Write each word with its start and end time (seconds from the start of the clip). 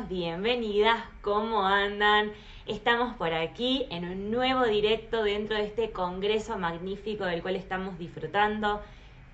Bienvenidas, 0.00 1.04
¿cómo 1.20 1.66
andan? 1.66 2.32
Estamos 2.66 3.14
por 3.16 3.34
aquí 3.34 3.86
en 3.90 4.06
un 4.06 4.30
nuevo 4.30 4.64
directo 4.64 5.22
dentro 5.22 5.54
de 5.56 5.64
este 5.64 5.90
congreso 5.90 6.56
magnífico 6.56 7.24
del 7.24 7.42
cual 7.42 7.56
estamos 7.56 7.98
disfrutando, 7.98 8.80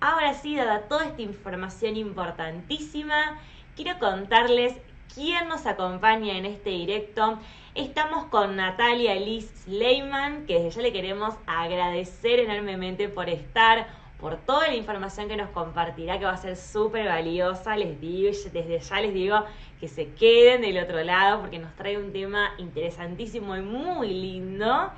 Ahora 0.00 0.32
sí, 0.34 0.56
dada 0.56 0.88
toda 0.88 1.06
esta 1.06 1.22
información 1.22 1.96
importantísima, 1.96 3.38
quiero 3.76 3.98
contarles 3.98 4.76
quién 5.14 5.48
nos 5.48 5.66
acompaña 5.66 6.36
en 6.36 6.46
este 6.46 6.70
directo. 6.70 7.38
Estamos 7.74 8.24
con 8.26 8.56
Natalia 8.56 9.14
Liz 9.14 9.50
Sleiman, 9.64 10.46
que 10.46 10.54
desde 10.54 10.70
ya 10.70 10.82
le 10.82 10.92
queremos 10.92 11.34
agradecer 11.46 12.40
enormemente 12.40 13.08
por 13.08 13.28
estar, 13.28 13.88
por 14.20 14.36
toda 14.36 14.68
la 14.68 14.74
información 14.74 15.28
que 15.28 15.36
nos 15.36 15.50
compartirá, 15.50 16.18
que 16.18 16.24
va 16.24 16.32
a 16.32 16.36
ser 16.36 16.56
súper 16.56 17.06
valiosa. 17.06 17.76
Les 17.76 18.00
digo, 18.00 18.30
desde 18.52 18.78
ya 18.80 19.00
les 19.00 19.14
digo 19.14 19.44
que 19.80 19.88
se 19.88 20.12
queden 20.14 20.62
del 20.62 20.78
otro 20.78 21.02
lado 21.04 21.40
porque 21.40 21.58
nos 21.58 21.74
trae 21.76 21.96
un 21.96 22.12
tema 22.12 22.50
interesantísimo 22.58 23.56
y 23.56 23.62
muy 23.62 24.08
lindo. 24.08 24.90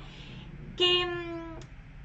Que, 0.77 1.05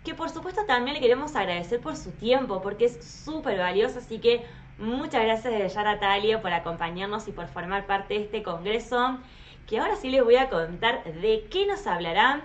que 0.05 0.15
por 0.15 0.29
supuesto 0.29 0.65
también 0.67 0.95
le 0.95 1.01
queremos 1.01 1.35
agradecer 1.37 1.81
por 1.81 1.97
su 1.97 2.11
tiempo, 2.13 2.61
porque 2.61 2.87
es 2.87 3.05
súper 3.05 3.59
valioso, 3.59 4.01
así 4.01 4.19
que 4.19 4.45
muchas 4.79 5.25
gracias 5.25 5.53
desde 5.53 5.69
ya 5.69 5.83
Natalia 5.83 6.43
por 6.43 6.53
acompañarnos 6.53 7.29
y 7.29 7.33
por 7.33 7.49
formar 7.49 7.87
parte 7.87 8.15
de 8.15 8.25
este 8.25 8.43
congreso 8.43 9.19
que 9.67 9.79
ahora 9.79 9.97
sí 9.97 10.11
les 10.11 10.23
voy 10.23 10.37
a 10.37 10.49
contar 10.49 11.03
de 11.05 11.47
qué 11.51 11.67
nos 11.67 11.87
hablará. 11.87 12.43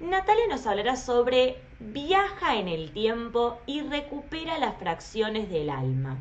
Natalia 0.00 0.46
nos 0.48 0.66
hablará 0.66 0.96
sobre 0.96 1.56
viaja 1.80 2.56
en 2.56 2.68
el 2.68 2.92
tiempo 2.92 3.58
y 3.66 3.82
recupera 3.82 4.58
las 4.58 4.76
fracciones 4.76 5.50
del 5.50 5.70
alma. 5.70 6.18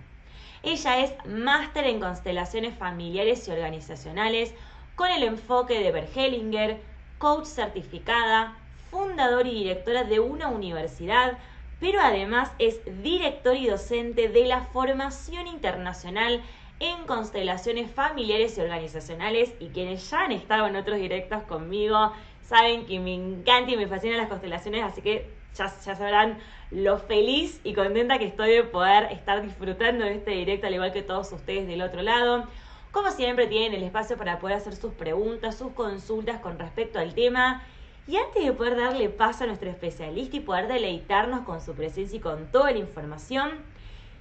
Ella 0.64 1.00
es 1.00 1.14
máster 1.26 1.86
en 1.86 2.00
constelaciones 2.00 2.78
familiares 2.78 3.48
y 3.48 3.52
organizacionales 3.52 4.54
con 4.96 5.12
el 5.12 5.24
enfoque 5.24 5.80
de 5.80 5.92
Bergelinger, 5.92 6.82
coach 7.20 7.46
certificada, 7.46 8.58
fundadora 8.90 9.48
y 9.48 9.64
directora 9.64 10.04
de 10.04 10.20
una 10.20 10.48
universidad, 10.48 11.38
pero 11.80 12.00
además 12.02 12.52
es 12.60 12.80
director 13.04 13.56
y 13.56 13.68
docente 13.68 14.30
de 14.30 14.46
la 14.46 14.62
formación 14.62 15.48
internacional 15.48 16.42
en 16.80 17.06
constelaciones 17.06 17.90
familiares 17.92 18.58
y 18.58 18.62
organizacionales 18.62 19.54
y 19.60 19.70
quienes 19.70 20.10
ya 20.10 20.26
han 20.26 20.32
estado 20.32 20.68
en 20.68 20.76
otros 20.76 20.98
directos 20.98 21.44
conmigo 21.44 22.14
saben 22.44 22.86
que 22.86 23.00
me 23.00 23.14
encanta 23.14 23.72
y 23.72 23.78
me 23.78 23.88
fascinan 23.88 24.18
las 24.18 24.30
constelaciones, 24.30 24.84
así 24.84 25.02
que 25.02 25.30
ya, 25.56 25.66
ya 25.84 25.96
sabrán 25.96 26.38
lo 26.72 26.98
feliz 26.98 27.60
y 27.64 27.74
contenta 27.74 28.20
que 28.20 28.26
estoy 28.26 28.52
de 28.52 28.64
poder 28.64 29.12
estar 29.12 29.42
disfrutando 29.42 30.06
de 30.06 30.16
este 30.16 30.32
directo, 30.32 30.68
al 30.68 30.76
igual 30.76 30.94
que 30.94 31.02
todos 31.02 31.32
ustedes 31.32 31.68
del 31.68 31.82
otro 31.82 32.02
lado. 32.02 32.48
Como 32.92 33.12
siempre, 33.12 33.48
tienen 33.48 33.74
el 33.74 33.84
espacio 33.84 34.18
para 34.18 34.40
poder 34.40 34.58
hacer 34.58 34.76
sus 34.76 34.94
preguntas, 34.94 35.58
sus 35.58 35.74
consultas 35.74 36.40
con 36.40 36.58
respecto 36.58 37.00
al 37.00 37.14
tema. 37.14 37.64
Y 38.08 38.16
antes 38.16 38.46
de 38.46 38.54
poder 38.54 38.78
darle 38.78 39.10
paso 39.10 39.44
a 39.44 39.48
nuestro 39.48 39.70
especialista 39.70 40.38
y 40.38 40.40
poder 40.40 40.70
deleitarnos 40.70 41.42
con 41.42 41.60
su 41.60 41.74
presencia 41.74 42.18
y 42.18 42.22
con 42.22 42.50
toda 42.52 42.72
la 42.72 42.78
información, 42.78 43.52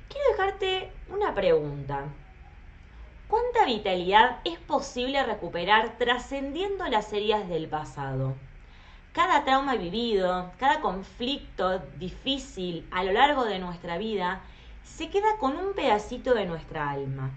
quiero 0.09 0.29
dejarte 0.33 0.91
una 1.09 1.35
pregunta. 1.35 2.05
¿Cuánta 3.29 3.65
vitalidad 3.65 4.39
es 4.45 4.59
posible 4.59 5.23
recuperar 5.25 5.99
trascendiendo 5.99 6.87
las 6.87 7.13
heridas 7.13 7.49
del 7.49 7.69
pasado? 7.69 8.35
Cada 9.13 9.45
trauma 9.45 9.77
vivido, 9.77 10.51
cada 10.59 10.81
conflicto 10.81 11.79
difícil 11.97 12.87
a 12.91 13.05
lo 13.05 13.13
largo 13.13 13.45
de 13.45 13.59
nuestra 13.61 13.99
vida, 13.99 14.43
se 14.85 15.11
queda 15.11 15.39
con 15.39 15.57
un 15.57 15.75
pedacito 15.75 16.35
de 16.35 16.47
nuestra 16.47 16.91
alma. 16.91 17.31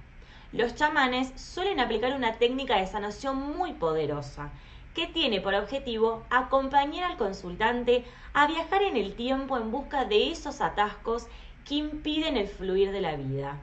Los 0.51 0.75
chamanes 0.75 1.31
suelen 1.39 1.79
aplicar 1.79 2.13
una 2.13 2.33
técnica 2.33 2.77
de 2.77 2.87
sanación 2.87 3.55
muy 3.55 3.73
poderosa, 3.73 4.49
que 4.93 5.07
tiene 5.07 5.41
por 5.41 5.53
objetivo 5.53 6.23
acompañar 6.29 7.11
al 7.11 7.17
consultante 7.17 8.05
a 8.33 8.47
viajar 8.47 8.83
en 8.83 8.97
el 8.97 9.15
tiempo 9.15 9.57
en 9.57 9.71
busca 9.71 10.05
de 10.05 10.31
esos 10.31 10.61
atascos 10.61 11.27
que 11.67 11.75
impiden 11.75 12.37
el 12.37 12.47
fluir 12.47 12.91
de 12.91 13.01
la 13.01 13.15
vida. 13.15 13.57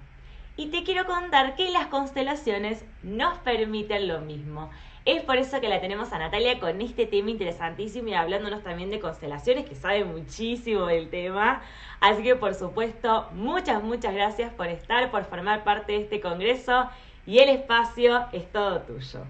Y 0.57 0.69
te 0.69 0.85
quiero 0.85 1.05
contar 1.05 1.55
que 1.55 1.71
las 1.71 1.89
constelaciones 1.89 2.85
nos 3.03 3.39
permiten 3.39 4.09
lo 4.09 4.21
mismo. 4.21 4.71
Es 5.05 5.23
por 5.23 5.37
eso 5.37 5.61
que 5.61 5.69
la 5.69 5.81
tenemos 5.81 6.13
a 6.13 6.19
Natalia 6.19 6.59
con 6.59 6.81
este 6.81 7.07
tema 7.07 7.31
interesantísimo 7.31 8.09
y 8.09 8.15
hablándonos 8.15 8.65
también 8.65 8.91
de 8.91 8.99
constelaciones, 8.99 9.65
que 9.67 9.77
sabe 9.77 10.05
muchísimo 10.05 10.87
del 10.87 11.11
tema. 11.11 11.63
Así 12.01 12.23
que 12.23 12.35
por 12.35 12.55
supuesto, 12.55 13.29
muchas, 13.33 13.83
muchas 13.83 14.15
gracias 14.15 14.53
por 14.55 14.67
estar, 14.67 15.11
por 15.11 15.25
formar 15.25 15.63
parte 15.63 15.93
de 15.93 16.03
este 16.03 16.21
congreso 16.21 16.89
y 17.27 17.39
el 17.39 17.51
espacio 17.51 18.27
es 18.33 18.51
todo 18.51 18.81
tuyo. 18.81 19.21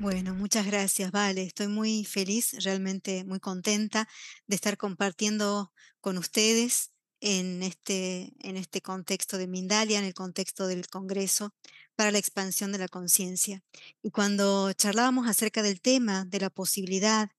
Bueno, 0.00 0.34
muchas 0.34 0.66
gracias, 0.66 1.12
Vale. 1.12 1.44
Estoy 1.44 1.68
muy 1.68 2.04
feliz, 2.04 2.52
realmente 2.64 3.24
muy 3.24 3.38
contenta 3.38 4.08
de 4.46 4.56
estar 4.56 4.76
compartiendo 4.76 5.72
con 6.00 6.18
ustedes 6.18 6.90
en 7.20 7.62
este, 7.62 8.34
en 8.40 8.56
este 8.56 8.82
contexto 8.82 9.38
de 9.38 9.46
Mindalia, 9.46 9.98
en 9.98 10.04
el 10.04 10.12
contexto 10.12 10.66
del 10.66 10.88
Congreso 10.88 11.54
para 11.94 12.10
la 12.10 12.18
expansión 12.18 12.72
de 12.72 12.78
la 12.78 12.88
conciencia. 12.88 13.62
Y 14.02 14.10
cuando 14.10 14.72
charlábamos 14.72 15.28
acerca 15.28 15.62
del 15.62 15.80
tema, 15.80 16.24
de 16.24 16.40
la 16.40 16.50
posibilidad 16.50 17.30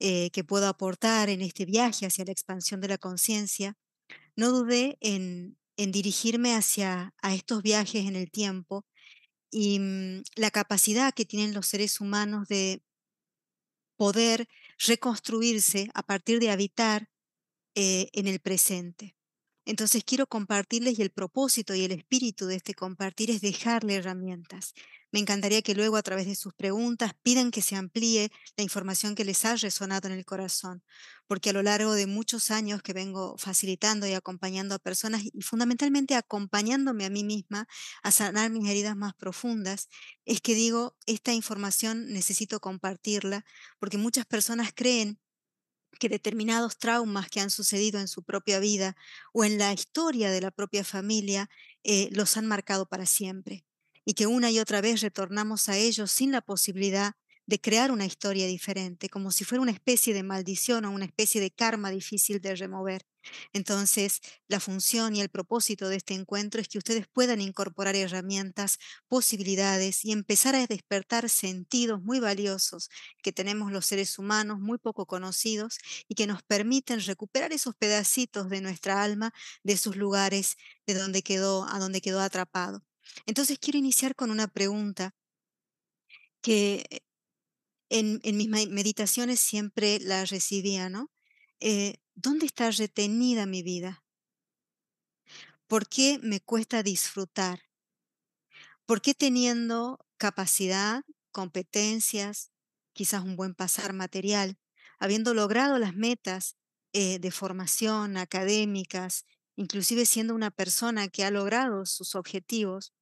eh, 0.00 0.30
que 0.32 0.44
puedo 0.44 0.66
aportar 0.66 1.28
en 1.30 1.42
este 1.42 1.64
viaje 1.64 2.06
hacia 2.06 2.24
la 2.24 2.32
expansión 2.32 2.80
de 2.80 2.88
la 2.88 2.98
conciencia, 2.98 3.76
no 4.34 4.50
dudé 4.50 4.98
en, 5.00 5.58
en, 5.76 5.92
dirigirme 5.92 6.54
hacia 6.54 7.14
a 7.22 7.34
estos 7.34 7.62
viajes 7.62 8.06
en 8.06 8.16
el 8.16 8.30
tiempo 8.30 8.84
y 9.50 9.78
mm, 9.78 10.22
la 10.36 10.50
capacidad 10.50 11.14
que 11.14 11.24
tienen 11.24 11.54
los 11.54 11.66
seres 11.66 12.00
humanos 12.00 12.48
de 12.48 12.82
poder 13.96 14.48
reconstruirse 14.78 15.90
a 15.94 16.02
partir 16.02 16.40
de 16.40 16.50
habitar 16.50 17.10
eh, 17.74 18.08
en 18.12 18.26
el 18.26 18.40
presente. 18.40 19.14
Entonces 19.66 20.02
quiero 20.04 20.26
compartirles 20.26 20.98
y 20.98 21.02
el 21.02 21.10
propósito 21.10 21.74
y 21.74 21.84
el 21.84 21.92
espíritu 21.92 22.46
de 22.46 22.56
este 22.56 22.74
compartir 22.74 23.30
es 23.30 23.40
dejarle 23.40 23.96
herramientas. 23.96 24.74
Me 25.12 25.18
encantaría 25.18 25.62
que 25.62 25.74
luego 25.74 25.96
a 25.96 26.02
través 26.02 26.26
de 26.26 26.36
sus 26.36 26.54
preguntas 26.54 27.14
pidan 27.22 27.50
que 27.50 27.62
se 27.62 27.74
amplíe 27.74 28.30
la 28.56 28.62
información 28.62 29.16
que 29.16 29.24
les 29.24 29.44
ha 29.44 29.56
resonado 29.56 30.06
en 30.08 30.14
el 30.14 30.24
corazón, 30.24 30.84
porque 31.26 31.50
a 31.50 31.52
lo 31.52 31.62
largo 31.62 31.94
de 31.94 32.06
muchos 32.06 32.50
años 32.52 32.80
que 32.82 32.92
vengo 32.92 33.36
facilitando 33.36 34.06
y 34.06 34.14
acompañando 34.14 34.74
a 34.74 34.78
personas 34.78 35.22
y 35.24 35.42
fundamentalmente 35.42 36.14
acompañándome 36.14 37.04
a 37.06 37.10
mí 37.10 37.24
misma 37.24 37.66
a 38.04 38.12
sanar 38.12 38.50
mis 38.50 38.68
heridas 38.68 38.96
más 38.96 39.14
profundas, 39.14 39.88
es 40.24 40.40
que 40.40 40.54
digo, 40.54 40.96
esta 41.06 41.32
información 41.32 42.12
necesito 42.12 42.60
compartirla, 42.60 43.44
porque 43.80 43.98
muchas 43.98 44.26
personas 44.26 44.70
creen 44.74 45.18
que 45.98 46.08
determinados 46.08 46.78
traumas 46.78 47.28
que 47.30 47.40
han 47.40 47.50
sucedido 47.50 48.00
en 48.00 48.08
su 48.08 48.22
propia 48.24 48.60
vida 48.60 48.96
o 49.32 49.44
en 49.44 49.58
la 49.58 49.72
historia 49.72 50.30
de 50.30 50.40
la 50.40 50.50
propia 50.50 50.84
familia 50.84 51.50
eh, 51.84 52.08
los 52.12 52.36
han 52.36 52.46
marcado 52.46 52.86
para 52.88 53.06
siempre 53.06 53.64
y 54.04 54.14
que 54.14 54.26
una 54.26 54.50
y 54.50 54.58
otra 54.58 54.80
vez 54.80 55.00
retornamos 55.00 55.68
a 55.68 55.76
ellos 55.76 56.10
sin 56.10 56.32
la 56.32 56.40
posibilidad 56.42 57.12
de 57.46 57.60
crear 57.60 57.90
una 57.90 58.06
historia 58.06 58.46
diferente, 58.46 59.08
como 59.08 59.32
si 59.32 59.44
fuera 59.44 59.62
una 59.62 59.72
especie 59.72 60.14
de 60.14 60.22
maldición 60.22 60.84
o 60.84 60.90
una 60.92 61.04
especie 61.06 61.40
de 61.40 61.50
karma 61.50 61.90
difícil 61.90 62.40
de 62.40 62.54
remover. 62.54 63.02
Entonces, 63.52 64.20
la 64.48 64.60
función 64.60 65.16
y 65.16 65.20
el 65.20 65.28
propósito 65.28 65.88
de 65.88 65.96
este 65.96 66.14
encuentro 66.14 66.60
es 66.60 66.68
que 66.68 66.78
ustedes 66.78 67.06
puedan 67.12 67.40
incorporar 67.40 67.96
herramientas, 67.96 68.78
posibilidades 69.08 70.04
y 70.04 70.12
empezar 70.12 70.54
a 70.54 70.66
despertar 70.66 71.28
sentidos 71.28 72.02
muy 72.02 72.20
valiosos 72.20 72.88
que 73.22 73.32
tenemos 73.32 73.72
los 73.72 73.86
seres 73.86 74.18
humanos, 74.18 74.60
muy 74.60 74.78
poco 74.78 75.06
conocidos, 75.06 75.78
y 76.08 76.14
que 76.14 76.26
nos 76.26 76.42
permiten 76.42 77.00
recuperar 77.00 77.52
esos 77.52 77.74
pedacitos 77.76 78.48
de 78.48 78.60
nuestra 78.60 79.02
alma 79.02 79.32
de 79.62 79.76
sus 79.76 79.96
lugares 79.96 80.56
de 80.86 80.94
donde 80.94 81.22
quedó, 81.22 81.64
a 81.68 81.78
donde 81.78 82.00
quedó 82.00 82.20
atrapado. 82.20 82.84
Entonces, 83.26 83.58
quiero 83.58 83.78
iniciar 83.78 84.14
con 84.14 84.30
una 84.30 84.48
pregunta 84.48 85.14
que 86.40 87.02
en, 87.90 88.20
mis 88.22 88.48
meditaciones 88.48 89.40
siempre 89.40 89.98
la 90.00 90.24
recibía, 90.24 90.88
¿no? 90.88 91.10
Eh, 91.60 91.96
¿Dónde 92.14 92.46
está 92.46 92.70
retenida 92.70 93.46
mi 93.46 93.62
vida? 93.62 94.02
¿Por 95.66 95.88
qué 95.88 96.18
me 96.22 96.40
cuesta 96.40 96.82
disfrutar? 96.82 97.62
¿Por 98.86 99.02
qué 99.02 99.14
teniendo 99.14 99.98
capacidad, 100.16 101.02
competencias, 101.32 102.50
quizás 102.92 103.22
un 103.22 103.36
buen 103.36 103.54
pasar 103.54 103.92
material, 103.92 104.58
habiendo 104.98 105.34
logrado 105.34 105.78
las 105.78 105.94
metas 105.94 106.56
eh, 106.92 107.18
de 107.18 107.30
formación 107.30 108.16
académicas, 108.16 109.26
inclusive 109.56 110.06
siendo 110.06 110.34
una 110.34 110.50
persona 110.50 111.08
que 111.08 111.24
ha 111.24 111.30
logrado 111.30 111.86
sus 111.86 112.14
objetivos, 112.14 112.92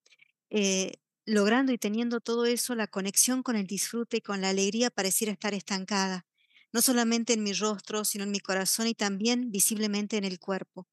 eh, 0.51 0.93
logrando 1.27 1.73
y 1.73 1.79
teniendo 1.79 2.21
todo 2.21 2.47
eso, 2.47 2.75
la 2.75 2.87
conexión 2.87 3.43
con 3.43 3.57
el 3.57 3.67
disfrute 3.67 4.19
y 4.19 4.21
con 4.21 4.41
la 4.41 4.51
alegría 4.51 4.91
pareciera 4.91 5.33
estar 5.33 5.55
estancada, 5.55 6.27
no 6.73 6.83
solamente 6.83 7.35
en 7.35 7.43
mi 7.43 7.53
rostro, 7.53 8.05
sino 8.05 8.25
en 8.25 8.31
mi 8.31 8.41
corazón 8.41 8.87
y 8.87 8.95
también 8.95 9.51
visiblemente 9.51 10.17
en 10.17 10.25
el 10.25 10.39
cuerpo. 10.39 10.89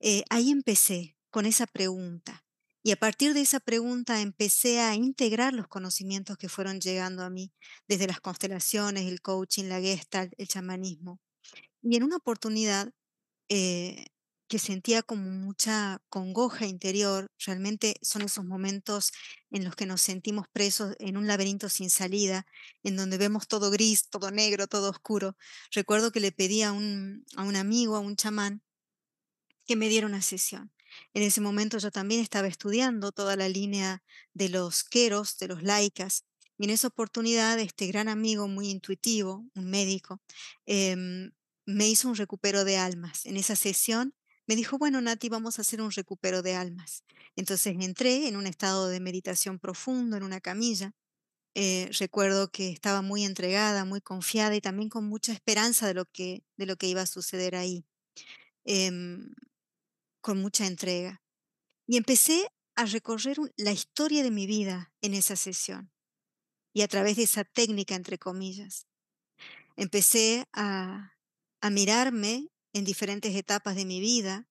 Eh, 0.00 0.24
ahí 0.30 0.50
empecé 0.50 1.16
con 1.30 1.46
esa 1.46 1.66
pregunta. 1.66 2.44
Y 2.84 2.90
a 2.90 2.96
partir 2.96 3.32
de 3.34 3.40
esa 3.42 3.60
pregunta 3.60 4.20
empecé 4.20 4.80
a 4.80 4.96
integrar 4.96 5.52
los 5.52 5.68
conocimientos 5.68 6.36
que 6.36 6.48
fueron 6.48 6.80
llegando 6.80 7.22
a 7.22 7.30
mí, 7.30 7.52
desde 7.86 8.08
las 8.08 8.20
constelaciones, 8.20 9.06
el 9.06 9.22
coaching, 9.22 9.64
la 9.64 9.80
gestalt, 9.80 10.32
el 10.38 10.48
chamanismo. 10.48 11.20
Y 11.82 11.96
en 11.96 12.04
una 12.04 12.16
oportunidad 12.16 12.92
eh, 13.48 14.06
que 14.52 14.58
sentía 14.58 15.02
como 15.02 15.30
mucha 15.30 16.02
congoja 16.10 16.66
interior. 16.66 17.30
Realmente 17.38 17.96
son 18.02 18.20
esos 18.20 18.44
momentos 18.44 19.10
en 19.50 19.64
los 19.64 19.74
que 19.74 19.86
nos 19.86 20.02
sentimos 20.02 20.46
presos 20.52 20.94
en 20.98 21.16
un 21.16 21.26
laberinto 21.26 21.70
sin 21.70 21.88
salida, 21.88 22.44
en 22.82 22.94
donde 22.96 23.16
vemos 23.16 23.48
todo 23.48 23.70
gris, 23.70 24.10
todo 24.10 24.30
negro, 24.30 24.66
todo 24.66 24.90
oscuro. 24.90 25.38
Recuerdo 25.70 26.12
que 26.12 26.20
le 26.20 26.32
pedí 26.32 26.60
a 26.60 26.72
un, 26.72 27.24
a 27.34 27.44
un 27.44 27.56
amigo, 27.56 27.96
a 27.96 28.00
un 28.00 28.14
chamán, 28.14 28.60
que 29.66 29.74
me 29.74 29.88
diera 29.88 30.06
una 30.06 30.20
sesión. 30.20 30.70
En 31.14 31.22
ese 31.22 31.40
momento 31.40 31.78
yo 31.78 31.90
también 31.90 32.20
estaba 32.20 32.46
estudiando 32.46 33.10
toda 33.10 33.36
la 33.36 33.48
línea 33.48 34.02
de 34.34 34.50
los 34.50 34.84
queros, 34.84 35.38
de 35.38 35.48
los 35.48 35.62
laicas, 35.62 36.26
y 36.58 36.64
en 36.64 36.70
esa 36.70 36.88
oportunidad 36.88 37.58
este 37.58 37.86
gran 37.86 38.10
amigo 38.10 38.48
muy 38.48 38.68
intuitivo, 38.68 39.46
un 39.54 39.70
médico, 39.70 40.20
em, 40.66 41.32
me 41.64 41.88
hizo 41.88 42.10
un 42.10 42.16
recupero 42.16 42.66
de 42.66 42.76
almas. 42.76 43.24
En 43.24 43.38
esa 43.38 43.56
sesión 43.56 44.14
me 44.46 44.56
dijo, 44.56 44.78
bueno, 44.78 45.00
Nati, 45.00 45.28
vamos 45.28 45.58
a 45.58 45.62
hacer 45.62 45.80
un 45.80 45.90
recupero 45.90 46.42
de 46.42 46.54
almas. 46.54 47.04
Entonces 47.36 47.76
entré 47.80 48.28
en 48.28 48.36
un 48.36 48.46
estado 48.46 48.88
de 48.88 49.00
meditación 49.00 49.58
profundo, 49.58 50.16
en 50.16 50.22
una 50.22 50.40
camilla. 50.40 50.92
Eh, 51.54 51.90
recuerdo 51.98 52.50
que 52.50 52.70
estaba 52.70 53.02
muy 53.02 53.24
entregada, 53.24 53.84
muy 53.84 54.00
confiada 54.00 54.56
y 54.56 54.60
también 54.60 54.88
con 54.88 55.06
mucha 55.06 55.32
esperanza 55.32 55.86
de 55.86 55.94
lo 55.94 56.06
que, 56.06 56.44
de 56.56 56.66
lo 56.66 56.76
que 56.76 56.88
iba 56.88 57.02
a 57.02 57.06
suceder 57.06 57.56
ahí, 57.56 57.84
em, 58.64 59.34
con 60.20 60.40
mucha 60.40 60.66
entrega. 60.66 61.22
Y 61.86 61.96
empecé 61.96 62.48
a 62.74 62.86
recorrer 62.86 63.36
la 63.56 63.72
historia 63.72 64.22
de 64.22 64.30
mi 64.30 64.46
vida 64.46 64.92
en 65.02 65.14
esa 65.14 65.36
sesión 65.36 65.92
y 66.74 66.82
a 66.82 66.88
través 66.88 67.16
de 67.16 67.24
esa 67.24 67.44
técnica, 67.44 67.94
entre 67.94 68.18
comillas. 68.18 68.86
Empecé 69.76 70.46
a, 70.52 71.14
a 71.60 71.70
mirarme 71.70 72.51
en 72.72 72.84
diferentes 72.84 73.34
etapas 73.34 73.76
de 73.76 73.84
mi 73.84 74.00
vida, 74.00 74.48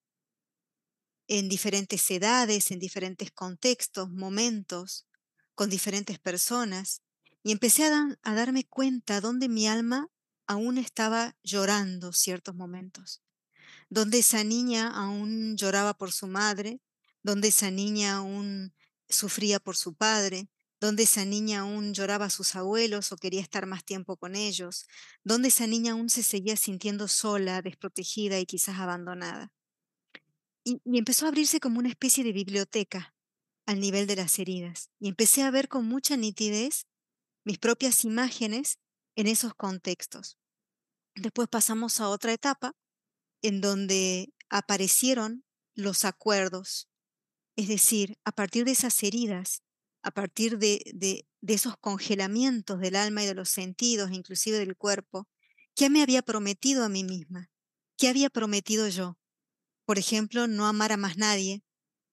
en 1.27 1.49
diferentes 1.49 2.09
edades, 2.11 2.71
en 2.71 2.79
diferentes 2.79 3.31
contextos, 3.31 4.09
momentos, 4.09 5.07
con 5.55 5.69
diferentes 5.69 6.19
personas, 6.19 7.01
y 7.43 7.51
empecé 7.51 7.85
a, 7.85 8.17
darme 8.35 8.65
cuenta 8.65 9.21
donde 9.21 9.49
mi 9.49 9.67
alma 9.67 10.09
aún 10.45 10.77
estaba 10.77 11.35
llorando 11.43 12.13
ciertos 12.13 12.55
momentos, 12.55 13.21
donde 13.89 14.19
esa 14.19 14.43
niña 14.43 14.89
aún 14.89 15.55
lloraba 15.57 15.93
por 15.93 16.11
su 16.11 16.27
madre, 16.27 16.81
donde 17.23 17.47
esa 17.47 17.71
niña 17.71 18.17
aún 18.17 18.73
sufría 19.09 19.59
por 19.59 19.75
su 19.75 19.95
padre, 19.95 20.49
donde 20.81 21.03
esa 21.03 21.25
niña 21.25 21.59
aún 21.59 21.93
lloraba 21.93 22.25
a 22.25 22.29
sus 22.31 22.55
abuelos 22.55 23.11
o 23.11 23.17
quería 23.17 23.39
estar 23.39 23.67
más 23.67 23.85
tiempo 23.85 24.17
con 24.17 24.35
ellos, 24.35 24.87
donde 25.23 25.49
esa 25.49 25.67
niña 25.67 25.91
aún 25.91 26.09
se 26.09 26.23
seguía 26.23 26.57
sintiendo 26.57 27.07
sola, 27.07 27.61
desprotegida 27.61 28.39
y 28.39 28.47
quizás 28.47 28.79
abandonada. 28.79 29.53
Y, 30.63 30.81
empezó 30.85 31.25
a 31.25 31.29
abrirse 31.29 31.59
como 31.59 31.77
una 31.77 31.89
especie 31.89 32.23
de 32.23 32.33
biblioteca 32.33 33.13
al 33.67 33.79
nivel 33.79 34.07
de 34.07 34.15
las 34.15 34.39
heridas. 34.39 34.89
Y 34.99 35.07
empecé 35.07 35.43
a 35.43 35.51
ver 35.51 35.67
con 35.67 35.85
mucha 35.85 36.17
nitidez 36.17 36.87
mis 37.43 37.59
propias 37.59 38.03
imágenes 38.03 38.79
en 39.15 39.27
esos 39.27 39.53
contextos. 39.53 40.39
Después 41.13 41.47
pasamos 41.47 41.99
a 41.99 42.09
otra 42.09 42.33
etapa 42.33 42.75
en 43.43 43.61
donde 43.61 44.33
aparecieron 44.49 45.45
los 45.75 46.05
acuerdos, 46.05 46.89
es 47.55 47.67
decir, 47.67 48.17
a 48.23 48.31
partir 48.31 48.65
de 48.65 48.71
esas 48.71 49.01
heridas 49.03 49.61
a 50.03 50.11
partir 50.11 50.57
de, 50.57 50.81
de, 50.93 51.25
esos 51.53 51.77
congelamientos 51.77 52.79
del 52.79 52.95
alma 52.95 53.23
y 53.23 53.27
de 53.27 53.35
los 53.35 53.49
sentidos, 53.49 54.11
inclusive 54.11 54.57
del 54.59 54.75
cuerpo, 54.75 55.27
¿qué 55.75 55.89
me 55.89 56.01
había 56.01 56.21
prometido 56.21 56.83
a 56.83 56.89
mí 56.89 57.03
misma? 57.03 57.49
¿Qué 57.97 58.07
había 58.07 58.29
prometido 58.29 58.87
yo? 58.87 59.17
Por 59.85 59.99
ejemplo, 59.99 60.47
no 60.47 60.67
amar 60.67 60.91
a 60.91 60.97
más 60.97 61.17
nadie, 61.17 61.63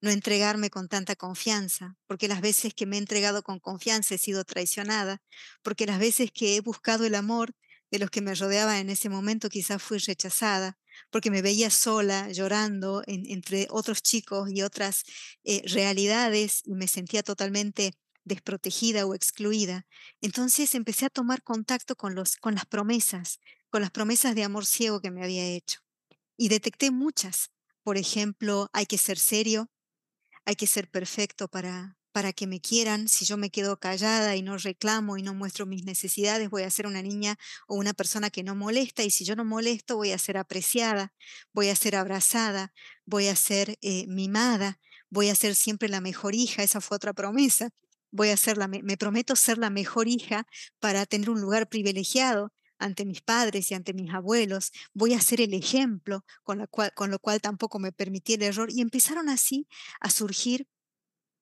no 0.00 0.10
entregarme 0.10 0.70
con 0.70 0.88
tanta 0.88 1.16
confianza, 1.16 1.96
porque 2.06 2.28
las 2.28 2.40
veces 2.40 2.74
que 2.74 2.86
me 2.86 2.96
he 2.96 2.98
entregado 2.98 3.42
con 3.42 3.58
confianza 3.58 4.14
he 4.14 4.18
sido 4.18 4.44
traicionada, 4.44 5.22
porque 5.62 5.86
las 5.86 5.98
veces 5.98 6.30
que 6.32 6.56
he 6.56 6.60
buscado 6.60 7.04
el 7.04 7.14
amor 7.14 7.54
de 7.90 7.98
los 7.98 8.10
que 8.10 8.20
me 8.20 8.34
rodeaban 8.34 8.76
en 8.76 8.90
ese 8.90 9.08
momento 9.08 9.48
quizás 9.48 9.82
fui 9.82 9.98
rechazada, 9.98 10.78
porque 11.10 11.30
me 11.30 11.42
veía 11.42 11.70
sola, 11.70 12.30
llorando 12.30 13.02
entre 13.06 13.66
otros 13.70 14.02
chicos 14.02 14.50
y 14.52 14.62
otras 14.62 15.04
eh, 15.44 15.62
realidades 15.66 16.62
y 16.64 16.74
me 16.74 16.88
sentía 16.88 17.22
totalmente 17.22 17.92
desprotegida 18.24 19.06
o 19.06 19.14
excluida. 19.14 19.86
Entonces 20.20 20.74
empecé 20.74 21.06
a 21.06 21.10
tomar 21.10 21.42
contacto 21.42 21.96
con, 21.96 22.14
los, 22.14 22.36
con 22.36 22.54
las 22.54 22.66
promesas, 22.66 23.40
con 23.70 23.80
las 23.80 23.90
promesas 23.90 24.34
de 24.34 24.44
amor 24.44 24.66
ciego 24.66 25.00
que 25.00 25.10
me 25.10 25.24
había 25.24 25.46
hecho. 25.46 25.80
Y 26.36 26.48
detecté 26.48 26.90
muchas. 26.90 27.50
Por 27.82 27.96
ejemplo, 27.96 28.68
hay 28.72 28.86
que 28.86 28.98
ser 28.98 29.18
serio, 29.18 29.70
hay 30.44 30.56
que 30.56 30.66
ser 30.66 30.88
perfecto 30.90 31.48
para, 31.48 31.97
para 32.18 32.32
que 32.32 32.48
me 32.48 32.60
quieran. 32.60 33.06
Si 33.06 33.24
yo 33.24 33.36
me 33.36 33.48
quedo 33.48 33.78
callada 33.78 34.34
y 34.34 34.42
no 34.42 34.58
reclamo 34.58 35.18
y 35.18 35.22
no 35.22 35.34
muestro 35.34 35.66
mis 35.66 35.84
necesidades, 35.84 36.50
voy 36.50 36.64
a 36.64 36.70
ser 36.70 36.88
una 36.88 37.00
niña 37.00 37.38
o 37.68 37.76
una 37.76 37.94
persona 37.94 38.28
que 38.28 38.42
no 38.42 38.56
molesta. 38.56 39.04
Y 39.04 39.10
si 39.10 39.24
yo 39.24 39.36
no 39.36 39.44
molesto, 39.44 39.94
voy 39.94 40.10
a 40.10 40.18
ser 40.18 40.36
apreciada, 40.36 41.12
voy 41.52 41.68
a 41.68 41.76
ser 41.76 41.94
abrazada, 41.94 42.72
voy 43.06 43.28
a 43.28 43.36
ser 43.36 43.78
eh, 43.82 44.08
mimada, 44.08 44.80
voy 45.10 45.28
a 45.28 45.36
ser 45.36 45.54
siempre 45.54 45.88
la 45.88 46.00
mejor 46.00 46.34
hija. 46.34 46.64
Esa 46.64 46.80
fue 46.80 46.96
otra 46.96 47.12
promesa. 47.12 47.70
Voy 48.10 48.30
a 48.30 48.36
ser 48.36 48.58
me 48.68 48.96
prometo 48.96 49.36
ser 49.36 49.58
la 49.58 49.70
mejor 49.70 50.08
hija 50.08 50.44
para 50.80 51.06
tener 51.06 51.30
un 51.30 51.40
lugar 51.40 51.68
privilegiado 51.68 52.52
ante 52.80 53.04
mis 53.04 53.20
padres 53.20 53.70
y 53.70 53.74
ante 53.74 53.94
mis 53.94 54.12
abuelos, 54.12 54.72
voy 54.92 55.14
a 55.14 55.20
ser 55.20 55.40
el 55.40 55.54
ejemplo, 55.54 56.24
con, 56.42 56.66
con 56.94 57.10
lo 57.12 57.18
cual 57.20 57.40
tampoco 57.40 57.78
me 57.78 57.92
permití 57.92 58.34
el 58.34 58.42
error. 58.42 58.70
Y 58.72 58.80
empezaron 58.80 59.28
así 59.28 59.68
a 60.00 60.10
surgir 60.10 60.66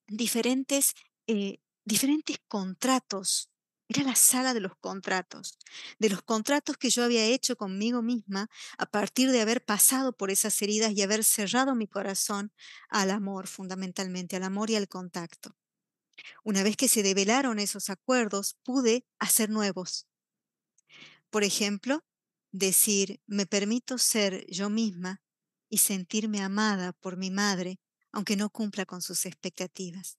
diferentes, 0.08 0.94
eh, 1.26 1.60
diferentes 1.84 2.38
contratos. 2.48 3.50
Era 3.88 4.02
la 4.02 4.16
sala 4.16 4.52
de 4.52 4.60
los 4.60 4.72
contratos, 4.80 5.58
de 6.00 6.10
los 6.10 6.22
contratos 6.22 6.76
que 6.76 6.90
yo 6.90 7.04
había 7.04 7.24
hecho 7.24 7.56
conmigo 7.56 8.02
misma 8.02 8.48
a 8.78 8.86
partir 8.86 9.30
de 9.30 9.40
haber 9.40 9.64
pasado 9.64 10.16
por 10.16 10.32
esas 10.32 10.60
heridas 10.60 10.92
y 10.92 11.02
haber 11.02 11.22
cerrado 11.22 11.76
mi 11.76 11.86
corazón 11.86 12.52
al 12.88 13.12
amor, 13.12 13.46
fundamentalmente, 13.46 14.34
al 14.34 14.42
amor 14.42 14.70
y 14.70 14.76
al 14.76 14.88
contacto. 14.88 15.56
Una 16.42 16.64
vez 16.64 16.76
que 16.76 16.88
se 16.88 17.04
develaron 17.04 17.60
esos 17.60 17.88
acuerdos, 17.88 18.56
pude 18.64 19.06
hacer 19.20 19.50
nuevos. 19.50 20.08
Por 21.30 21.44
ejemplo, 21.44 22.04
decir, 22.50 23.20
me 23.26 23.46
permito 23.46 23.98
ser 23.98 24.46
yo 24.50 24.70
misma 24.70 25.22
y 25.68 25.78
sentirme 25.78 26.42
amada 26.42 26.92
por 26.92 27.16
mi 27.16 27.30
madre 27.30 27.78
aunque 28.16 28.34
no 28.34 28.48
cumpla 28.48 28.86
con 28.86 29.02
sus 29.02 29.26
expectativas. 29.26 30.18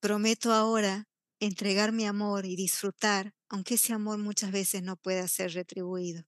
Prometo 0.00 0.52
ahora 0.52 1.08
entregar 1.40 1.92
mi 1.92 2.04
amor 2.04 2.44
y 2.44 2.56
disfrutar, 2.56 3.32
aunque 3.48 3.76
ese 3.76 3.94
amor 3.94 4.18
muchas 4.18 4.52
veces 4.52 4.82
no 4.82 4.96
pueda 4.96 5.26
ser 5.28 5.54
retribuido. 5.54 6.26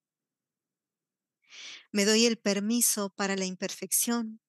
Me 1.92 2.06
doy 2.06 2.25
el 2.25 2.38
permiso 2.38 3.11
para 3.11 3.37
la 3.37 3.45
imperfección, 3.45 4.40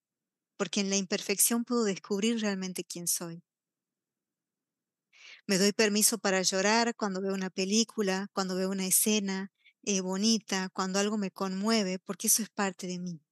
porque 0.57 0.79
en 0.81 0.89
la 0.89 0.97
imperfección 0.97 1.65
puedo 1.65 1.83
descubrir 1.83 2.39
realmente 2.39 2.85
quién 2.85 3.07
soy. 3.07 3.43
Me 5.47 5.57
doy 5.57 5.73
permiso 5.73 6.19
para 6.19 6.43
llorar 6.43 6.95
cuando 6.95 7.21
veo 7.21 7.33
una 7.33 7.49
película, 7.49 8.27
cuando 8.33 8.55
veo 8.55 8.69
una 8.69 8.85
escena 8.85 9.51
eh, 9.83 10.01
bonita, 10.01 10.69
cuando 10.73 10.99
algo 10.99 11.17
me 11.17 11.31
conmueve, 11.31 11.97
porque 11.99 12.27
eso 12.27 12.43
es 12.43 12.49
parte 12.49 12.85
de 12.87 12.99
mí. 12.99 13.26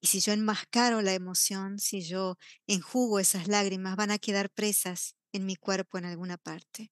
Y 0.00 0.06
si 0.06 0.20
yo 0.20 0.32
enmascaro 0.32 1.02
la 1.02 1.12
emoción, 1.12 1.78
si 1.78 2.02
yo 2.02 2.38
enjugo 2.66 3.18
esas 3.18 3.48
lágrimas, 3.48 3.96
van 3.96 4.10
a 4.10 4.18
quedar 4.18 4.50
presas 4.50 5.14
en 5.32 5.44
mi 5.44 5.56
cuerpo 5.56 5.98
en 5.98 6.06
alguna 6.06 6.38
parte. 6.38 6.90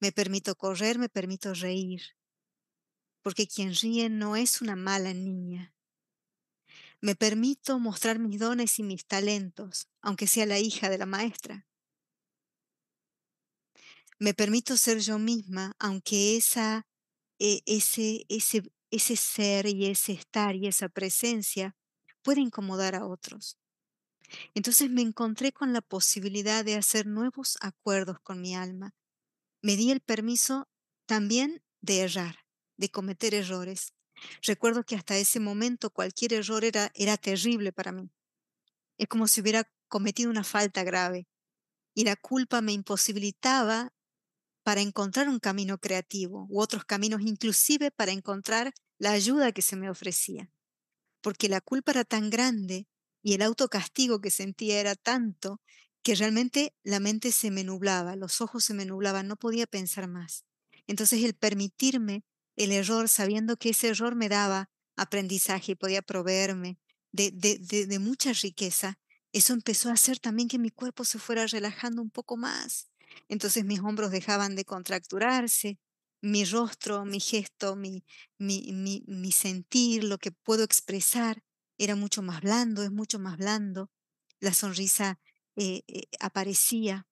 Me 0.00 0.10
permito 0.12 0.54
correr, 0.56 0.98
me 0.98 1.08
permito 1.08 1.52
reír, 1.52 2.02
porque 3.22 3.46
quien 3.46 3.74
ríe 3.74 4.08
no 4.08 4.36
es 4.36 4.62
una 4.62 4.76
mala 4.76 5.12
niña. 5.12 5.74
Me 7.00 7.14
permito 7.14 7.78
mostrar 7.78 8.18
mis 8.18 8.38
dones 8.38 8.78
y 8.78 8.82
mis 8.82 9.06
talentos, 9.06 9.88
aunque 10.00 10.26
sea 10.26 10.46
la 10.46 10.58
hija 10.58 10.88
de 10.88 10.98
la 10.98 11.06
maestra. 11.06 11.66
Me 14.18 14.32
permito 14.32 14.76
ser 14.76 15.00
yo 15.00 15.18
misma, 15.18 15.74
aunque 15.78 16.36
esa, 16.36 16.86
e, 17.38 17.62
ese, 17.66 18.24
ese, 18.28 18.62
ese 18.94 19.16
ser 19.16 19.66
y 19.66 19.86
ese 19.86 20.12
estar 20.12 20.54
y 20.54 20.66
esa 20.66 20.88
presencia 20.88 21.76
puede 22.22 22.40
incomodar 22.40 22.94
a 22.94 23.06
otros. 23.06 23.58
Entonces 24.54 24.90
me 24.90 25.02
encontré 25.02 25.52
con 25.52 25.72
la 25.72 25.80
posibilidad 25.80 26.64
de 26.64 26.76
hacer 26.76 27.06
nuevos 27.06 27.58
acuerdos 27.60 28.18
con 28.22 28.40
mi 28.40 28.54
alma. 28.54 28.94
Me 29.62 29.76
di 29.76 29.90
el 29.90 30.00
permiso 30.00 30.68
también 31.06 31.62
de 31.80 32.00
errar, 32.00 32.36
de 32.76 32.90
cometer 32.90 33.34
errores. 33.34 33.92
Recuerdo 34.42 34.84
que 34.84 34.96
hasta 34.96 35.16
ese 35.16 35.40
momento 35.40 35.90
cualquier 35.90 36.32
error 36.32 36.64
era, 36.64 36.90
era 36.94 37.16
terrible 37.16 37.72
para 37.72 37.92
mí. 37.92 38.10
Es 38.96 39.08
como 39.08 39.26
si 39.26 39.40
hubiera 39.40 39.70
cometido 39.88 40.30
una 40.30 40.44
falta 40.44 40.84
grave 40.84 41.26
y 41.94 42.04
la 42.04 42.16
culpa 42.16 42.60
me 42.60 42.72
imposibilitaba 42.72 43.92
para 44.64 44.80
encontrar 44.80 45.28
un 45.28 45.38
camino 45.38 45.78
creativo 45.78 46.46
u 46.48 46.60
otros 46.60 46.84
caminos, 46.84 47.20
inclusive 47.20 47.90
para 47.90 48.12
encontrar 48.12 48.72
la 48.98 49.12
ayuda 49.12 49.52
que 49.52 49.62
se 49.62 49.76
me 49.76 49.90
ofrecía. 49.90 50.50
Porque 51.20 51.48
la 51.48 51.60
culpa 51.60 51.92
era 51.92 52.04
tan 52.04 52.30
grande 52.30 52.86
y 53.22 53.34
el 53.34 53.42
autocastigo 53.42 54.20
que 54.20 54.30
sentía 54.30 54.80
era 54.80 54.94
tanto 54.94 55.60
que 56.02 56.14
realmente 56.14 56.74
la 56.82 57.00
mente 57.00 57.32
se 57.32 57.50
me 57.50 57.64
nublaba, 57.64 58.14
los 58.14 58.40
ojos 58.42 58.64
se 58.64 58.74
me 58.74 58.84
nublaban, 58.84 59.26
no 59.26 59.36
podía 59.36 59.66
pensar 59.66 60.06
más. 60.06 60.44
Entonces 60.86 61.22
el 61.24 61.34
permitirme 61.34 62.24
el 62.56 62.72
error, 62.72 63.08
sabiendo 63.08 63.56
que 63.56 63.70
ese 63.70 63.88
error 63.88 64.14
me 64.14 64.28
daba 64.28 64.70
aprendizaje 64.96 65.72
y 65.72 65.74
podía 65.74 66.02
proveerme 66.02 66.78
de, 67.10 67.30
de, 67.32 67.86
de 67.86 67.98
mucha 67.98 68.32
riqueza, 68.32 68.98
eso 69.32 69.52
empezó 69.52 69.88
a 69.88 69.94
hacer 69.94 70.18
también 70.18 70.48
que 70.48 70.58
mi 70.58 70.70
cuerpo 70.70 71.04
se 71.04 71.18
fuera 71.18 71.46
relajando 71.46 72.02
un 72.02 72.10
poco 72.10 72.36
más. 72.36 72.90
Entonces 73.28 73.64
mis 73.64 73.80
hombros 73.80 74.10
dejaban 74.10 74.54
de 74.56 74.64
contracturarse, 74.64 75.78
mi 76.24 76.44
rostro, 76.46 77.04
mi 77.04 77.20
gesto, 77.20 77.76
mi, 77.76 78.02
mi, 78.38 78.72
mi, 78.72 79.04
mi 79.06 79.30
sentir, 79.30 80.04
lo 80.04 80.16
que 80.16 80.32
puedo 80.32 80.64
expresar, 80.64 81.42
era 81.76 81.96
mucho 81.96 82.22
más 82.22 82.40
blando, 82.40 82.82
es 82.82 82.90
mucho 82.90 83.18
más 83.18 83.36
blando. 83.36 83.90
La 84.40 84.54
sonrisa 84.54 85.20
eh, 85.56 85.82
eh, 85.86 86.04
aparecía. 86.20 87.06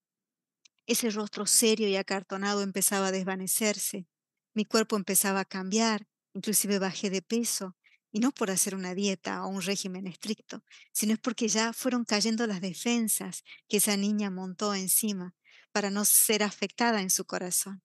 Ese 0.87 1.11
rostro 1.11 1.47
serio 1.47 1.89
y 1.89 1.97
acartonado 1.97 2.63
empezaba 2.63 3.09
a 3.09 3.13
desvanecerse. 3.13 4.07
Mi 4.55 4.65
cuerpo 4.65 4.97
empezaba 4.97 5.41
a 5.41 5.45
cambiar, 5.45 6.07
inclusive 6.33 6.79
bajé 6.79 7.11
de 7.11 7.21
peso, 7.21 7.77
y 8.11 8.21
no 8.21 8.33
por 8.33 8.51
hacer 8.51 8.75
una 8.75 8.95
dieta 8.95 9.45
o 9.45 9.49
un 9.49 9.61
régimen 9.61 10.07
estricto, 10.07 10.65
sino 10.93 11.13
es 11.13 11.19
porque 11.19 11.49
ya 11.49 11.75
fueron 11.75 12.05
cayendo 12.05 12.47
las 12.47 12.63
defensas 12.63 13.45
que 13.69 13.77
esa 13.77 13.97
niña 13.99 14.31
montó 14.31 14.75
encima 14.75 15.35
para 15.71 15.91
no 15.91 16.07
ser 16.07 16.43
afectada 16.43 17.03
en 17.03 17.11
su 17.11 17.27
corazón. 17.27 17.83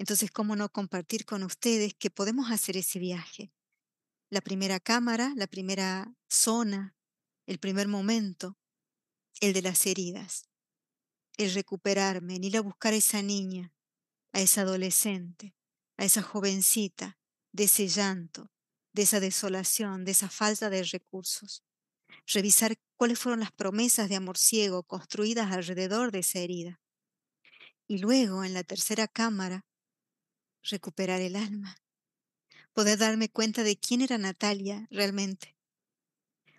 Entonces, 0.00 0.30
¿cómo 0.30 0.56
no 0.56 0.72
compartir 0.72 1.26
con 1.26 1.42
ustedes 1.42 1.92
que 1.92 2.08
podemos 2.08 2.50
hacer 2.50 2.78
ese 2.78 2.98
viaje? 2.98 3.52
La 4.30 4.40
primera 4.40 4.80
cámara, 4.80 5.34
la 5.36 5.46
primera 5.46 6.16
zona, 6.26 6.96
el 7.46 7.58
primer 7.58 7.86
momento, 7.86 8.56
el 9.42 9.52
de 9.52 9.60
las 9.60 9.84
heridas, 9.84 10.48
el 11.36 11.52
recuperarme, 11.52 12.36
el 12.36 12.46
ir 12.46 12.56
a 12.56 12.62
buscar 12.62 12.94
a 12.94 12.96
esa 12.96 13.20
niña, 13.20 13.74
a 14.32 14.40
esa 14.40 14.62
adolescente, 14.62 15.54
a 15.98 16.06
esa 16.06 16.22
jovencita, 16.22 17.18
de 17.52 17.64
ese 17.64 17.86
llanto, 17.86 18.50
de 18.94 19.02
esa 19.02 19.20
desolación, 19.20 20.06
de 20.06 20.12
esa 20.12 20.30
falta 20.30 20.70
de 20.70 20.82
recursos. 20.82 21.62
Revisar 22.26 22.78
cuáles 22.96 23.18
fueron 23.18 23.40
las 23.40 23.52
promesas 23.52 24.08
de 24.08 24.16
amor 24.16 24.38
ciego 24.38 24.82
construidas 24.82 25.52
alrededor 25.52 26.10
de 26.10 26.20
esa 26.20 26.38
herida. 26.38 26.80
Y 27.86 27.98
luego, 27.98 28.44
en 28.44 28.54
la 28.54 28.64
tercera 28.64 29.06
cámara, 29.06 29.66
recuperar 30.62 31.20
el 31.20 31.36
alma. 31.36 31.76
Poder 32.72 32.98
darme 32.98 33.28
cuenta 33.28 33.62
de 33.62 33.76
quién 33.78 34.00
era 34.00 34.18
Natalia 34.18 34.86
realmente. 34.90 35.56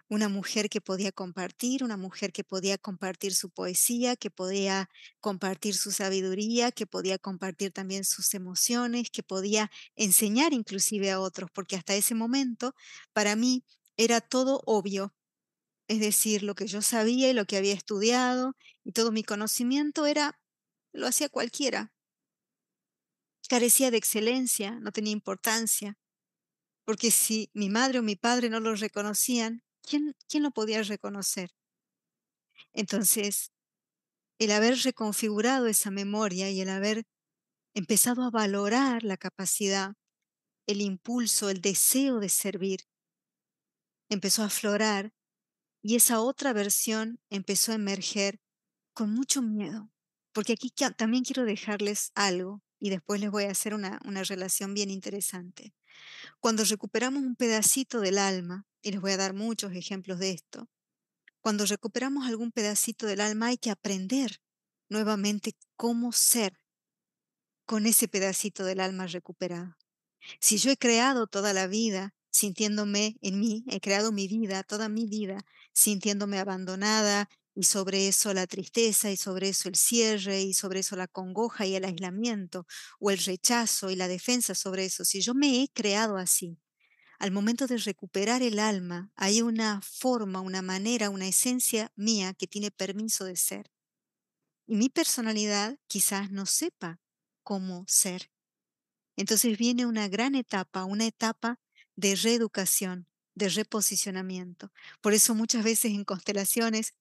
Una 0.10 0.28
mujer 0.28 0.70
que 0.70 0.82
podía 0.82 1.14
compartir, 1.14 1.86
una 1.86 1.96
mujer 1.96 2.34
que 2.34 2.44
podía 2.44 2.78
compartir 2.78 3.34
su 3.34 3.50
poesía, 3.50 4.18
que 4.18 4.30
podía 4.30 4.90
compartir 5.22 5.74
su 5.74 5.92
sabiduría, 5.92 6.74
que 6.74 6.86
podía 6.86 7.18
compartir 7.18 7.72
también 7.72 8.04
sus 8.04 8.34
emociones, 8.34 9.10
que 9.10 9.24
podía 9.24 9.72
enseñar 9.96 10.52
inclusive 10.52 11.12
a 11.12 11.22
otros, 11.22 11.50
porque 11.54 11.78
hasta 11.78 11.96
ese 11.96 12.14
momento 12.14 12.76
para 13.14 13.38
mí 13.38 13.64
era 13.96 14.20
todo 14.20 14.62
obvio. 14.66 15.16
Es 15.88 16.00
decir, 16.00 16.44
lo 16.44 16.56
que 16.56 16.68
yo 16.68 16.82
sabía 16.82 17.30
y 17.30 17.34
lo 17.34 17.46
que 17.46 17.58
había 17.58 17.74
estudiado 17.74 18.56
y 18.84 18.94
todo 18.94 19.12
mi 19.12 19.24
conocimiento 19.24 20.06
era 20.06 20.40
lo 20.94 21.08
hacía 21.08 21.30
cualquiera. 21.30 21.94
Carecía 23.50 23.92
de 23.92 23.98
excelencia, 23.98 24.80
no 24.80 24.92
tenía 24.92 25.14
importancia, 25.14 25.98
porque 26.86 27.12
si 27.12 27.50
mi 27.54 27.70
madre 27.70 28.00
o 28.00 28.04
mi 28.04 28.16
padre 28.16 28.50
no 28.50 28.60
lo 28.60 28.76
reconocían, 28.76 29.64
¿quién, 29.82 30.16
quién 30.28 30.44
lo 30.44 30.52
podía 30.52 30.82
reconocer? 30.84 31.52
Entonces, 32.74 33.52
el 34.40 34.52
haber 34.52 34.78
reconfigurado 34.80 35.68
esa 35.68 35.92
memoria 35.92 36.50
y 36.50 36.62
el 36.62 36.70
haber 36.70 37.06
empezado 37.74 38.24
a 38.24 38.32
valorar 38.32 39.04
la 39.04 39.18
capacidad, 39.18 39.94
el 40.68 40.82
impulso, 40.82 41.50
el 41.50 41.62
deseo 41.62 42.20
de 42.20 42.30
servir, 42.30 42.82
empezó 44.10 44.44
a 44.44 44.48
aflorar 44.48 45.14
y 45.82 45.96
esa 45.96 46.22
otra 46.22 46.54
versión 46.54 47.20
empezó 47.30 47.72
a 47.72 47.76
emerger 47.76 48.40
con 48.94 49.12
mucho 49.14 49.42
miedo, 49.42 49.90
porque 50.34 50.54
aquí 50.54 50.72
también 50.98 51.24
quiero 51.24 51.46
dejarles 51.46 52.12
algo 52.16 52.62
y 52.82 52.90
después 52.90 53.22
les 53.22 53.30
voy 53.30 53.46
a 53.46 53.52
hacer 53.52 53.74
una, 53.74 54.00
una 54.06 54.24
relación 54.24 54.74
bien 54.74 54.90
interesante. 54.90 55.74
Cuando 56.40 56.64
recuperamos 56.66 57.22
un 57.22 57.36
pedacito 57.36 58.02
del 58.02 58.18
alma, 58.18 58.66
y 58.82 58.92
les 58.92 59.00
voy 59.00 59.12
a 59.12 59.18
dar 59.18 59.34
muchos 59.34 59.74
ejemplos 59.74 60.18
de 60.18 60.32
esto, 60.32 60.68
cuando 61.42 61.66
recuperamos 61.66 62.28
algún 62.28 62.52
pedacito 62.52 63.06
del 63.06 63.22
alma 63.22 63.48
hay 63.48 63.58
que 63.58 63.70
aprender 63.70 64.42
nuevamente 64.90 65.56
cómo 65.78 66.12
ser 66.12 66.60
con 67.66 67.86
ese 67.86 68.08
pedacito 68.08 68.66
del 68.66 68.80
alma 68.80 69.08
recuperado. 69.08 69.78
Si 70.40 70.58
yo 70.58 70.72
he 70.72 70.78
creado 70.78 71.28
toda 71.28 71.54
la 71.54 71.68
vida 71.68 72.14
sintiéndome 72.32 73.18
en 73.22 73.40
mí, 73.40 73.64
he 73.68 73.80
creado 73.80 74.12
mi 74.12 74.28
vida, 74.28 74.64
toda 74.64 74.90
mi 74.90 75.06
vida, 75.06 75.46
sintiéndome 75.74 76.40
abandonada, 76.40 77.30
y 77.54 77.64
sobre 77.64 78.08
eso 78.08 78.34
la 78.34 78.48
tristeza 78.48 79.12
y 79.12 79.18
sobre 79.18 79.50
eso 79.50 79.70
el 79.70 79.76
cierre 79.76 80.42
y 80.42 80.54
sobre 80.54 80.80
eso 80.80 80.96
la 80.96 81.08
congoja 81.08 81.66
y 81.66 81.76
el 81.76 81.86
aislamiento 81.86 82.66
o 83.00 83.12
el 83.12 83.18
rechazo 83.18 83.90
y 83.90 83.96
la 83.96 84.08
defensa 84.08 84.56
sobre 84.56 84.86
eso. 84.86 85.06
Si 85.06 85.22
yo 85.22 85.34
me 85.34 85.62
he 85.62 85.70
creado 85.70 86.18
así, 86.18 86.58
al 87.20 87.32
momento 87.32 87.68
de 87.68 87.78
recuperar 87.78 88.42
el 88.42 88.58
alma, 88.58 89.12
hay 89.16 89.44
una 89.44 89.80
forma, 89.82 90.42
una 90.42 90.64
manera, 90.64 91.12
una 91.12 91.28
esencia 91.28 91.92
mía 91.96 92.34
que 92.34 92.48
tiene 92.48 92.72
permiso 92.72 93.26
de 93.26 93.36
ser. 93.36 93.72
Y 94.66 94.76
mi 94.76 94.90
personalidad 94.90 95.78
quizás 95.88 96.32
no 96.32 96.46
sepa 96.48 97.00
cómo 97.44 97.86
ser. 97.88 98.32
Entonces 99.18 99.58
viene 99.58 99.86
una 99.86 100.08
gran 100.08 100.34
etapa, 100.34 100.86
una 100.86 101.06
etapa 101.06 101.60
de 101.96 102.16
reeducación, 102.16 103.08
de 103.36 103.50
reposicionamiento. 103.50 104.72
Por 105.02 105.14
eso 105.14 105.36
muchas 105.36 105.64
veces 105.64 105.92
en 105.92 106.06
constelaciones 106.06 106.96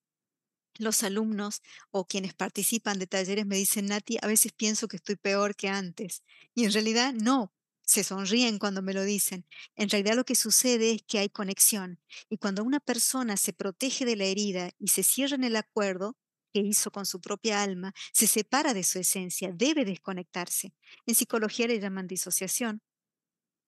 los 0.77 1.03
alumnos 1.03 1.61
o 1.91 2.07
quienes 2.07 2.33
participan 2.33 2.99
de 2.99 3.07
talleres 3.07 3.45
me 3.45 3.57
dicen, 3.57 3.87
Nati, 3.87 4.17
a 4.21 4.27
veces 4.27 4.51
pienso 4.53 4.87
que 4.87 4.97
estoy 4.97 5.15
peor 5.15 5.55
que 5.55 5.69
antes. 5.69 6.23
Y 6.53 6.65
en 6.65 6.71
realidad 6.71 7.13
no, 7.13 7.53
se 7.83 8.03
sonríen 8.03 8.57
cuando 8.57 8.81
me 8.81 8.93
lo 8.93 9.03
dicen. 9.03 9.45
En 9.75 9.89
realidad 9.89 10.15
lo 10.15 10.23
que 10.23 10.35
sucede 10.35 10.91
es 10.91 11.03
que 11.03 11.19
hay 11.19 11.29
conexión. 11.29 11.99
Y 12.29 12.37
cuando 12.37 12.63
una 12.63 12.79
persona 12.79 13.37
se 13.37 13.53
protege 13.53 14.05
de 14.05 14.15
la 14.15 14.25
herida 14.25 14.71
y 14.79 14.87
se 14.89 15.03
cierra 15.03 15.35
en 15.35 15.43
el 15.43 15.55
acuerdo, 15.55 16.17
que 16.53 16.59
hizo 16.59 16.91
con 16.91 17.05
su 17.05 17.21
propia 17.21 17.63
alma, 17.63 17.93
se 18.13 18.27
separa 18.27 18.73
de 18.73 18.83
su 18.83 18.99
esencia, 18.99 19.51
debe 19.53 19.85
desconectarse. 19.85 20.73
En 21.05 21.15
psicología 21.15 21.67
le 21.67 21.79
llaman 21.79 22.07
disociación. 22.07 22.81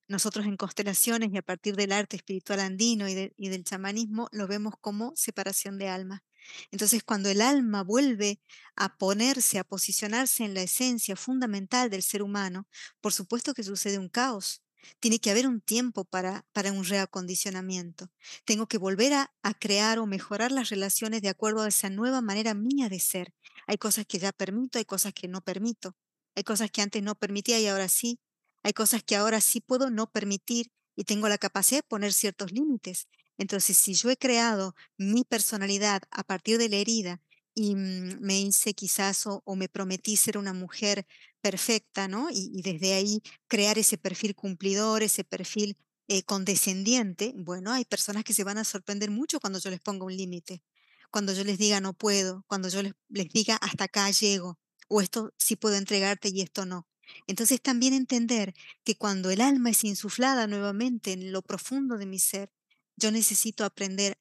Nosotros 0.08 0.46
en 0.46 0.58
constelaciones 0.58 1.32
y 1.32 1.38
a 1.38 1.42
partir 1.42 1.76
del 1.76 1.94
arte 1.94 2.18
espiritual 2.18 2.60
andino 2.60 3.08
y, 3.08 3.34
y 3.38 3.50
del 3.50 3.64
chamanismo 3.64 4.28
lo 4.32 4.48
vemos 4.48 4.74
como 4.80 5.14
separación 5.16 5.78
de 5.78 5.88
alma. 5.88 6.24
Entonces, 6.72 7.04
cuando 7.04 7.30
el 7.30 7.42
alma 7.42 7.84
vuelve 7.84 8.40
a 8.76 8.98
ponerse, 8.98 9.60
a 9.60 9.64
posicionarse 9.64 10.44
en 10.44 10.54
la 10.54 10.64
esencia 10.64 11.16
fundamental 11.16 11.90
del 11.90 12.04
ser 12.04 12.22
humano, 12.24 12.68
por 13.02 13.14
supuesto 13.14 13.54
que 13.54 13.64
sucede 13.64 14.00
un 14.00 14.10
caos. 14.10 14.62
Tiene 15.00 15.20
que 15.20 15.32
haber 15.32 15.48
un 15.48 15.62
tiempo 15.62 16.04
para, 16.04 16.46
para 16.52 16.72
un 16.72 16.84
reacondicionamiento. 16.84 18.10
Tengo 18.46 18.68
que 18.68 18.78
volver 18.78 19.14
a, 19.14 19.34
a 19.42 19.54
crear 19.54 20.00
o 20.00 20.06
mejorar 20.06 20.52
las 20.52 20.70
relaciones 20.70 21.22
de 21.22 21.30
acuerdo 21.30 21.62
a 21.62 21.70
esa 21.70 21.90
nueva 21.90 22.22
manera 22.22 22.54
mía 22.54 22.90
de 22.90 23.00
ser. 23.00 23.34
Hay 23.68 23.78
cosas 23.78 24.06
que 24.06 24.20
ya 24.20 24.32
permito, 24.34 24.80
hay 24.80 24.86
cosas 24.86 25.14
que 25.14 25.28
no 25.28 25.42
permito. 25.42 25.96
Hay 26.36 26.44
cosas 26.44 26.72
que 26.72 26.82
antes 26.82 27.02
no 27.04 27.16
permitía 27.16 27.60
y 27.60 27.68
ahora 27.68 27.88
sí. 27.88 28.20
Hay 28.64 28.74
cosas 28.74 29.04
que 29.04 29.16
ahora 29.16 29.42
sí 29.42 29.62
puedo 29.62 29.90
no 29.90 30.12
permitir 30.12 30.72
y 30.96 31.04
tengo 31.06 31.28
la 31.28 31.38
capacidad 31.38 31.80
de 31.80 31.88
poner 31.88 32.14
ciertos 32.14 32.52
límites. 32.52 33.08
Entonces, 33.38 33.78
si 33.78 33.94
yo 33.96 34.10
he 34.10 34.18
creado 34.18 34.76
mi 34.98 35.24
personalidad 35.24 36.04
a 36.12 36.24
partir 36.24 36.58
de 36.58 36.70
la 36.70 36.78
herida 36.78 37.22
y 37.56 37.76
mm, 37.76 38.20
me 38.22 38.40
hice 38.40 38.74
quizás 38.74 39.26
o, 39.26 39.44
me 39.56 39.70
prometí 39.70 40.18
ser 40.18 40.38
una 40.38 40.54
mujer 40.54 41.06
perfecta, 41.42 42.08
¿no? 42.08 42.30
Y, 42.32 42.62
desde 42.62 42.94
ahí 42.94 43.22
crear 43.48 43.78
ese 43.78 43.98
perfil 43.98 44.36
cumplidor, 44.36 45.04
ese 45.04 45.24
perfil 45.24 45.78
eh, 46.08 46.24
condescendiente, 46.24 47.34
bueno, 47.36 47.72
hay 47.72 47.86
personas 47.86 48.24
que 48.24 48.34
se 48.34 48.44
van 48.44 48.58
a 48.58 48.64
sorprender 48.64 49.12
mucho 49.12 49.40
cuando 49.40 49.60
yo 49.60 49.70
les 49.70 49.80
ponga 49.80 50.06
un 50.06 50.16
límite, 50.16 50.64
cuando 51.12 51.34
yo 51.34 51.44
les 51.44 51.58
diga 51.58 51.80
no 51.82 51.94
puedo, 51.94 52.44
cuando 52.48 52.70
yo 52.70 52.82
les, 52.84 52.94
les 53.10 53.30
diga 53.30 53.56
hasta 53.58 53.86
acá 53.86 54.10
llego, 54.12 54.60
o 54.90 55.02
esto 55.02 55.34
sí 55.38 55.56
puedo 55.56 55.76
entregarte 55.76 56.30
y 56.30 56.42
esto 56.42 56.66
no. 56.66 56.88
Entonces 57.28 57.62
también 57.62 57.94
entender 57.94 58.54
que 58.84 58.96
cuando 58.96 59.30
el 59.30 59.42
alma 59.42 59.70
es 59.70 59.84
insuflada 59.84 60.48
nuevamente 60.48 61.14
en 61.14 61.32
lo 61.32 61.42
profundo 61.42 61.98
de 61.98 62.06
mi 62.06 62.20
ser, 62.20 62.52
yo 62.96 63.12
necesito 63.12 63.66
aprender 63.66 64.18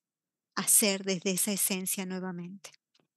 a 0.55 0.67
ser 0.69 1.05
desde 1.05 1.31
esa 1.31 1.53
esencia 1.53 2.07
nuevamente. 2.07 2.71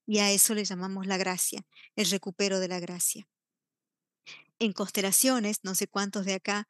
Y 0.05 0.19
a 0.19 0.31
eso 0.31 0.53
le 0.53 0.65
llamamos 0.65 1.07
la 1.07 1.17
gracia, 1.17 1.65
el 1.95 2.09
recupero 2.09 2.59
de 2.59 2.67
la 2.67 2.79
gracia. 2.79 3.27
En 4.59 4.71
constelaciones, 4.71 5.63
no 5.63 5.75
sé 5.75 5.87
cuántos 5.87 6.25
de 6.25 6.35
acá 6.35 6.69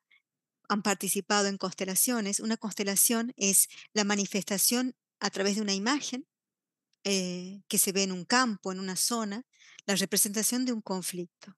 han 0.68 0.82
participado 0.82 1.48
en 1.48 1.58
constelaciones, 1.58 2.40
una 2.40 2.58
constelación 2.58 3.34
es 3.38 3.68
la 3.94 4.04
manifestación 4.04 4.96
a 5.20 5.30
través 5.30 5.56
de 5.56 5.62
una 5.62 5.74
imagen 5.74 6.28
eh, 7.04 7.62
que 7.68 7.78
se 7.78 7.92
ve 7.92 8.04
en 8.04 8.12
un 8.12 8.26
campo, 8.26 8.72
en 8.72 8.80
una 8.80 8.96
zona, 8.96 9.46
la 9.86 9.96
representación 9.96 10.66
de 10.66 10.74
un 10.74 10.82
conflicto. 10.82 11.56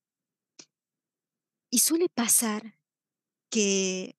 Y 1.69 1.79
suele 1.79 2.09
pasar 2.09 2.77
que 3.49 4.16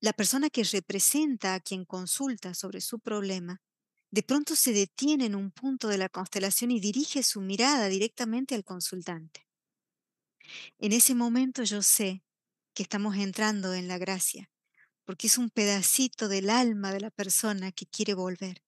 la 0.00 0.12
persona 0.14 0.48
que 0.48 0.64
representa 0.64 1.54
a 1.54 1.60
quien 1.60 1.84
consulta 1.84 2.54
sobre 2.54 2.80
su 2.80 3.00
problema, 3.00 3.60
de 4.10 4.22
pronto 4.22 4.56
se 4.56 4.72
detiene 4.72 5.26
en 5.26 5.34
un 5.34 5.52
punto 5.52 5.88
de 5.88 5.98
la 5.98 6.08
constelación 6.08 6.70
y 6.70 6.80
dirige 6.80 7.22
su 7.22 7.40
mirada 7.40 7.88
directamente 7.88 8.54
al 8.54 8.64
consultante. 8.64 9.46
En 10.78 10.92
ese 10.92 11.14
momento 11.14 11.62
yo 11.62 11.82
sé 11.82 12.24
que 12.74 12.82
estamos 12.82 13.16
entrando 13.16 13.74
en 13.74 13.88
la 13.88 13.98
gracia, 13.98 14.50
porque 15.04 15.26
es 15.26 15.38
un 15.38 15.50
pedacito 15.50 16.28
del 16.28 16.50
alma 16.50 16.92
de 16.92 17.00
la 17.00 17.10
persona 17.10 17.70
que 17.70 17.86
quiere 17.86 18.14
volver. 18.14 18.62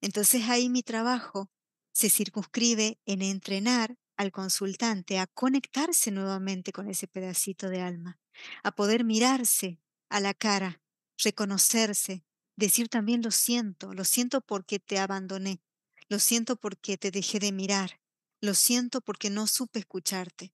Entonces 0.00 0.44
ahí 0.48 0.68
mi 0.68 0.82
trabajo 0.82 1.50
se 1.92 2.10
circunscribe 2.10 3.00
en 3.06 3.22
entrenar 3.22 3.96
al 4.16 4.30
consultante 4.30 5.18
a 5.18 5.26
conectarse 5.26 6.10
nuevamente 6.10 6.72
con 6.72 6.88
ese 6.88 7.08
pedacito 7.08 7.68
de 7.70 7.80
alma, 7.80 8.20
a 8.62 8.72
poder 8.72 9.04
mirarse 9.04 9.80
a 10.08 10.20
la 10.20 10.34
cara, 10.34 10.80
reconocerse, 11.18 12.24
decir 12.56 12.88
también 12.88 13.22
lo 13.22 13.30
siento, 13.30 13.92
lo 13.92 14.04
siento 14.04 14.40
porque 14.40 14.78
te 14.78 14.98
abandoné, 14.98 15.60
lo 16.08 16.18
siento 16.18 16.56
porque 16.56 16.96
te 16.96 17.10
dejé 17.10 17.38
de 17.38 17.52
mirar, 17.52 18.00
lo 18.40 18.54
siento 18.54 19.00
porque 19.00 19.30
no 19.30 19.46
supe 19.46 19.78
escucharte. 19.78 20.52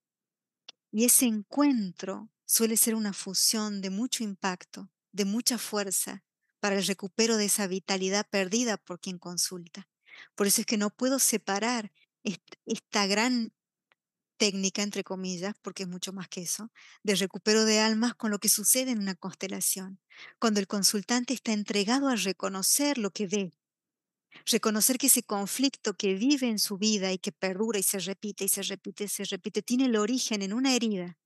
Y 0.91 1.05
ese 1.05 1.25
encuentro 1.25 2.29
suele 2.45 2.77
ser 2.77 2.95
una 2.95 3.13
fusión 3.13 3.81
de 3.81 3.89
mucho 3.89 4.23
impacto, 4.23 4.91
de 5.11 5.25
mucha 5.25 5.57
fuerza 5.57 6.23
para 6.59 6.77
el 6.77 6.85
recupero 6.85 7.37
de 7.37 7.45
esa 7.45 7.67
vitalidad 7.67 8.27
perdida 8.29 8.77
por 8.77 8.99
quien 8.99 9.17
consulta. 9.17 9.87
Por 10.35 10.47
eso 10.47 10.61
es 10.61 10.67
que 10.67 10.77
no 10.77 10.89
puedo 10.89 11.19
separar 11.19 11.91
esta 12.65 13.07
gran 13.07 13.53
técnica, 14.43 14.81
entre 14.83 15.05
comillas, 15.05 15.53
porque 15.61 15.83
es 15.83 15.89
mucho 15.89 16.11
más 16.11 16.27
que 16.27 16.41
eso, 16.41 16.69
de 17.01 17.15
recupero 17.15 17.63
de 17.63 17.79
almas 17.79 18.13
con 18.13 18.29
lo 18.29 18.39
que 18.39 18.49
sucede 18.49 18.91
en 18.91 18.99
una 18.99 19.15
constelación, 19.15 20.01
cuando 20.37 20.59
el 20.59 20.67
consultante 20.67 21.33
está 21.33 21.53
entregado 21.53 22.09
a 22.09 22.17
reconocer 22.17 22.97
lo 22.97 23.11
que 23.11 23.25
ve, 23.25 23.53
reconocer 24.45 24.97
que 24.97 25.07
ese 25.07 25.23
conflicto 25.23 25.93
que 25.93 26.15
vive 26.15 26.49
en 26.49 26.59
su 26.59 26.77
vida 26.77 27.13
y 27.13 27.19
que 27.19 27.31
perdura 27.31 27.79
y 27.79 27.83
se 27.83 27.99
repite 27.99 28.43
y 28.43 28.49
se 28.49 28.63
repite 28.63 29.05
y 29.05 29.07
se 29.07 29.23
repite, 29.23 29.61
tiene 29.61 29.85
el 29.85 29.95
origen 29.95 30.41
en 30.41 30.51
una 30.51 30.75
herida 30.75 31.17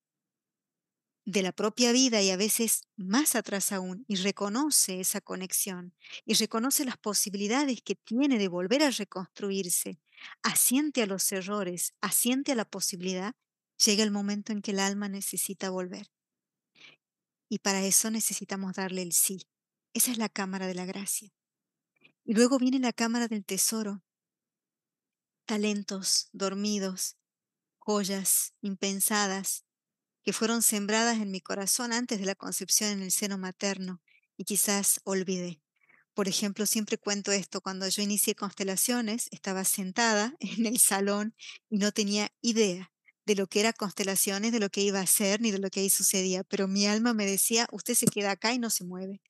de 1.26 1.42
la 1.42 1.52
propia 1.52 1.92
vida 1.92 2.22
y 2.22 2.30
a 2.30 2.38
veces 2.38 2.84
más 2.98 3.36
atrás 3.36 3.72
aún, 3.72 4.06
y 4.08 4.18
reconoce 4.18 5.00
esa 5.00 5.22
conexión 5.22 5.96
y 6.24 6.36
reconoce 6.36 6.86
las 6.86 6.98
posibilidades 6.98 7.82
que 7.82 7.96
tiene 7.96 8.38
de 8.38 8.48
volver 8.48 8.84
a 8.84 8.92
reconstruirse, 8.92 10.00
asiente 10.44 11.02
a 11.02 11.06
los 11.06 11.32
errores, 11.32 11.94
asiente 12.02 12.52
a 12.52 12.56
la 12.56 12.66
posibilidad, 12.66 13.36
llega 13.84 14.04
el 14.04 14.12
momento 14.12 14.52
en 14.52 14.62
que 14.62 14.72
el 14.72 14.80
alma 14.80 15.10
necesita 15.10 15.70
volver. 15.70 16.08
Y 17.50 17.60
para 17.60 17.84
eso 17.84 18.12
necesitamos 18.12 18.74
darle 18.76 19.02
el 19.02 19.14
sí. 19.14 19.48
Esa 19.94 20.12
es 20.12 20.18
la 20.18 20.30
cámara 20.30 20.68
de 20.68 20.76
la 20.76 20.86
gracia. 20.86 21.32
Y 22.24 22.34
luego 22.34 22.60
viene 22.60 22.80
la 22.80 22.94
cámara 22.94 23.28
del 23.28 23.46
tesoro. 23.46 24.04
Talentos 25.46 26.30
dormidos, 26.34 27.16
joyas 27.78 28.54
impensadas, 28.62 29.64
que 30.24 30.34
fueron 30.34 30.62
sembradas 30.62 31.20
en 31.20 31.32
mi 31.32 31.40
corazón 31.40 31.94
antes 31.94 32.20
de 32.20 32.26
la 32.26 32.36
concepción 32.36 32.92
en 32.92 33.02
el 33.02 33.12
seno 33.12 33.38
materno 33.38 34.02
y 34.36 34.44
quizás 34.44 35.00
olvidé. 35.06 35.62
Por 36.18 36.28
ejemplo, 36.28 36.66
siempre 36.66 36.98
cuento 36.98 37.32
esto, 37.32 37.62
cuando 37.62 37.88
yo 37.88 38.02
inicié 38.02 38.34
constelaciones, 38.34 39.28
estaba 39.30 39.64
sentada 39.64 40.34
en 40.40 40.66
el 40.66 40.80
salón 40.80 41.36
y 41.70 41.78
no 41.78 41.92
tenía 41.92 42.32
idea 42.42 42.92
de 43.28 43.36
lo 43.36 43.46
que 43.46 43.60
era 43.60 43.72
constelaciones, 43.72 44.52
de 44.52 44.60
lo 44.60 44.70
que 44.70 44.82
iba 44.82 44.98
a 44.98 45.04
hacer, 45.04 45.42
ni 45.42 45.52
de 45.52 45.60
lo 45.60 45.70
que 45.70 45.82
ahí 45.82 45.92
sucedía, 45.92 46.44
pero 46.44 46.68
mi 46.68 46.88
alma 46.88 47.14
me 47.14 47.28
decía, 47.28 47.68
usted 47.72 47.94
se 47.94 48.08
queda 48.08 48.32
acá 48.32 48.52
y 48.52 48.58
no 48.58 48.72
se 48.72 48.84
mueve. 48.84 49.22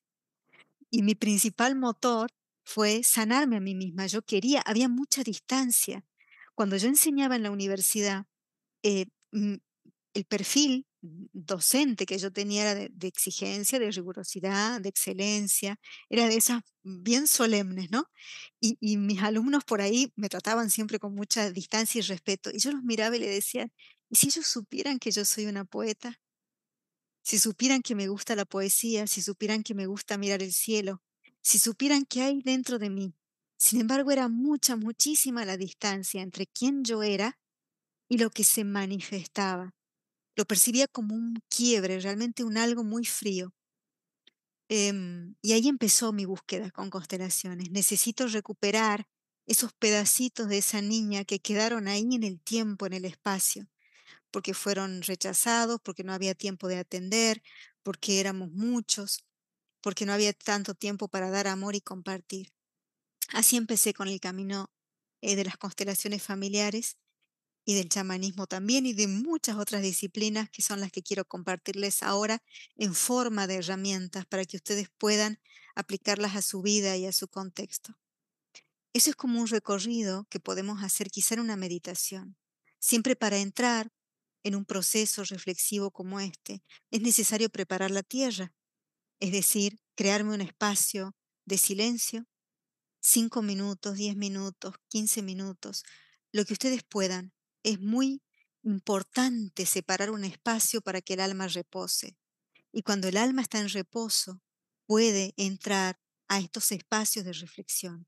Y 0.90 1.02
mi 1.02 1.14
principal 1.14 1.76
motor 1.76 2.30
fue 2.64 3.02
sanarme 3.02 3.58
a 3.58 3.60
mí 3.60 3.74
misma. 3.74 4.06
Yo 4.06 4.22
quería, 4.22 4.62
había 4.62 4.88
mucha 4.88 5.22
distancia. 5.22 6.06
Cuando 6.54 6.78
yo 6.78 6.88
enseñaba 6.88 7.36
en 7.36 7.42
la 7.42 7.50
universidad, 7.50 8.24
eh, 8.82 9.08
el 9.32 10.24
perfil 10.24 10.86
docente 11.00 12.06
que 12.06 12.18
yo 12.18 12.32
tenía 12.32 12.62
era 12.62 12.74
de, 12.74 13.08
exigencia, 13.08 13.78
de 13.78 13.90
rigurosidad, 13.90 14.80
de 14.80 14.88
excelencia, 14.88 15.78
era 16.08 16.26
de 16.26 16.36
esas 16.36 16.62
bien 16.82 17.26
solemnes, 17.26 17.90
¿no? 17.90 18.04
Y, 18.60 18.96
mis 18.96 19.22
alumnos 19.22 19.64
por 19.64 19.80
ahí 19.80 20.12
me 20.16 20.28
trataban 20.28 20.70
siempre 20.70 20.98
con 20.98 21.14
mucha 21.14 21.50
distancia 21.52 22.00
y 22.00 22.02
respeto, 22.02 22.50
y 22.52 22.58
yo 22.58 22.72
los 22.72 22.82
miraba 22.82 23.16
y 23.16 23.20
le 23.20 23.28
decía, 23.28 23.68
¿y 24.10 24.16
si 24.16 24.28
ellos 24.28 24.46
supieran 24.46 24.98
que 24.98 25.10
yo 25.10 25.24
soy 25.24 25.46
una 25.46 25.64
poeta? 25.64 26.20
Si 27.22 27.38
supieran 27.38 27.82
que 27.82 27.94
me 27.94 28.08
gusta 28.08 28.34
la 28.36 28.44
poesía, 28.44 29.06
si 29.06 29.22
supieran 29.22 29.62
que 29.62 29.74
me 29.74 29.86
gusta 29.86 30.18
mirar 30.18 30.42
el 30.42 30.52
cielo, 30.52 31.02
si 31.42 31.58
supieran 31.58 32.06
qué 32.06 32.22
hay 32.22 32.42
dentro 32.42 32.78
de 32.78 32.90
mí. 32.90 33.14
Sin 33.56 33.80
embargo, 33.80 34.10
era 34.10 34.28
mucha, 34.28 34.76
muchísima 34.76 35.44
la 35.44 35.56
distancia 35.56 36.22
entre 36.22 36.46
quién 36.46 36.84
yo 36.84 37.02
era 37.02 37.38
y 38.08 38.18
lo 38.18 38.30
que 38.30 38.44
se 38.44 38.64
manifestaba 38.64 39.74
lo 40.38 40.44
percibía 40.44 40.86
como 40.86 41.16
un 41.16 41.42
quiebre, 41.48 41.98
realmente 41.98 42.44
un 42.44 42.58
algo 42.58 42.84
muy 42.84 43.04
frío. 43.04 43.52
Em, 44.68 45.34
y 45.42 45.52
ahí 45.52 45.66
empezó 45.66 46.12
mi 46.12 46.26
búsqueda 46.26 46.70
con 46.70 46.90
constelaciones. 46.90 47.72
Necesito 47.72 48.28
recuperar 48.28 49.08
esos 49.46 49.72
pedacitos 49.72 50.48
de 50.48 50.58
esa 50.58 50.80
niña 50.80 51.24
que 51.24 51.40
quedaron 51.40 51.88
ahí 51.88 52.06
en 52.12 52.22
el 52.22 52.40
tiempo, 52.40 52.86
en 52.86 52.92
el 52.92 53.04
espacio, 53.04 53.66
porque 54.30 54.54
fueron 54.54 55.02
rechazados, 55.02 55.80
porque 55.82 56.04
no 56.04 56.12
había 56.12 56.36
tiempo 56.36 56.68
de 56.68 56.78
atender, 56.78 57.42
porque 57.82 58.20
éramos 58.20 58.52
muchos, 58.52 59.24
porque 59.80 60.06
no 60.06 60.12
había 60.12 60.32
tanto 60.34 60.74
tiempo 60.74 61.08
para 61.08 61.30
dar 61.30 61.48
amor 61.48 61.74
y 61.74 61.80
compartir. 61.80 62.52
Así 63.30 63.56
empecé 63.56 63.92
con 63.92 64.06
el 64.06 64.20
camino 64.20 64.70
eh, 65.20 65.34
de 65.34 65.44
las 65.44 65.56
constelaciones 65.56 66.22
familiares 66.22 66.96
y 67.68 67.74
del 67.74 67.90
chamanismo 67.90 68.46
también 68.46 68.86
y 68.86 68.94
de 68.94 69.08
muchas 69.08 69.56
otras 69.56 69.82
disciplinas 69.82 70.48
que 70.48 70.62
son 70.62 70.80
las 70.80 70.90
que 70.90 71.02
quiero 71.02 71.26
compartirles 71.26 72.02
ahora 72.02 72.42
en 72.76 72.94
forma 72.94 73.46
de 73.46 73.56
herramientas 73.56 74.24
para 74.24 74.46
que 74.46 74.56
ustedes 74.56 74.88
puedan 74.96 75.38
aplicarlas 75.74 76.34
a 76.34 76.40
su 76.40 76.62
vida 76.62 76.96
y 76.96 77.04
a 77.04 77.12
su 77.12 77.28
contexto. 77.28 77.98
Eso 78.94 79.10
es 79.10 79.16
como 79.16 79.38
un 79.38 79.48
recorrido 79.48 80.26
que 80.30 80.40
podemos 80.40 80.82
hacer 80.82 81.10
quizá 81.10 81.38
una 81.38 81.56
meditación. 81.56 82.38
Siempre 82.78 83.16
para 83.16 83.36
entrar 83.36 83.92
en 84.44 84.54
un 84.54 84.64
proceso 84.64 85.22
reflexivo 85.24 85.90
como 85.90 86.20
este, 86.20 86.62
es 86.90 87.02
necesario 87.02 87.50
preparar 87.50 87.90
la 87.90 88.02
tierra, 88.02 88.54
es 89.20 89.30
decir, 89.30 89.78
crearme 89.94 90.32
un 90.32 90.40
espacio 90.40 91.14
de 91.44 91.58
silencio, 91.58 92.26
cinco 92.98 93.42
minutos, 93.42 93.98
diez 93.98 94.16
minutos, 94.16 94.76
quince 94.88 95.20
minutos, 95.20 95.84
lo 96.32 96.46
que 96.46 96.54
ustedes 96.54 96.82
puedan. 96.82 97.34
Es 97.62 97.80
muy 97.80 98.22
importante 98.62 99.66
separar 99.66 100.10
un 100.10 100.24
espacio 100.24 100.80
para 100.80 101.00
que 101.00 101.14
el 101.14 101.20
alma 101.20 101.48
repose. 101.48 102.16
Y 102.72 102.82
cuando 102.82 103.08
el 103.08 103.16
alma 103.16 103.42
está 103.42 103.60
en 103.60 103.68
reposo, 103.68 104.40
puede 104.86 105.34
entrar 105.36 105.98
a 106.28 106.38
estos 106.38 106.72
espacios 106.72 107.24
de 107.24 107.32
reflexión. 107.32 108.06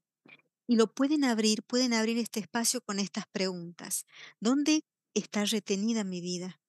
Y 0.66 0.76
lo 0.76 0.92
pueden 0.92 1.24
abrir, 1.24 1.62
pueden 1.62 1.92
abrir 1.92 2.18
este 2.18 2.40
espacio 2.40 2.80
con 2.80 2.98
estas 3.00 3.26
preguntas. 3.32 4.04
¿Dónde 4.38 4.84
está 5.14 5.44
retenida 5.44 6.04
mi 6.04 6.20
vida? 6.20 6.60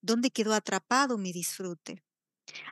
¿Dónde 0.00 0.30
quedó 0.30 0.54
atrapado 0.54 1.18
mi 1.18 1.32
disfrute? 1.32 2.02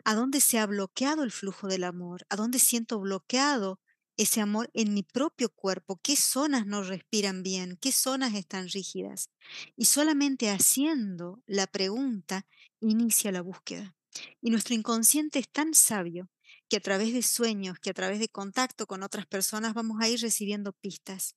¿A 0.05 0.15
dónde 0.15 0.41
se 0.41 0.59
ha 0.59 0.67
bloqueado 0.67 1.23
el 1.23 1.33
flujo 1.33 1.69
del 1.69 1.85
amor? 1.85 2.27
¿A 2.29 2.37
dónde 2.37 2.59
siento 2.59 2.99
bloqueado 2.99 3.81
ese 4.17 4.41
amor 4.41 4.71
en 4.75 4.95
mi 4.95 5.03
propio 5.03 5.49
cuerpo? 5.49 6.01
¿Qué 6.03 6.17
zonas 6.17 6.67
no 6.67 6.83
respiran 6.83 7.43
bien? 7.43 7.79
¿Qué 7.81 7.93
zonas 7.93 8.35
están 8.35 8.69
rígidas? 8.69 9.31
Y 9.77 9.87
solamente 9.87 10.51
haciendo 10.51 11.43
la 11.47 11.67
pregunta 11.67 12.47
inicia 12.81 13.33
la 13.33 13.43
búsqueda. 13.43 13.95
Y 14.41 14.51
nuestro 14.51 14.75
inconsciente 14.75 15.39
es 15.39 15.49
tan 15.49 15.75
sabio 15.75 16.29
que 16.69 16.77
a 16.77 16.81
través 16.81 17.13
de 17.13 17.23
sueños, 17.23 17.79
que 17.81 17.91
a 17.91 17.95
través 17.95 18.19
de 18.21 18.29
contacto 18.29 18.87
con 18.87 19.03
otras 19.03 19.27
personas 19.27 19.75
vamos 19.75 20.01
a 20.01 20.09
ir 20.09 20.21
recibiendo 20.21 20.73
pistas. 20.73 21.35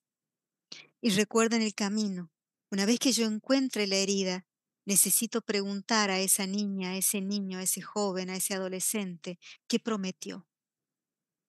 Y 1.01 1.09
recuerden 1.11 1.61
el 1.61 1.75
camino. 1.75 2.31
Una 2.71 2.85
vez 2.85 2.99
que 2.99 3.11
yo 3.11 3.25
encuentre 3.25 3.87
la 3.87 3.97
herida, 3.97 4.45
necesito 4.85 5.41
preguntar 5.41 6.09
a 6.09 6.19
esa 6.19 6.47
niña, 6.47 6.91
a 6.91 6.97
ese 6.97 7.21
niño, 7.21 7.59
a 7.59 7.63
ese 7.63 7.81
joven, 7.81 8.29
a 8.29 8.35
ese 8.35 8.53
adolescente, 8.53 9.39
¿qué 9.67 9.79
prometió? 9.79 10.47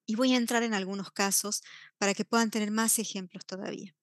Y 0.05 0.15
voy 0.15 0.33
a 0.33 0.37
entrar 0.37 0.63
en 0.63 0.73
algunos 0.73 1.11
casos 1.11 1.63
para 1.97 2.13
que 2.13 2.25
puedan 2.25 2.51
tener 2.51 2.71
más 2.71 2.99
ejemplos 2.99 3.45
todavía. 3.45 3.95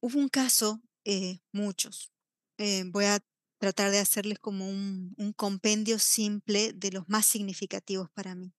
Hubo 0.00 0.18
un 0.18 0.28
caso, 0.28 0.80
eh, 1.04 1.40
muchos. 1.52 2.12
Eh, 2.56 2.84
voy 2.86 3.06
a 3.06 3.20
tratar 3.58 3.90
de 3.90 3.98
hacerles 3.98 4.38
como 4.38 4.68
un, 4.68 5.14
compendio 5.36 5.98
simple 5.98 6.72
de 6.72 6.92
los 6.92 7.08
más 7.08 7.26
significativos 7.26 8.10
para 8.10 8.34
mí. 8.34 8.54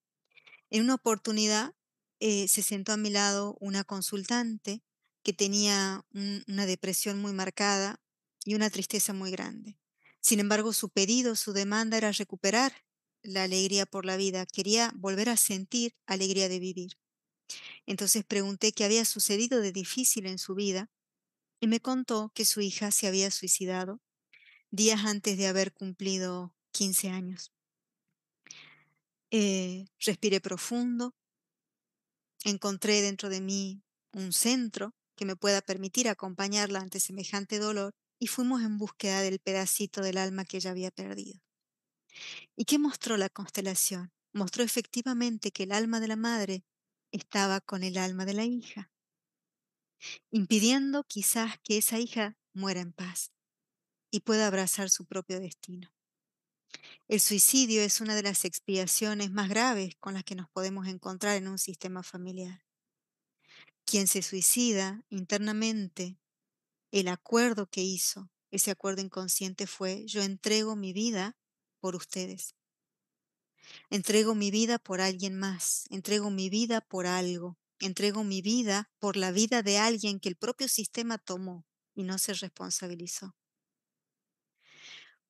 En 0.70 0.84
una 0.84 0.96
oportunidad 0.96 1.74
eh, 2.20 2.48
se 2.48 2.62
sentó 2.62 2.92
a 2.92 2.98
mi 2.98 3.10
lado 3.10 3.58
una 3.60 3.84
consultante 3.84 4.84
que 5.24 5.34
tenía 5.34 6.06
una 6.48 6.66
depresión 6.66 7.22
muy 7.22 7.34
marcada 7.34 8.02
y 8.46 8.56
una 8.56 8.70
tristeza 8.70 9.14
muy 9.14 9.32
grande. 9.32 9.78
Sin 10.22 10.40
embargo, 10.40 10.74
su 10.74 10.90
pedido, 10.90 11.36
su 11.36 11.54
demanda 11.54 11.98
era 11.98 12.12
recuperar 12.12 12.74
la 13.24 13.44
alegría 13.44 13.86
por 13.86 14.06
la 14.06 14.18
vida, 14.18 14.46
quería 14.46 14.92
volver 14.96 15.30
a 15.30 15.38
sentir 15.38 15.96
alegría 16.06 16.50
de 16.50 16.60
vivir. 16.60 16.98
Entonces 17.86 18.24
pregunté 18.24 18.72
qué 18.72 18.86
había 18.86 19.06
sucedido 19.06 19.62
de 19.62 19.72
difícil 19.72 20.26
en 20.26 20.38
su 20.38 20.56
vida 20.56 20.90
y 21.60 21.68
me 21.68 21.80
contó 21.80 22.32
que 22.34 22.46
su 22.46 22.62
hija 22.62 22.92
se 22.92 23.08
había 23.08 23.32
suicidado 23.32 24.02
días 24.72 25.06
antes 25.06 25.38
de 25.38 25.48
haber 25.48 25.74
cumplido 25.74 26.56
15 26.72 27.10
años. 27.10 27.52
Eh, 29.32 29.86
respiré 30.00 30.42
profundo, 30.42 31.16
encontré 32.44 33.02
dentro 33.02 33.30
de 33.30 33.42
mí 33.42 33.84
un 34.14 34.34
centro 34.34 34.96
que 35.16 35.26
me 35.26 35.36
pueda 35.36 35.62
permitir 35.62 36.08
acompañarla 36.08 36.80
ante 36.80 37.00
semejante 37.00 37.60
dolor 37.60 37.94
y 38.20 38.28
fuimos 38.28 38.62
en 38.62 38.78
búsqueda 38.78 39.22
del 39.22 39.40
pedacito 39.40 40.02
del 40.02 40.18
alma 40.18 40.46
que 40.46 40.58
ella 40.58 40.72
había 40.72 40.92
perdido. 40.92 41.40
¿Y 42.56 42.66
qué 42.66 42.80
mostró 42.80 43.18
la 43.18 43.30
constelación? 43.30 44.12
Mostró 44.34 44.64
efectivamente 44.64 45.52
que 45.52 45.64
el 45.64 45.72
alma 45.72 46.00
de 46.00 46.08
la 46.08 46.16
madre 46.16 46.64
estaba 47.12 47.62
con 47.62 47.84
el 47.84 47.98
alma 47.98 48.26
de 48.26 48.34
la 48.34 48.46
hija, 48.46 48.92
impidiendo 50.32 51.04
quizás 51.04 51.58
que 51.64 51.78
esa 51.78 52.00
hija 52.00 52.38
muera 52.54 52.82
en 52.82 52.94
paz 52.94 53.32
y 54.12 54.22
pueda 54.22 54.48
abrazar 54.48 54.90
su 54.90 55.06
propio 55.06 55.40
destino. 55.40 55.94
El 57.08 57.20
suicidio 57.20 57.82
es 57.82 58.02
una 58.02 58.16
de 58.16 58.24
las 58.24 58.46
expiaciones 58.46 59.32
más 59.32 59.50
graves 59.50 59.96
con 60.00 60.14
las 60.14 60.24
que 60.24 60.36
nos 60.36 60.50
podemos 60.50 60.88
encontrar 60.88 61.38
en 61.38 61.48
un 61.48 61.58
sistema 61.58 62.04
familiar. 62.04 62.64
Quien 63.86 64.08
se 64.08 64.22
suicida 64.22 65.04
internamente, 65.10 66.20
el 66.92 67.08
acuerdo 67.08 67.68
que 67.68 67.82
hizo, 67.82 68.30
ese 68.52 68.70
acuerdo 68.70 69.02
inconsciente 69.02 69.66
fue, 69.66 70.06
yo 70.06 70.22
entrego 70.22 70.76
mi 70.76 70.94
vida 70.94 71.36
por 71.80 71.96
ustedes. 71.96 72.56
Entrego 73.90 74.36
mi 74.36 74.52
vida 74.52 74.80
por 74.80 75.02
alguien 75.02 75.38
más, 75.38 75.86
entrego 75.90 76.30
mi 76.30 76.50
vida 76.50 76.82
por 76.82 77.08
algo, 77.08 77.58
entrego 77.80 78.24
mi 78.24 78.42
vida 78.42 78.92
por 79.00 79.16
la 79.16 79.32
vida 79.32 79.62
de 79.62 79.78
alguien 79.78 80.20
que 80.20 80.30
el 80.30 80.36
propio 80.36 80.68
sistema 80.68 81.18
tomó 81.18 81.66
y 81.94 82.04
no 82.04 82.18
se 82.18 82.34
responsabilizó. 82.34 83.36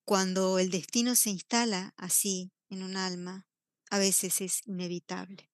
Cuando 0.05 0.57
el 0.57 0.71
destino 0.71 1.15
se 1.15 1.29
instala 1.29 1.93
así 1.95 2.51
en 2.69 2.83
un 2.83 2.97
alma, 2.97 3.47
a 3.91 3.99
veces 3.99 4.41
es 4.41 4.65
inevitable. 4.65 5.51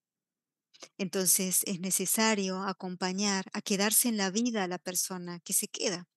Entonces 0.98 1.62
es 1.66 1.80
necesario 1.80 2.64
acompañar 2.64 3.46
a 3.54 3.62
quedarse 3.62 4.08
en 4.08 4.18
la 4.18 4.32
vida 4.32 4.64
a 4.64 4.68
la 4.68 4.78
persona 4.78 5.40
que 5.40 5.54
se 5.54 5.68
queda. 5.68 6.08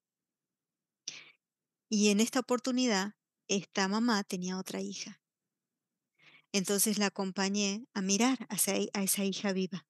Y 1.88 2.10
en 2.10 2.20
esta 2.20 2.40
oportunidad, 2.40 3.14
esta 3.48 3.88
mamá 3.88 4.22
tenía 4.24 4.58
otra 4.58 4.80
hija. 4.80 5.20
Entonces 6.52 6.98
la 6.98 7.06
acompañé 7.06 7.86
a 7.94 8.02
mirar 8.02 8.46
a 8.48 9.02
esa 9.02 9.24
hija 9.24 9.52
viva. 9.52 9.86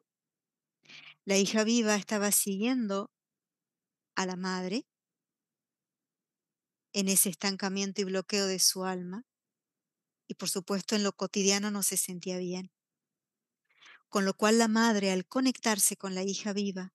La 1.25 1.37
hija 1.37 1.64
viva 1.64 1.94
estaba 1.97 2.33
siguiendo 2.33 3.12
a 4.16 4.27
la 4.27 4.37
madre 4.37 4.87
en 6.92 7.09
ese 7.09 7.29
estancamiento 7.29 8.01
y 8.01 8.05
bloqueo 8.05 8.47
de 8.47 8.59
su 8.59 8.85
alma. 8.85 9.27
Y 10.27 10.35
por 10.35 10.49
supuesto 10.49 10.97
en 10.97 11.03
lo 11.03 11.12
cotidiano 11.12 11.71
no 11.71 11.83
se 11.83 11.97
sentía 11.97 12.38
bien. 12.38 12.73
Con 14.09 14.25
lo 14.25 14.35
cual 14.35 14.59
la 14.59 14.68
madre, 14.68 15.12
al 15.12 15.27
conectarse 15.27 15.97
con 15.97 16.14
la 16.14 16.23
hija 16.23 16.53
viva, 16.53 16.94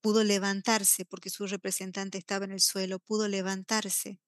pudo 0.00 0.22
levantarse 0.22 1.04
porque 1.04 1.30
su 1.30 1.46
representante 1.46 2.18
estaba 2.18 2.44
en 2.44 2.52
el 2.52 2.60
suelo, 2.60 2.98
pudo 2.98 3.26
levantarse 3.26 4.20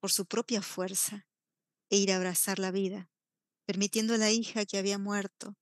por 0.00 0.10
su 0.10 0.26
propia 0.26 0.62
fuerza 0.62 1.26
e 1.90 1.98
ir 1.98 2.10
a 2.10 2.16
abrazar 2.16 2.58
la 2.58 2.70
vida, 2.70 3.10
permitiendo 3.66 4.14
a 4.14 4.18
la 4.18 4.30
hija 4.30 4.64
que 4.64 4.78
había 4.78 4.98
muerto 4.98 5.56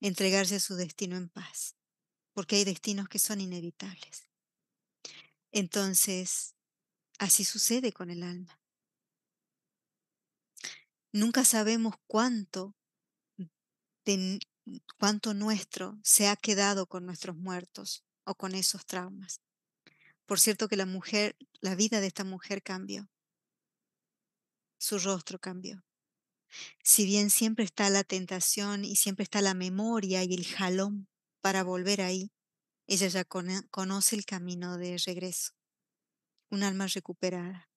entregarse 0.00 0.56
a 0.56 0.60
su 0.60 0.76
destino 0.76 1.16
en 1.16 1.28
paz, 1.28 1.76
porque 2.32 2.56
hay 2.56 2.64
destinos 2.64 3.08
que 3.08 3.18
son 3.18 3.40
inevitables. 3.40 4.28
Entonces, 5.52 6.54
así 7.18 7.44
sucede 7.44 7.92
con 7.92 8.10
el 8.10 8.22
alma. 8.22 8.60
Nunca 11.12 11.44
sabemos 11.44 11.96
cuánto, 12.06 12.76
cuánto 14.96 15.34
nuestro 15.34 15.98
se 16.04 16.28
ha 16.28 16.36
quedado 16.36 16.86
con 16.86 17.04
nuestros 17.04 17.36
muertos 17.36 18.04
o 18.24 18.36
con 18.36 18.54
esos 18.54 18.86
traumas. 18.86 19.40
Por 20.30 20.38
cierto 20.38 20.68
que 20.68 20.76
la 20.76 20.86
mujer, 20.86 21.36
la 21.60 21.74
vida 21.74 22.00
de 22.00 22.06
esta 22.06 22.22
mujer 22.22 22.62
cambió. 22.62 23.10
Su 24.78 25.00
rostro 25.00 25.40
cambió. 25.40 25.84
Si 26.84 27.04
bien 27.04 27.30
siempre 27.30 27.64
está 27.64 27.90
la 27.90 28.04
tentación 28.04 28.84
y 28.84 28.94
siempre 28.94 29.24
está 29.24 29.42
la 29.42 29.54
memoria 29.54 30.22
y 30.22 30.32
el 30.32 30.46
jalón 30.46 31.08
para 31.40 31.64
volver 31.64 32.00
ahí, 32.00 32.30
ella 32.86 33.08
ya 33.08 33.24
conoce 33.24 34.14
el 34.14 34.24
camino 34.24 34.78
de 34.78 34.98
regreso, 35.04 35.50
un 36.48 36.62
alma 36.62 36.86
recuperada, 36.86 37.68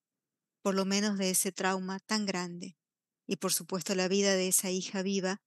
por 0.62 0.76
lo 0.76 0.86
menos 0.86 1.18
de 1.18 1.32
ese 1.32 1.52
trauma 1.52 2.00
tan 2.02 2.28
grande, 2.28 2.78
y 3.26 3.38
por 3.38 3.52
supuesto 3.52 3.96
la 3.96 4.08
vida 4.08 4.36
de 4.36 4.50
esa 4.50 4.70
hija 4.70 5.02
viva 5.02 5.42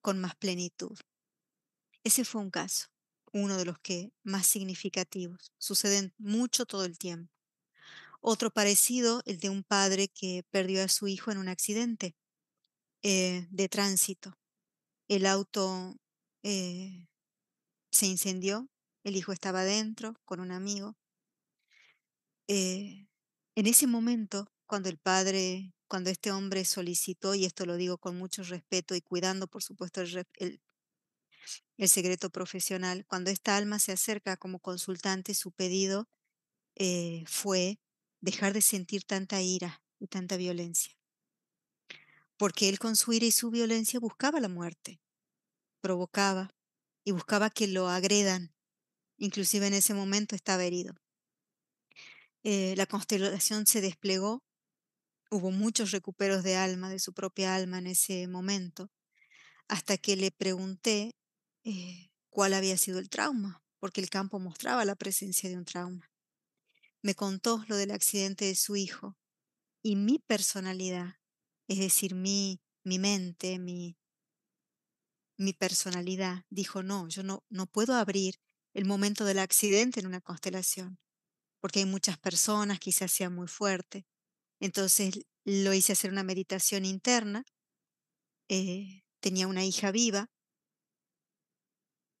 con 0.00 0.20
más 0.20 0.36
plenitud. 0.36 0.96
Ese 2.04 2.24
fue 2.24 2.40
un 2.40 2.52
caso, 2.52 2.91
uno 3.32 3.56
de 3.56 3.64
los 3.64 3.78
que 3.78 4.12
más 4.22 4.46
significativos, 4.46 5.52
suceden 5.58 6.14
mucho 6.18 6.66
todo 6.66 6.84
el 6.84 6.98
tiempo. 6.98 7.32
Otro 8.20 8.50
parecido, 8.50 9.22
el 9.26 9.40
de 9.40 9.50
un 9.50 9.64
padre 9.64 10.08
que 10.08 10.44
perdió 10.50 10.84
a 10.84 10.88
su 10.88 11.08
hijo 11.08 11.32
en 11.32 11.38
un 11.38 11.48
accidente 11.48 12.14
eh, 13.02 13.48
de 13.50 13.68
tránsito. 13.68 14.38
El 15.08 15.26
auto 15.26 15.96
eh, 16.42 17.06
se 17.90 18.06
incendió 18.06 18.68
el 19.04 19.16
hijo 19.16 19.32
estaba 19.32 19.64
dentro 19.64 20.14
con 20.24 20.40
un 20.40 20.52
amigo. 20.52 20.96
Eh, 22.48 23.06
en 23.54 23.66
ese 23.66 23.86
momento, 23.86 24.48
cuando 24.66 24.88
el 24.88 24.98
padre, 24.98 25.74
cuando 25.88 26.10
este 26.10 26.30
hombre 26.30 26.64
solicitó, 26.64 27.34
y 27.34 27.44
esto 27.44 27.66
lo 27.66 27.76
digo 27.76 27.98
con 27.98 28.16
mucho 28.16 28.42
respeto 28.44 28.94
y 28.94 29.02
cuidando, 29.02 29.48
por 29.48 29.62
supuesto, 29.62 30.02
el 30.02 30.60
secreto 31.88 32.30
profesional. 32.30 33.04
Cuando 33.06 33.30
esta 33.30 33.56
alma 33.56 33.78
se 33.78 33.92
acerca 33.92 34.36
como 34.36 34.60
consultante, 34.60 35.34
su 35.34 35.52
pedido 35.52 36.08
eh, 36.76 37.24
fue 37.26 37.80
dejar 38.20 38.52
de 38.52 38.62
sentir 38.62 39.04
tanta 39.04 39.42
ira 39.42 39.82
y 39.98 40.08
tanta 40.08 40.36
violencia. 40.36 40.96
Porque 42.36 42.68
él 42.68 42.78
con 42.78 42.96
su 42.96 43.12
ira 43.12 43.26
y 43.26 43.32
su 43.32 43.50
violencia 43.50 44.00
buscaba 44.00 44.40
la 44.40 44.48
muerte, 44.48 45.00
provocaba 45.80 46.54
y 47.04 47.12
buscaba 47.12 47.50
que 47.50 47.68
lo 47.68 47.88
agredan. 47.88 48.54
Inclusive 49.18 49.66
en 49.66 49.74
ese 49.74 49.94
momento 49.94 50.34
estaba 50.34 50.64
herido. 50.64 50.94
Eh, 52.44 52.74
la 52.76 52.86
constelación 52.86 53.66
se 53.66 53.80
desplegó, 53.80 54.42
hubo 55.30 55.50
muchos 55.52 55.92
recuperos 55.92 56.42
de 56.42 56.56
alma, 56.56 56.90
de 56.90 56.98
su 56.98 57.14
propia 57.14 57.54
alma 57.54 57.78
en 57.78 57.86
ese 57.86 58.26
momento, 58.26 58.90
hasta 59.68 59.96
que 59.98 60.16
le 60.16 60.30
pregunté 60.32 61.14
eh, 61.64 62.10
cuál 62.30 62.54
había 62.54 62.76
sido 62.76 62.98
el 62.98 63.08
trauma, 63.08 63.62
porque 63.78 64.00
el 64.00 64.10
campo 64.10 64.38
mostraba 64.38 64.84
la 64.84 64.94
presencia 64.94 65.48
de 65.48 65.56
un 65.56 65.64
trauma. 65.64 66.10
Me 67.02 67.14
contó 67.14 67.64
lo 67.68 67.76
del 67.76 67.90
accidente 67.90 68.44
de 68.44 68.54
su 68.54 68.76
hijo 68.76 69.16
y 69.82 69.96
mi 69.96 70.18
personalidad, 70.18 71.16
es 71.68 71.78
decir, 71.78 72.14
mi, 72.14 72.60
mi 72.84 72.98
mente, 72.98 73.58
mi, 73.58 73.96
mi 75.36 75.52
personalidad, 75.52 76.44
dijo, 76.50 76.82
no, 76.82 77.08
yo 77.08 77.22
no, 77.22 77.44
no 77.48 77.66
puedo 77.66 77.94
abrir 77.94 78.36
el 78.74 78.84
momento 78.84 79.24
del 79.24 79.38
accidente 79.38 80.00
en 80.00 80.06
una 80.06 80.20
constelación 80.20 80.98
porque 81.62 81.78
hay 81.78 81.86
muchas 81.86 82.18
personas, 82.18 82.80
quizás 82.80 83.12
sea 83.12 83.30
muy 83.30 83.46
fuerte. 83.46 84.04
Entonces 84.60 85.20
lo 85.44 85.72
hice 85.72 85.92
hacer 85.92 86.10
una 86.10 86.24
meditación 86.24 86.84
interna. 86.84 87.44
Eh, 88.48 89.04
tenía 89.20 89.46
una 89.46 89.64
hija 89.64 89.92
viva 89.92 90.28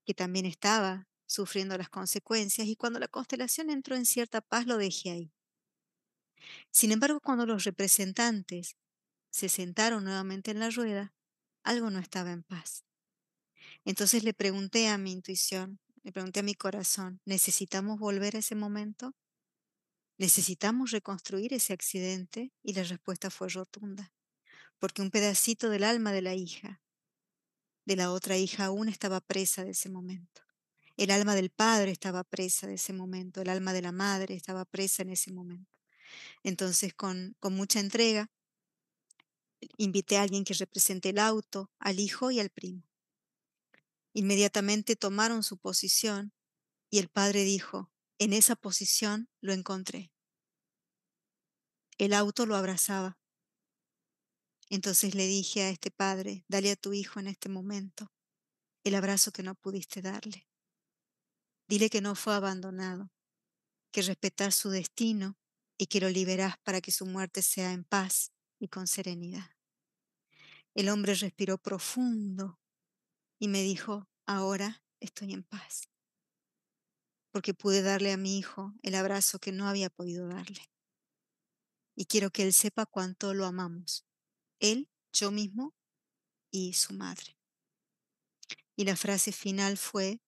que 0.04 0.14
también 0.14 0.46
estaba 0.46 1.08
sufriendo 1.26 1.76
las 1.78 1.88
consecuencias 1.88 2.68
y 2.68 2.76
cuando 2.76 2.98
la 2.98 3.08
constelación 3.08 3.70
entró 3.70 3.96
en 3.96 4.06
cierta 4.06 4.40
paz 4.40 4.66
lo 4.66 4.76
dejé 4.76 5.10
ahí. 5.10 5.32
Sin 6.70 6.92
embargo, 6.92 7.20
cuando 7.20 7.46
los 7.46 7.64
representantes 7.64 8.76
se 9.30 9.48
sentaron 9.48 10.04
nuevamente 10.04 10.50
en 10.50 10.60
la 10.60 10.70
rueda, 10.70 11.14
algo 11.62 11.90
no 11.90 11.98
estaba 11.98 12.32
en 12.32 12.42
paz. 12.42 12.84
Entonces 13.84 14.24
le 14.24 14.34
pregunté 14.34 14.88
a 14.88 14.98
mi 14.98 15.12
intuición, 15.12 15.80
le 16.02 16.12
pregunté 16.12 16.40
a 16.40 16.44
mi 16.44 16.54
corazón, 16.54 17.20
¿necesitamos 17.24 17.98
volver 17.98 18.36
a 18.36 18.40
ese 18.40 18.54
momento? 18.54 19.14
¿Necesitamos 20.18 20.90
reconstruir 20.90 21.52
ese 21.54 21.72
accidente? 21.72 22.52
Y 22.62 22.74
la 22.74 22.82
respuesta 22.82 23.30
fue 23.30 23.48
rotunda, 23.48 24.12
porque 24.78 25.02
un 25.02 25.10
pedacito 25.10 25.70
del 25.70 25.84
alma 25.84 26.12
de 26.12 26.22
la 26.22 26.34
hija, 26.34 26.82
de 27.84 27.96
la 27.96 28.12
otra 28.12 28.36
hija 28.36 28.66
aún 28.66 28.88
estaba 28.88 29.20
presa 29.20 29.64
de 29.64 29.72
ese 29.72 29.88
momento. 29.88 30.42
El 30.96 31.10
alma 31.10 31.34
del 31.34 31.50
padre 31.50 31.90
estaba 31.90 32.22
presa 32.24 32.66
de 32.66 32.74
ese 32.74 32.92
momento, 32.92 33.40
el 33.40 33.48
alma 33.48 33.72
de 33.72 33.82
la 33.82 33.92
madre 33.92 34.34
estaba 34.34 34.64
presa 34.64 35.02
en 35.02 35.10
ese 35.10 35.32
momento. 35.32 35.70
Entonces, 36.42 36.94
con, 36.94 37.36
con 37.40 37.54
mucha 37.54 37.80
entrega, 37.80 38.30
invité 39.76 40.18
a 40.18 40.22
alguien 40.22 40.44
que 40.44 40.54
represente 40.54 41.10
el 41.10 41.18
auto, 41.18 41.70
al 41.78 42.00
hijo 42.00 42.30
y 42.30 42.40
al 42.40 42.50
primo. 42.50 42.82
Inmediatamente 44.12 44.96
tomaron 44.96 45.42
su 45.42 45.58
posición 45.58 46.32
y 46.90 46.98
el 46.98 47.08
padre 47.08 47.44
dijo, 47.44 47.90
en 48.18 48.32
esa 48.32 48.54
posición 48.54 49.28
lo 49.40 49.52
encontré. 49.52 50.12
El 51.98 52.12
auto 52.12 52.46
lo 52.46 52.56
abrazaba. 52.56 53.18
Entonces 54.72 55.14
le 55.14 55.26
dije 55.26 55.64
a 55.64 55.68
este 55.68 55.90
padre, 55.90 56.46
dale 56.48 56.70
a 56.70 56.76
tu 56.76 56.94
hijo 56.94 57.20
en 57.20 57.26
este 57.26 57.50
momento 57.50 58.10
el 58.84 58.94
abrazo 58.94 59.30
que 59.30 59.42
no 59.42 59.54
pudiste 59.54 60.00
darle. 60.00 60.48
Dile 61.68 61.90
que 61.90 62.00
no 62.00 62.14
fue 62.14 62.34
abandonado, 62.34 63.12
que 63.92 64.00
respetas 64.00 64.54
su 64.54 64.70
destino 64.70 65.38
y 65.76 65.88
que 65.88 66.00
lo 66.00 66.08
liberás 66.08 66.56
para 66.62 66.80
que 66.80 66.90
su 66.90 67.04
muerte 67.04 67.42
sea 67.42 67.74
en 67.74 67.84
paz 67.84 68.32
y 68.58 68.68
con 68.68 68.86
serenidad. 68.86 69.50
El 70.74 70.88
hombre 70.88 71.16
respiró 71.16 71.58
profundo 71.58 72.58
y 73.38 73.48
me 73.48 73.60
dijo, 73.60 74.08
ahora 74.24 74.82
estoy 75.00 75.34
en 75.34 75.42
paz 75.42 75.90
porque 77.30 77.52
pude 77.52 77.82
darle 77.82 78.10
a 78.12 78.16
mi 78.16 78.38
hijo 78.38 78.72
el 78.82 78.94
abrazo 78.94 79.38
que 79.38 79.52
no 79.52 79.68
había 79.68 79.90
podido 79.90 80.28
darle. 80.28 80.70
Y 81.94 82.06
quiero 82.06 82.30
que 82.30 82.42
él 82.42 82.54
sepa 82.54 82.86
cuánto 82.86 83.34
lo 83.34 83.44
amamos, 83.44 84.06
él, 84.62 84.88
yo 85.12 85.30
mismo 85.30 85.74
y 86.50 86.72
su 86.72 86.94
madre. 86.94 87.36
Y 88.76 88.84
la 88.84 88.96
frase 88.96 89.32
final 89.32 89.76
fue 89.76 90.22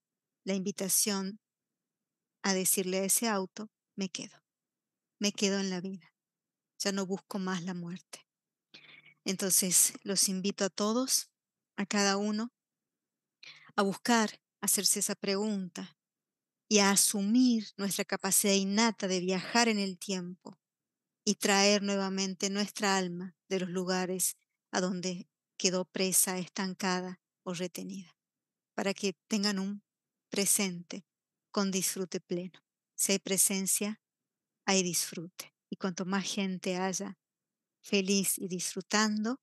la 0.44 0.55
invitación 0.55 1.40
a 2.42 2.53
decirle 2.53 2.99
a 2.99 3.05
ese 3.05 3.29
auto, 3.29 3.70
me 3.97 4.11
quedo, 4.11 4.44
me 5.18 5.33
quedo 5.33 5.59
en 5.61 5.70
la 5.70 5.81
vida, 5.81 6.12
ya 6.79 6.92
no 6.92 7.07
busco 7.07 7.38
más 7.38 7.62
la 7.62 7.73
muerte. 7.73 8.27
Entonces 9.25 9.94
los 10.03 10.29
invito 10.29 10.64
a 10.64 10.70
todos, 10.70 11.31
a 11.77 11.87
cada 11.87 12.18
uno, 12.18 12.53
a 13.77 13.83
buscar, 13.83 14.42
hacerse 14.61 14.99
esa 14.99 15.14
pregunta, 15.14 15.97
y 16.68 16.79
a 16.79 16.90
asumir 16.90 17.68
nuestra 17.77 18.05
capacidad 18.05 18.55
innata 18.55 19.07
de 19.07 19.20
viajar 19.20 19.68
en 19.68 19.79
el 19.79 19.99
tiempo 19.99 20.59
y 21.24 21.37
traer 21.37 21.82
nuevamente 21.82 22.50
nuestra 22.50 22.96
alma 22.96 23.34
de 23.48 23.60
los 23.60 23.70
lugares 23.70 24.37
a 24.70 24.80
donde 24.80 25.28
quedó 25.56 25.84
presa, 25.84 26.38
estancada 26.38 27.20
o 27.42 27.54
retenida, 27.54 28.16
para 28.74 28.92
que 28.92 29.14
tengan 29.28 29.58
un 29.58 29.82
presente 30.28 31.06
con 31.50 31.70
disfrute 31.70 32.20
pleno. 32.20 32.60
Si 32.94 33.12
hay 33.12 33.18
presencia, 33.18 34.02
hay 34.66 34.82
disfrute. 34.82 35.54
Y 35.70 35.76
cuanto 35.76 36.04
más 36.04 36.24
gente 36.24 36.76
haya 36.76 37.18
feliz 37.80 38.38
y 38.38 38.48
disfrutando, 38.48 39.40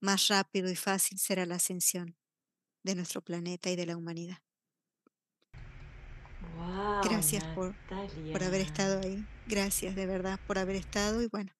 más 0.00 0.28
rápido 0.28 0.70
y 0.70 0.76
fácil 0.76 1.18
será 1.18 1.46
la 1.46 1.56
ascensión 1.56 2.16
de 2.82 2.94
nuestro 2.94 3.22
planeta 3.22 3.70
y 3.70 3.76
de 3.76 3.86
la 3.86 3.96
humanidad. 3.96 4.38
Gracias 7.02 7.44
por, 7.54 7.74
por 8.32 8.42
haber 8.42 8.60
estado 8.60 9.00
ahí. 9.00 9.26
Gracias 9.48 9.96
de 9.96 10.04
verdad 10.04 10.38
por 10.46 10.58
haber 10.58 10.76
estado 10.76 11.22
y 11.22 11.26
bueno, 11.26 11.50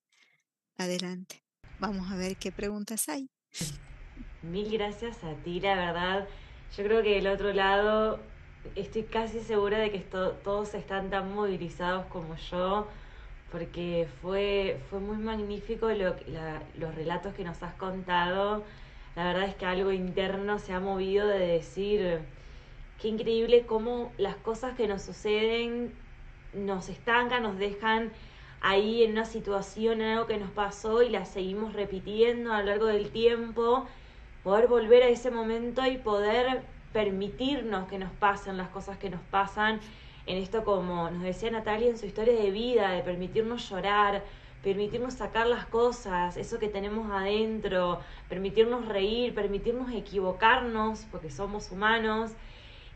adelante. 0.77 1.41
Vamos 1.79 2.11
a 2.11 2.15
ver 2.15 2.37
qué 2.37 2.51
preguntas 2.51 3.09
hay. 3.09 3.31
Mil 4.43 4.71
gracias 4.71 5.23
a 5.23 5.33
ti, 5.43 5.59
la 5.59 5.73
verdad. 5.73 6.27
Yo 6.77 6.83
creo 6.83 7.01
que 7.01 7.15
del 7.15 7.25
otro 7.25 7.51
lado 7.51 8.19
estoy 8.75 9.03
casi 9.03 9.39
segura 9.39 9.79
de 9.79 9.89
que 9.89 10.01
todos 10.01 10.75
están 10.75 11.09
tan 11.09 11.33
movilizados 11.33 12.05
como 12.05 12.35
yo, 12.51 12.87
porque 13.51 14.07
fue, 14.21 14.79
fue 14.91 14.99
muy 14.99 15.17
magnífico 15.17 15.89
lo, 15.89 16.15
los 16.77 16.93
relatos 16.93 17.33
que 17.33 17.43
nos 17.43 17.63
has 17.63 17.73
contado. 17.73 18.63
La 19.15 19.23
verdad 19.23 19.45
es 19.45 19.55
que 19.55 19.65
algo 19.65 19.91
interno 19.91 20.59
se 20.59 20.73
ha 20.73 20.79
movido 20.79 21.27
de 21.27 21.39
decir, 21.39 22.19
qué 23.01 23.07
increíble 23.07 23.65
cómo 23.65 24.13
las 24.19 24.35
cosas 24.35 24.75
que 24.77 24.87
nos 24.87 25.01
suceden 25.01 25.91
nos 26.53 26.89
estancan, 26.89 27.43
nos 27.43 27.57
dejan 27.57 28.11
ahí 28.61 29.03
en 29.03 29.11
una 29.11 29.25
situación, 29.25 30.01
en 30.01 30.11
algo 30.13 30.27
que 30.27 30.37
nos 30.37 30.51
pasó 30.51 31.01
y 31.01 31.09
la 31.09 31.25
seguimos 31.25 31.73
repitiendo 31.73 32.53
a 32.53 32.59
lo 32.59 32.65
largo 32.65 32.85
del 32.85 33.09
tiempo, 33.09 33.87
poder 34.43 34.67
volver 34.67 35.03
a 35.03 35.07
ese 35.07 35.31
momento 35.31 35.85
y 35.85 35.97
poder 35.97 36.63
permitirnos 36.93 37.87
que 37.87 37.99
nos 37.99 38.11
pasen 38.11 38.57
las 38.57 38.69
cosas 38.69 38.97
que 38.97 39.09
nos 39.09 39.21
pasan. 39.21 39.79
En 40.25 40.37
esto 40.37 40.63
como 40.63 41.09
nos 41.09 41.23
decía 41.23 41.51
Natalia 41.51 41.89
en 41.89 41.97
su 41.97 42.05
historia 42.05 42.33
de 42.33 42.51
vida, 42.51 42.91
de 42.91 43.01
permitirnos 43.01 43.69
llorar, 43.69 44.23
permitirnos 44.63 45.13
sacar 45.13 45.47
las 45.47 45.65
cosas, 45.65 46.35
eso 46.37 46.59
que 46.59 46.67
tenemos 46.67 47.09
adentro, 47.11 47.99
permitirnos 48.27 48.87
reír, 48.87 49.33
permitirnos 49.33 49.91
equivocarnos, 49.91 51.05
porque 51.11 51.31
somos 51.31 51.71
humanos, 51.71 52.31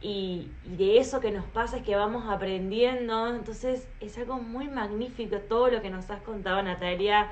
y, 0.04 0.52
de 0.66 0.98
eso 0.98 1.22
que 1.22 1.32
nos 1.32 1.46
pasa 1.46 1.78
es 1.78 1.84
que 1.84 1.96
vamos 1.96 2.26
aprendiendo. 2.30 3.34
Entonces 3.34 3.88
es 4.02 4.18
algo 4.18 4.38
muy 4.38 4.68
magnífico 4.68 5.38
todo 5.38 5.70
lo 5.70 5.82
que 5.82 5.89
nos 5.89 6.10
has 6.10 6.22
contado, 6.22 6.62
Natalia. 6.62 7.30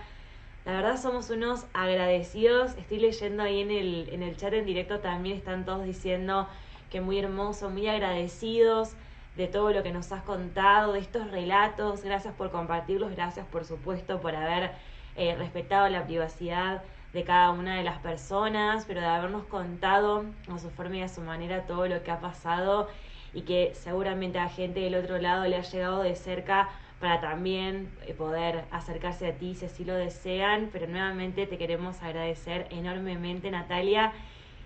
La 0.66 0.74
verdad 0.74 0.98
somos 0.98 1.30
unos 1.30 1.66
agradecidos. 1.74 2.78
Estoy 2.78 3.00
leyendo 3.00 3.44
ahí 3.44 3.60
en 3.60 3.72
el, 3.72 4.10
en 4.12 4.24
el 4.24 4.38
chat 4.38 4.54
en 4.54 4.66
directo 4.66 5.00
también 5.00 5.36
están 5.36 5.66
todos 5.66 5.84
diciendo 5.84 6.48
que 6.90 7.02
muy 7.02 7.20
hermoso, 7.20 7.70
muy 7.70 7.88
agradecidos 7.88 8.94
de 9.36 9.48
todo 9.48 9.72
lo 9.72 9.84
que 9.84 9.92
nos 9.92 10.12
has 10.14 10.24
contado, 10.24 10.94
de 10.94 11.00
estos 11.00 11.30
relatos. 11.30 12.04
Gracias 12.04 12.34
por 12.36 12.52
compartirlos, 12.52 13.12
gracias 13.12 13.46
por 13.48 13.66
supuesto 13.66 14.22
por 14.22 14.34
haber 14.34 14.72
eh, 15.18 15.36
respetado 15.36 15.90
la 15.90 16.06
privacidad 16.06 16.84
de 17.14 17.24
cada 17.24 17.52
una 17.52 17.76
de 17.78 17.84
las 17.84 18.00
personas, 18.00 18.86
pero 18.88 19.02
de 19.02 19.08
habernos 19.08 19.44
contado 19.46 20.26
a 20.50 20.58
su 20.60 20.70
forma 20.70 20.98
y 20.98 21.02
a 21.02 21.10
su 21.10 21.22
manera 21.22 21.66
todo 21.66 21.88
lo 21.88 22.04
que 22.04 22.12
ha 22.12 22.20
pasado 22.20 22.88
y 23.34 23.42
que 23.42 23.72
seguramente 23.74 24.40
a 24.40 24.50
gente 24.50 24.82
del 24.82 24.96
otro 24.96 25.18
lado 25.18 25.46
le 25.48 25.58
ha 25.58 25.62
llegado 25.62 26.04
de 26.04 26.16
cerca 26.16 26.70
para 27.00 27.20
también 27.20 27.92
eh, 28.06 28.14
poder 28.14 28.64
acercarse 28.72 29.28
a 29.28 29.34
ti 29.34 29.56
si 29.56 29.66
así 29.66 29.84
lo 29.84 29.96
desean. 29.96 30.70
Pero 30.72 30.88
nuevamente 30.88 31.48
te 31.48 31.58
queremos 31.58 32.02
agradecer 32.04 32.68
enormemente, 32.70 33.50
Natalia. 33.52 34.14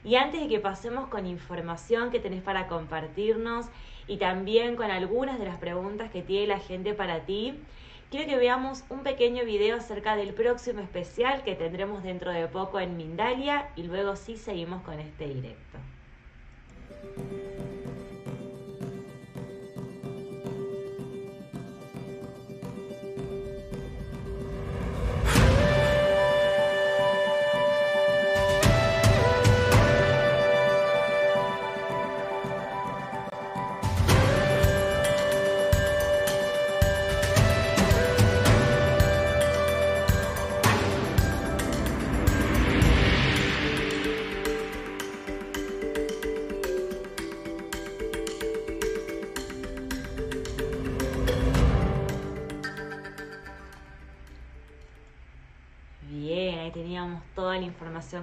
Y 0.03 0.15
antes 0.15 0.41
de 0.41 0.47
que 0.47 0.59
pasemos 0.59 1.07
con 1.07 1.25
información 1.25 2.11
que 2.11 2.19
tenés 2.19 2.43
para 2.43 2.67
compartirnos 2.67 3.67
y 4.07 4.17
también 4.17 4.75
con 4.75 4.91
algunas 4.91 5.39
de 5.39 5.45
las 5.45 5.57
preguntas 5.57 6.11
que 6.11 6.21
tiene 6.21 6.47
la 6.47 6.59
gente 6.59 6.93
para 6.93 7.21
ti, 7.21 7.59
quiero 8.09 8.27
que 8.27 8.37
veamos 8.37 8.83
un 8.89 9.03
pequeño 9.03 9.45
video 9.45 9.77
acerca 9.77 10.15
del 10.15 10.33
próximo 10.33 10.81
especial 10.81 11.43
que 11.43 11.55
tendremos 11.55 12.03
dentro 12.03 12.31
de 12.31 12.47
poco 12.47 12.79
en 12.79 12.97
Mindalia 12.97 13.69
y 13.75 13.83
luego 13.83 14.15
sí 14.15 14.37
seguimos 14.37 14.83
con 14.83 14.99
este 14.99 15.27
directo. 15.27 15.77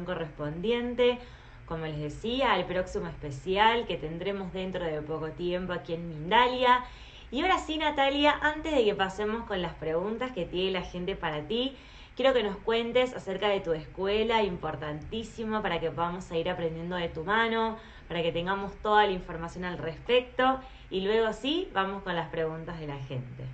Correspondiente, 0.04 1.18
como 1.66 1.86
les 1.86 1.98
decía, 1.98 2.52
al 2.52 2.66
próximo 2.66 3.06
especial 3.08 3.86
que 3.86 3.96
tendremos 3.96 4.52
dentro 4.52 4.84
de 4.84 5.00
poco 5.02 5.30
tiempo 5.30 5.72
aquí 5.72 5.94
en 5.94 6.08
Mindalia. 6.08 6.84
Y 7.30 7.40
ahora 7.40 7.58
sí, 7.58 7.78
Natalia, 7.78 8.38
antes 8.42 8.74
de 8.74 8.84
que 8.84 8.94
pasemos 8.94 9.46
con 9.46 9.62
las 9.62 9.74
preguntas 9.74 10.32
que 10.32 10.44
tiene 10.44 10.72
la 10.72 10.82
gente 10.82 11.16
para 11.16 11.46
ti, 11.46 11.74
quiero 12.16 12.34
que 12.34 12.42
nos 12.42 12.56
cuentes 12.58 13.14
acerca 13.14 13.48
de 13.48 13.60
tu 13.60 13.72
escuela, 13.72 14.42
importantísimo 14.42 15.62
para 15.62 15.80
que 15.80 15.90
podamos 15.90 16.30
ir 16.32 16.50
aprendiendo 16.50 16.96
de 16.96 17.08
tu 17.08 17.24
mano, 17.24 17.78
para 18.08 18.22
que 18.22 18.32
tengamos 18.32 18.74
toda 18.82 19.06
la 19.06 19.12
información 19.12 19.64
al 19.64 19.78
respecto. 19.78 20.60
Y 20.90 21.00
luego 21.00 21.32
sí, 21.32 21.68
vamos 21.72 22.02
con 22.02 22.14
las 22.14 22.28
preguntas 22.28 22.78
de 22.78 22.86
la 22.86 22.98
gente. 22.98 23.44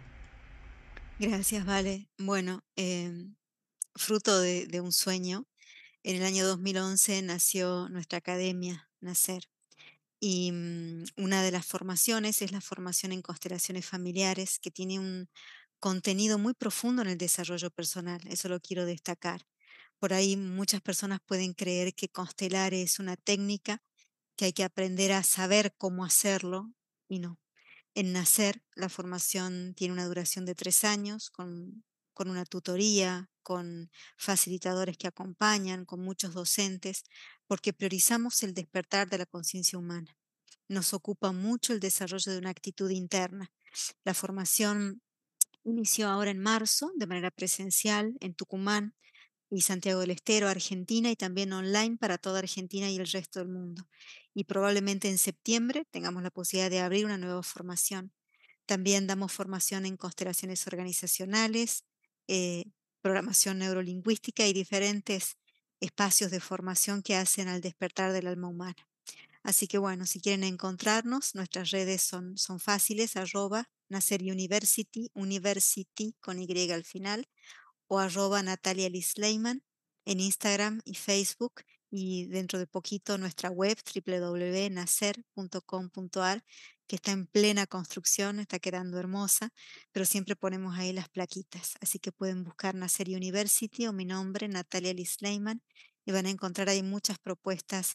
Gracias, 1.21 1.65
Vale. 1.65 2.09
Bueno, 2.19 2.63
eh, 2.77 3.13
fruto 3.95 4.41
de, 4.41 4.81
un 4.81 4.93
sueño, 4.93 5.45
en 6.03 6.17
el 6.17 6.23
año 6.23 6.47
2011 6.47 7.23
nació 7.23 7.89
nuestra 7.89 8.19
academia, 8.19 8.91
Nacer. 9.01 9.49
Y 10.21 10.53
mm, 10.53 11.05
una 11.17 11.43
de 11.43 11.51
las 11.51 11.67
formaciones 11.67 12.43
es 12.43 12.53
la 12.53 12.61
formación 12.61 13.13
en 13.13 13.23
constelaciones 13.23 13.87
familiares, 13.87 14.59
que 14.59 14.71
tiene 14.71 14.99
un 14.99 15.29
contenido 15.81 16.39
muy 16.39 16.55
profundo 16.55 17.03
en 17.03 17.09
el 17.09 17.19
desarrollo 17.19 17.71
personal. 17.71 18.21
Eso 18.29 18.49
lo 18.49 18.61
quiero 18.61 18.87
destacar. 18.87 19.43
Por 19.99 20.13
ahí 20.13 20.37
muchas 20.37 20.81
personas 20.81 21.21
pueden 21.25 21.55
creer 21.55 21.95
que 21.95 22.09
constelar 22.09 22.75
es 22.75 22.99
una 22.99 23.17
técnica, 23.17 23.83
que 24.37 24.47
hay 24.47 24.53
que 24.53 24.65
aprender 24.65 25.13
a 25.13 25.23
saber 25.25 25.75
cómo 25.77 26.05
hacerlo, 26.05 26.73
y 27.09 27.19
no. 27.21 27.39
En 27.95 28.13
Nacer, 28.13 28.63
la 28.77 28.89
formación 28.89 29.75
tiene 29.75 29.95
una 29.95 30.07
duración 30.07 30.45
de 30.47 30.55
tres 30.55 30.85
años, 30.85 31.31
con, 31.31 31.85
con 32.15 32.31
una 32.31 32.45
tutoría, 32.45 33.31
con 33.49 33.91
facilitadores 34.19 34.99
que 34.99 35.09
acompañan, 35.09 35.87
con 35.87 36.01
muchos 36.01 36.35
docentes, 36.35 37.05
porque 37.47 37.73
priorizamos 37.73 38.43
el 38.43 38.53
despertar 38.53 39.09
de 39.09 39.17
la 39.17 39.25
conciencia 39.25 39.79
humana. 39.79 40.15
Nos 40.69 40.93
ocupa 40.93 41.33
mucho 41.33 41.73
el 41.73 41.81
desarrollo 41.81 42.31
de 42.31 42.37
una 42.37 42.51
actitud 42.51 42.91
interna. 42.91 43.51
La 44.05 44.13
formación 44.13 45.01
inició 45.65 46.11
ahora 46.11 46.31
en 46.31 46.41
marzo 46.41 46.93
de 46.95 47.07
manera 47.07 47.31
presencial 47.31 48.19
en 48.21 48.35
Tucumán 48.35 48.95
y 49.49 49.63
Santiago 49.63 50.01
del 50.01 50.11
Estero, 50.11 50.49
Argentina, 50.49 51.11
y 51.11 51.17
también 51.17 51.51
online 51.55 51.97
para 51.97 52.19
toda 52.19 52.41
Argentina 52.41 52.91
y 52.91 52.97
el 52.97 53.07
resto 53.07 53.39
del 53.39 53.49
mundo. 53.49 53.89
Y 54.35 54.45
probablemente 54.45 55.09
en 55.09 55.17
septiembre 55.17 55.87
tengamos 55.91 56.23
la 56.23 56.31
posibilidad 56.31 56.69
de 56.69 56.81
abrir 56.81 57.07
una 57.07 57.17
nueva 57.17 57.43
formación. 57.43 58.13
También 58.67 59.07
damos 59.07 59.33
formación 59.33 59.87
en 59.87 59.97
constelaciones 59.97 60.67
organizacionales, 60.67 61.87
eh, 62.27 62.65
programación 63.01 63.59
neurolingüística 63.59 64.47
y 64.47 64.53
diferentes 64.53 65.37
espacios 65.81 66.31
de 66.31 66.41
formación 66.41 67.03
que 67.03 67.17
hacen 67.17 67.49
al 67.49 67.61
despertar 67.61 68.13
del 68.13 68.27
alma 68.27 68.49
humana. 68.49 68.89
Así 69.43 69.67
que 69.67 69.79
bueno, 69.79 70.07
si 70.07 70.21
quieren 70.21 70.45
encontrarnos, 70.45 71.35
nuestras 71.35 71.71
redes 71.71 72.03
son, 72.03 72.37
son 72.37 72.61
fáciles, 72.61 73.17
arroba 73.17 73.71
Nacer 73.89 74.23
University, 74.23 75.11
University 75.15 76.15
con 76.21 76.39
Y 76.39 76.71
al 76.71 76.85
final, 76.85 77.29
o 77.87 77.99
arroba 77.99 78.43
Natalia 78.43 78.91
Lisleiman 78.91 79.63
en 80.05 80.21
Instagram 80.21 80.81
y 80.85 80.95
Facebook 80.95 81.63
y 81.91 82.27
dentro 82.27 82.59
de 82.59 82.67
poquito 82.67 83.17
nuestra 83.19 83.51
web 83.51 83.79
www.nacer.com.ar 83.95 86.45
que 86.87 86.97
está 86.97 87.13
en 87.13 87.27
plena 87.27 87.67
construcción, 87.67 88.41
está 88.41 88.59
quedando 88.59 88.99
hermosa, 88.99 89.53
pero 89.93 90.07
siempre 90.07 90.37
ponemos 90.37 90.79
ahí 90.79 90.93
las 90.93 91.09
plaquitas. 91.11 91.75
Así 91.81 91.99
que 91.99 92.13
pueden 92.13 92.45
buscar 92.45 92.75
Nacer 92.75 93.09
University 93.11 93.87
o 93.87 93.93
mi 93.93 94.07
nombre, 94.07 94.49
Natalia 94.49 94.95
Lisleiman, 94.95 95.63
y 96.07 96.13
van 96.13 96.25
a 96.27 96.31
encontrar 96.31 96.71
ahí 96.71 96.83
muchas 96.83 97.19
propuestas 97.19 97.95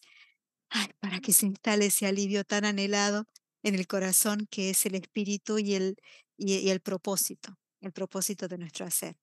para 1.00 1.20
que 1.20 1.34
se 1.34 1.48
instale 1.48 1.88
ese 1.88 2.06
alivio 2.06 2.44
tan 2.46 2.66
anhelado 2.66 3.26
en 3.64 3.74
el 3.76 3.88
corazón 3.88 4.48
que 4.50 4.70
es 4.70 4.86
el 4.86 4.96
espíritu 4.96 5.58
y 5.58 5.74
el, 5.74 5.98
y 6.38 6.70
el 6.70 6.82
propósito, 6.82 7.58
el 7.82 7.92
propósito 7.92 8.48
de 8.48 8.60
nuestro 8.60 8.86
hacer 8.86 9.18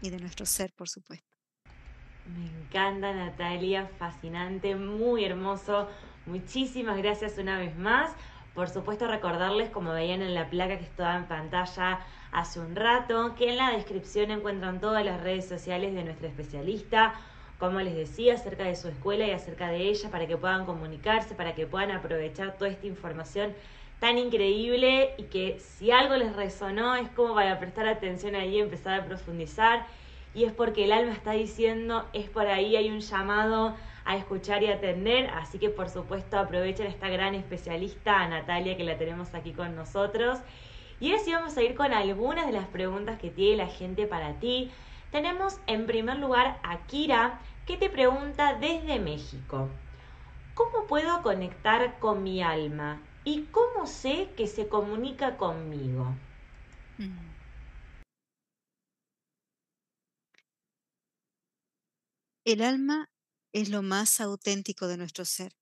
y 0.00 0.10
de 0.10 0.18
nuestro 0.18 0.46
ser, 0.46 0.72
por 0.74 0.88
supuesto. 0.88 1.37
Me 2.36 2.44
encanta 2.44 3.12
Natalia, 3.14 3.88
fascinante, 3.98 4.74
muy 4.76 5.24
hermoso. 5.24 5.88
Muchísimas 6.26 6.98
gracias 6.98 7.38
una 7.38 7.58
vez 7.58 7.74
más. 7.76 8.12
Por 8.54 8.68
supuesto, 8.68 9.06
recordarles, 9.06 9.70
como 9.70 9.92
veían 9.92 10.20
en 10.20 10.34
la 10.34 10.50
placa 10.50 10.78
que 10.78 10.84
estaba 10.84 11.16
en 11.16 11.24
pantalla 11.24 12.00
hace 12.32 12.60
un 12.60 12.76
rato, 12.76 13.34
que 13.34 13.48
en 13.48 13.56
la 13.56 13.70
descripción 13.70 14.30
encuentran 14.30 14.78
todas 14.78 15.04
las 15.06 15.22
redes 15.22 15.48
sociales 15.48 15.94
de 15.94 16.04
nuestra 16.04 16.28
especialista, 16.28 17.14
como 17.58 17.80
les 17.80 17.94
decía, 17.94 18.34
acerca 18.34 18.64
de 18.64 18.76
su 18.76 18.88
escuela 18.88 19.26
y 19.26 19.30
acerca 19.30 19.68
de 19.68 19.88
ella, 19.88 20.10
para 20.10 20.26
que 20.26 20.36
puedan 20.36 20.66
comunicarse, 20.66 21.34
para 21.34 21.54
que 21.54 21.66
puedan 21.66 21.92
aprovechar 21.92 22.58
toda 22.58 22.70
esta 22.70 22.86
información 22.86 23.54
tan 24.00 24.18
increíble 24.18 25.14
y 25.16 25.24
que 25.24 25.58
si 25.60 25.90
algo 25.90 26.14
les 26.16 26.36
resonó 26.36 26.94
es 26.94 27.08
como 27.10 27.34
para 27.34 27.58
prestar 27.58 27.88
atención 27.88 28.34
ahí 28.34 28.56
y 28.56 28.60
empezar 28.60 29.00
a 29.00 29.06
profundizar. 29.06 29.86
Y 30.34 30.44
es 30.44 30.52
porque 30.52 30.84
el 30.84 30.92
alma 30.92 31.12
está 31.12 31.32
diciendo, 31.32 32.06
es 32.12 32.28
por 32.28 32.46
ahí, 32.46 32.76
hay 32.76 32.90
un 32.90 33.00
llamado 33.00 33.74
a 34.04 34.16
escuchar 34.16 34.62
y 34.62 34.68
atender. 34.68 35.30
Así 35.34 35.58
que 35.58 35.70
por 35.70 35.88
supuesto 35.88 36.38
aprovechen 36.38 36.86
a 36.86 36.90
esta 36.90 37.08
gran 37.08 37.34
especialista, 37.34 38.20
a 38.20 38.28
Natalia, 38.28 38.76
que 38.76 38.84
la 38.84 38.98
tenemos 38.98 39.34
aquí 39.34 39.52
con 39.52 39.76
nosotros. 39.76 40.38
Y 41.00 41.10
ahora 41.10 41.22
sí 41.22 41.32
vamos 41.32 41.56
a 41.56 41.62
ir 41.62 41.74
con 41.74 41.92
algunas 41.92 42.46
de 42.46 42.52
las 42.52 42.66
preguntas 42.68 43.18
que 43.18 43.30
tiene 43.30 43.56
la 43.56 43.68
gente 43.68 44.06
para 44.06 44.38
ti. 44.40 44.70
Tenemos 45.10 45.60
en 45.66 45.86
primer 45.86 46.18
lugar 46.18 46.58
a 46.62 46.86
Kira, 46.86 47.40
que 47.66 47.76
te 47.76 47.90
pregunta 47.90 48.54
desde 48.54 48.98
México. 48.98 49.68
¿Cómo 50.54 50.86
puedo 50.86 51.22
conectar 51.22 51.98
con 51.98 52.22
mi 52.22 52.42
alma? 52.42 53.00
¿Y 53.24 53.42
cómo 53.52 53.86
sé 53.86 54.30
que 54.36 54.46
se 54.46 54.68
comunica 54.68 55.36
conmigo? 55.36 56.14
Mm. 56.96 57.27
El 62.48 62.62
alma 62.62 63.10
es 63.52 63.68
lo 63.68 63.82
más 63.82 64.22
auténtico 64.22 64.86
de 64.86 64.96
nuestro 64.96 65.26
ser. 65.26 65.54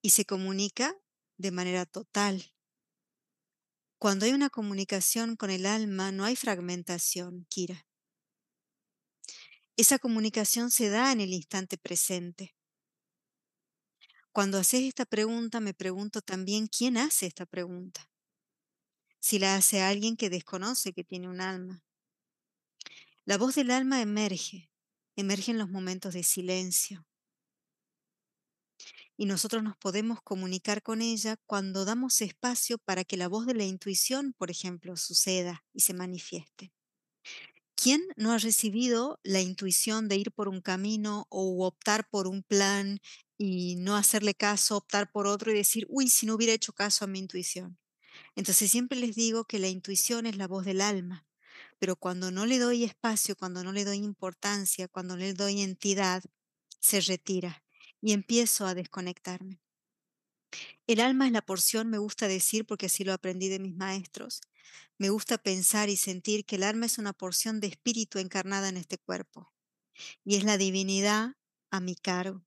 Y 0.00 0.08
se 0.08 0.24
comunica 0.24 0.96
de 1.36 1.50
manera 1.50 1.84
total. 1.84 2.54
Cuando 3.98 4.24
hay 4.24 4.32
una 4.32 4.48
comunicación 4.48 5.36
con 5.36 5.50
el 5.50 5.66
alma, 5.66 6.10
no 6.10 6.24
hay 6.24 6.36
fragmentación, 6.36 7.44
Kira. 7.50 7.86
Esa 9.76 9.98
comunicación 9.98 10.70
se 10.70 10.88
da 10.88 11.12
en 11.12 11.20
el 11.20 11.34
instante 11.34 11.76
presente. 11.76 12.56
Cuando 14.32 14.56
haces 14.56 14.84
esta 14.84 15.04
pregunta, 15.04 15.60
me 15.60 15.74
pregunto 15.74 16.22
también 16.22 16.66
quién 16.66 16.96
hace 16.96 17.26
esta 17.26 17.44
pregunta. 17.44 18.10
Si 19.20 19.38
la 19.38 19.56
hace 19.56 19.82
alguien 19.82 20.16
que 20.16 20.30
desconoce 20.30 20.94
que 20.94 21.04
tiene 21.04 21.28
un 21.28 21.42
alma. 21.42 21.82
La 23.24 23.38
voz 23.38 23.54
del 23.54 23.70
alma 23.70 24.02
emerge, 24.02 24.68
emergen 25.14 25.56
los 25.56 25.70
momentos 25.70 26.12
de 26.12 26.24
silencio. 26.24 27.06
Y 29.16 29.26
nosotros 29.26 29.62
nos 29.62 29.76
podemos 29.76 30.20
comunicar 30.22 30.82
con 30.82 31.00
ella 31.00 31.36
cuando 31.46 31.84
damos 31.84 32.20
espacio 32.20 32.78
para 32.78 33.04
que 33.04 33.16
la 33.16 33.28
voz 33.28 33.46
de 33.46 33.54
la 33.54 33.62
intuición, 33.62 34.32
por 34.32 34.50
ejemplo, 34.50 34.96
suceda 34.96 35.64
y 35.72 35.82
se 35.82 35.94
manifieste. 35.94 36.72
¿Quién 37.76 38.00
no 38.16 38.32
ha 38.32 38.38
recibido 38.38 39.20
la 39.22 39.40
intuición 39.40 40.08
de 40.08 40.16
ir 40.16 40.32
por 40.32 40.48
un 40.48 40.60
camino 40.60 41.28
o 41.30 41.64
optar 41.64 42.08
por 42.10 42.26
un 42.26 42.42
plan 42.42 42.98
y 43.38 43.76
no 43.76 43.96
hacerle 43.96 44.34
caso, 44.34 44.76
optar 44.76 45.12
por 45.12 45.28
otro 45.28 45.52
y 45.52 45.54
decir, 45.54 45.86
uy, 45.88 46.08
si 46.08 46.26
no 46.26 46.34
hubiera 46.34 46.54
hecho 46.54 46.72
caso 46.72 47.04
a 47.04 47.08
mi 47.08 47.20
intuición? 47.20 47.78
Entonces 48.34 48.70
siempre 48.70 48.98
les 48.98 49.14
digo 49.14 49.44
que 49.44 49.60
la 49.60 49.68
intuición 49.68 50.26
es 50.26 50.36
la 50.36 50.48
voz 50.48 50.64
del 50.64 50.80
alma, 50.80 51.24
pero 51.82 51.96
cuando 51.96 52.30
no 52.30 52.46
le 52.46 52.60
doy 52.60 52.84
espacio, 52.84 53.34
cuando 53.34 53.64
no 53.64 53.72
le 53.72 53.84
doy 53.84 53.96
importancia, 53.96 54.86
cuando 54.86 55.16
le 55.16 55.34
doy 55.34 55.62
entidad, 55.62 56.22
se 56.78 57.00
retira 57.00 57.64
y 58.00 58.12
empiezo 58.12 58.66
a 58.66 58.74
desconectarme. 58.76 59.60
El 60.86 61.00
alma 61.00 61.26
es 61.26 61.32
la 61.32 61.42
porción, 61.42 61.90
me 61.90 61.98
gusta 61.98 62.28
decir, 62.28 62.64
porque 62.66 62.86
así 62.86 63.02
lo 63.02 63.12
aprendí 63.12 63.48
de 63.48 63.58
mis 63.58 63.74
maestros. 63.74 64.42
Me 64.96 65.10
gusta 65.10 65.38
pensar 65.38 65.88
y 65.88 65.96
sentir 65.96 66.44
que 66.44 66.54
el 66.54 66.62
alma 66.62 66.86
es 66.86 66.98
una 66.98 67.12
porción 67.12 67.58
de 67.58 67.66
espíritu 67.66 68.20
encarnada 68.20 68.68
en 68.68 68.76
este 68.76 68.98
cuerpo 68.98 69.52
y 70.24 70.36
es 70.36 70.44
la 70.44 70.58
divinidad 70.58 71.32
a 71.72 71.80
mi 71.80 71.96
cargo. 71.96 72.44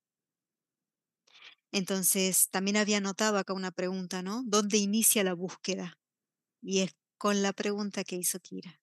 Entonces, 1.73 2.47
también 2.51 2.77
había 2.77 3.01
notado 3.01 3.37
acá 3.37 3.51
una 3.51 3.71
pregunta, 3.71 4.21
¿no? 4.21 4.43
¿Dónde 4.45 4.77
inicia 4.77 5.25
la 5.25 5.33
búsqueda? 5.33 5.99
Y 6.61 6.79
es 6.79 6.95
con 7.17 7.41
la 7.41 7.51
pregunta 7.51 8.05
que 8.05 8.15
hizo 8.15 8.39
Kira. 8.39 8.79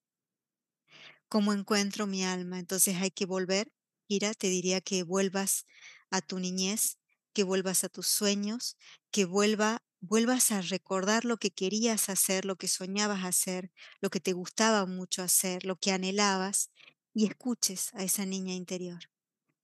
¿Cómo 1.33 1.55
encuentro 1.55 2.07
mi 2.07 2.27
alma? 2.27 2.59
Entonces 2.59 2.97
hay 2.97 3.11
que 3.11 3.25
volver. 3.25 3.73
Kira, 4.07 4.35
te 4.35 4.51
diría 4.51 4.83
que 4.83 5.03
vuelvas 5.03 5.65
a 6.11 6.21
tu 6.21 6.39
niñez, 6.39 6.99
que 7.33 7.43
vuelvas 7.43 7.85
a 7.85 7.89
tus 7.89 8.07
sueños, 8.07 8.77
que 9.11 9.25
vuelva, 9.25 9.83
vuelvas 10.03 10.53
a 10.53 10.61
recordar 10.61 11.25
lo 11.25 11.39
que 11.39 11.51
querías 11.51 12.11
hacer, 12.11 12.45
lo 12.45 12.57
que 12.57 12.69
soñabas 12.69 13.25
hacer, 13.25 13.73
lo 14.03 14.11
que 14.11 14.21
te 14.21 14.35
gustaba 14.35 14.85
mucho 14.85 15.23
hacer, 15.23 15.65
lo 15.65 15.77
que 15.77 15.93
anhelabas, 15.93 16.71
y 17.15 17.25
escuches 17.25 17.95
a 17.95 18.05
esa 18.05 18.27
niña 18.27 18.53
interior. 18.53 19.01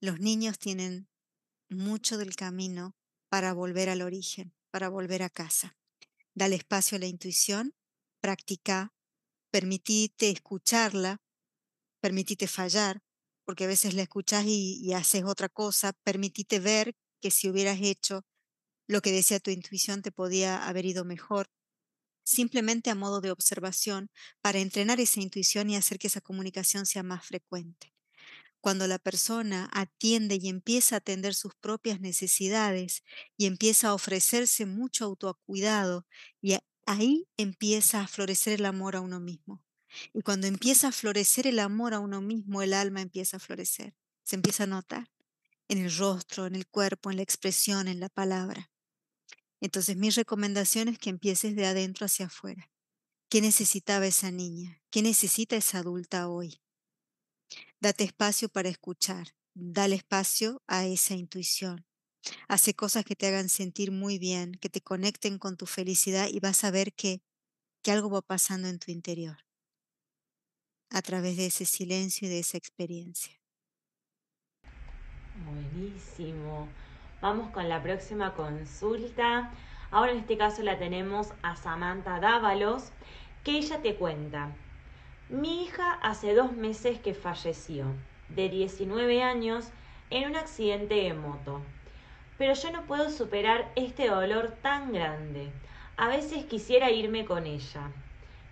Los 0.00 0.20
niños 0.20 0.58
tienen 0.58 1.06
mucho 1.68 2.16
del 2.16 2.34
camino 2.34 2.96
para 3.28 3.52
volver 3.52 3.90
al 3.90 4.00
origen, 4.00 4.54
para 4.70 4.88
volver 4.88 5.22
a 5.22 5.28
casa. 5.28 5.76
Dale 6.32 6.56
espacio 6.56 6.96
a 6.96 7.00
la 7.00 7.08
intuición, 7.08 7.74
practica, 8.22 8.94
permitite 9.50 10.30
escucharla, 10.30 11.20
permitite 12.01 12.46
fallar, 12.46 13.03
porque 13.44 13.64
a 13.64 13.68
veces 13.68 13.94
la 13.94 14.03
escuchas 14.03 14.44
y, 14.46 14.92
haces 14.92 15.24
otra 15.24 15.49
cosa, 15.49 15.92
permitite 16.05 16.61
ver 16.61 16.94
que 17.20 17.30
si 17.30 17.49
hubieras 17.49 17.78
hecho 17.80 18.24
lo 18.88 19.01
que 19.03 19.12
decía 19.12 19.40
tu 19.40 19.51
intuición 19.51 20.03
te 20.03 20.12
podía 20.12 20.66
haber 20.66 20.86
ido 20.86 21.05
mejor, 21.05 21.51
simplemente 22.24 22.90
a 22.90 22.94
modo 22.94 23.20
de 23.20 23.30
observación 23.30 24.11
para 24.42 24.59
entrenar 24.61 25.01
esa 25.01 25.20
intuición 25.20 25.70
y 25.70 25.76
hacer 25.76 25.99
que 25.99 26.09
esa 26.09 26.20
comunicación 26.20 26.86
sea 26.86 27.03
más 27.03 27.26
frecuente. 27.26 27.94
Cuando 28.61 28.86
la 28.86 28.99
persona 28.99 29.70
atiende 29.72 30.38
y 30.40 30.49
empieza 30.49 30.96
a 30.96 30.99
atender 30.99 31.34
sus 31.34 31.55
propias 31.55 32.01
necesidades 32.01 33.03
y 33.36 33.46
empieza 33.46 33.88
a 33.88 33.94
ofrecerse 33.94 34.66
mucho 34.66 35.05
autocuidado 35.07 36.07
y 36.40 36.57
ahí 36.86 37.28
empieza 37.36 38.01
a 38.01 38.09
florecer 38.09 38.55
el 38.55 38.66
amor 38.66 38.96
a 38.96 39.01
uno 39.01 39.20
mismo. 39.20 39.62
Y 40.12 40.22
cuando 40.22 40.47
empieza 40.47 40.89
a 40.89 40.93
florecer 40.93 41.47
el 41.47 41.59
amor 41.59 41.95
a 41.95 42.01
uno 42.01 42.20
mismo, 42.20 42.62
el 42.62 42.74
alma 42.74 43.01
empieza 43.01 43.39
a 43.39 43.41
florecer, 43.41 43.95
se 44.22 44.36
empieza 44.36 44.64
a 44.64 44.68
notar 44.68 45.11
en 45.68 45.78
el 45.78 45.95
rostro, 45.95 46.47
en 46.47 46.55
el 46.55 46.66
cuerpo, 46.66 47.11
en 47.11 47.16
la 47.16 47.22
expresión, 47.22 47.89
en 47.89 48.01
la 48.01 48.09
palabra. 48.09 48.70
Entonces 49.61 49.97
mi 49.97 50.11
recomendación 50.11 50.89
es 50.89 50.99
que 50.99 51.11
empieces 51.11 51.57
de 51.57 51.66
adentro 51.66 52.07
hacia 52.07 52.26
afuera. 52.26 52.70
¿Qué 53.28 53.41
necesitaba 53.41 54.07
esa 54.07 54.30
niña? 54.30 54.80
¿Qué 54.91 55.03
necesita 55.03 55.57
esa 55.57 55.78
adulta 55.78 56.28
hoy? 56.28 56.62
Date 57.80 58.05
espacio 58.05 58.49
para 58.49 58.68
escuchar, 58.68 59.34
dale 59.55 59.97
espacio 59.97 60.62
a 60.66 60.86
esa 60.86 61.14
intuición. 61.14 61.84
Hace 62.49 62.74
cosas 62.74 63.05
que 63.05 63.16
te 63.16 63.26
hagan 63.26 63.49
sentir 63.49 63.91
muy 63.91 64.18
bien, 64.18 64.53
que 64.53 64.68
te 64.68 64.80
conecten 64.80 65.39
con 65.39 65.57
tu 65.57 65.66
felicidad 65.66 66.28
y 66.30 66.41
vas 66.41 66.64
a 66.64 66.70
ver 66.70 66.95
que, 66.95 67.22
que 67.82 67.91
algo 67.91 68.11
va 68.11 68.22
pasando 68.22 68.68
en 68.68 68.78
tu 68.78 68.91
interior 68.91 69.47
a 70.91 71.03
través 71.03 71.36
de 71.36 71.47
ese 71.47 71.64
silencio 71.64 72.28
y 72.28 72.30
de 72.30 72.39
esa 72.41 72.57
experiencia. 72.57 73.34
Buenísimo. 75.45 76.68
Vamos 77.20 77.51
con 77.51 77.68
la 77.68 77.82
próxima 77.82 78.34
consulta. 78.34 79.53
Ahora 79.91 80.12
en 80.12 80.18
este 80.18 80.36
caso 80.36 80.62
la 80.62 80.78
tenemos 80.78 81.32
a 81.43 81.57
Samantha 81.57 82.20
Dávalos, 82.20 82.91
que 83.45 83.53
ella 83.59 83.80
te 83.80 83.97
cuenta. 83.97 84.53
Mi 85.28 85.62
hija 85.62 85.95
hace 85.95 86.34
dos 86.34 86.53
meses 86.53 86.99
que 87.01 87.14
falleció, 87.14 87.86
de 88.28 88.49
19 88.49 89.22
años, 89.22 89.68
en 90.11 90.30
un 90.30 90.36
accidente 90.36 90.95
de 90.95 91.14
moto. 91.14 91.61
Pero 92.39 92.55
yo 92.55 92.70
no 92.70 92.86
puedo 92.86 93.11
superar 93.11 93.72
este 93.76 94.09
dolor 94.09 94.57
tan 94.62 94.93
grande. 94.93 95.51
A 95.97 96.09
veces 96.09 96.45
quisiera 96.45 96.91
irme 96.91 97.24
con 97.24 97.47
ella. 97.47 97.91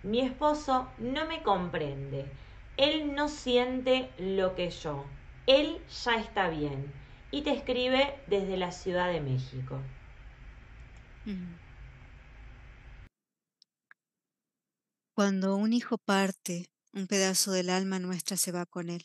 Mi 0.03 0.21
esposo 0.21 0.87
no 0.99 1.27
me 1.27 1.43
comprende. 1.43 2.31
Él 2.77 3.15
no 3.15 3.27
siente 3.27 4.11
lo 4.19 4.55
que 4.55 4.69
yo. 4.69 5.05
Él 5.47 5.81
ya 6.03 6.15
está 6.15 6.49
bien. 6.49 6.93
Y 7.31 7.41
te 7.41 7.51
escribe 7.51 8.19
desde 8.27 8.57
la 8.57 8.71
Ciudad 8.71 9.11
de 9.11 9.21
México. 9.21 9.81
Mm. 11.25 11.55
Cuando 15.13 15.55
un 15.55 15.73
hijo 15.73 15.97
parte, 15.97 16.69
un 16.93 17.07
pedazo 17.07 17.51
del 17.51 17.69
alma 17.69 17.99
nuestra 17.99 18.37
se 18.37 18.51
va 18.51 18.65
con 18.65 18.89
él. 18.89 19.03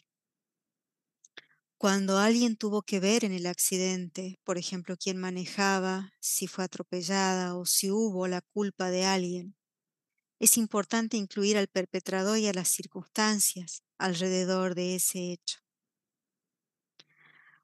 Cuando 1.78 2.18
alguien 2.18 2.56
tuvo 2.56 2.82
que 2.82 3.00
ver 3.00 3.24
en 3.24 3.32
el 3.32 3.46
accidente, 3.46 4.38
por 4.44 4.56
ejemplo, 4.56 4.96
quién 4.96 5.16
manejaba, 5.16 6.12
si 6.20 6.46
fue 6.46 6.62
atropellada 6.64 7.56
o 7.56 7.66
si 7.66 7.90
hubo 7.90 8.28
la 8.28 8.40
culpa 8.40 8.90
de 8.90 9.04
alguien, 9.04 9.56
es 10.42 10.58
importante 10.58 11.16
incluir 11.16 11.56
al 11.56 11.68
perpetrador 11.68 12.36
y 12.36 12.48
a 12.48 12.52
las 12.52 12.66
circunstancias 12.66 13.84
alrededor 13.96 14.74
de 14.74 14.96
ese 14.96 15.30
hecho. 15.30 15.60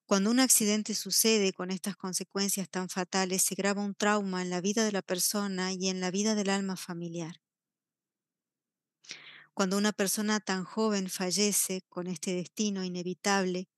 Cuando 0.07 0.31
un 0.31 0.39
accidente 0.39 0.95
sucede 0.95 1.53
con 1.53 1.73
estas 1.73 1.97
consecuencias 1.97 2.71
tan 2.71 2.89
fatales, 2.89 3.43
se 3.43 3.57
graba 3.57 3.83
un 3.83 3.97
trauma 3.97 4.43
en 4.43 4.51
la 4.51 4.61
vida 4.61 4.85
de 4.85 4.93
la 4.93 5.03
persona 5.03 5.73
y 5.73 5.89
en 5.89 6.01
la 6.01 6.13
vida 6.13 6.37
del 6.37 6.51
alma 6.51 6.77
familiar. 6.77 7.43
Cuando 9.55 9.77
una 9.77 9.91
persona 9.91 10.39
tan 10.39 10.63
joven 10.63 11.11
fallece 11.11 11.83
con 11.89 12.07
este 12.07 12.33
destino 12.33 12.85
inevitable, 12.85 13.69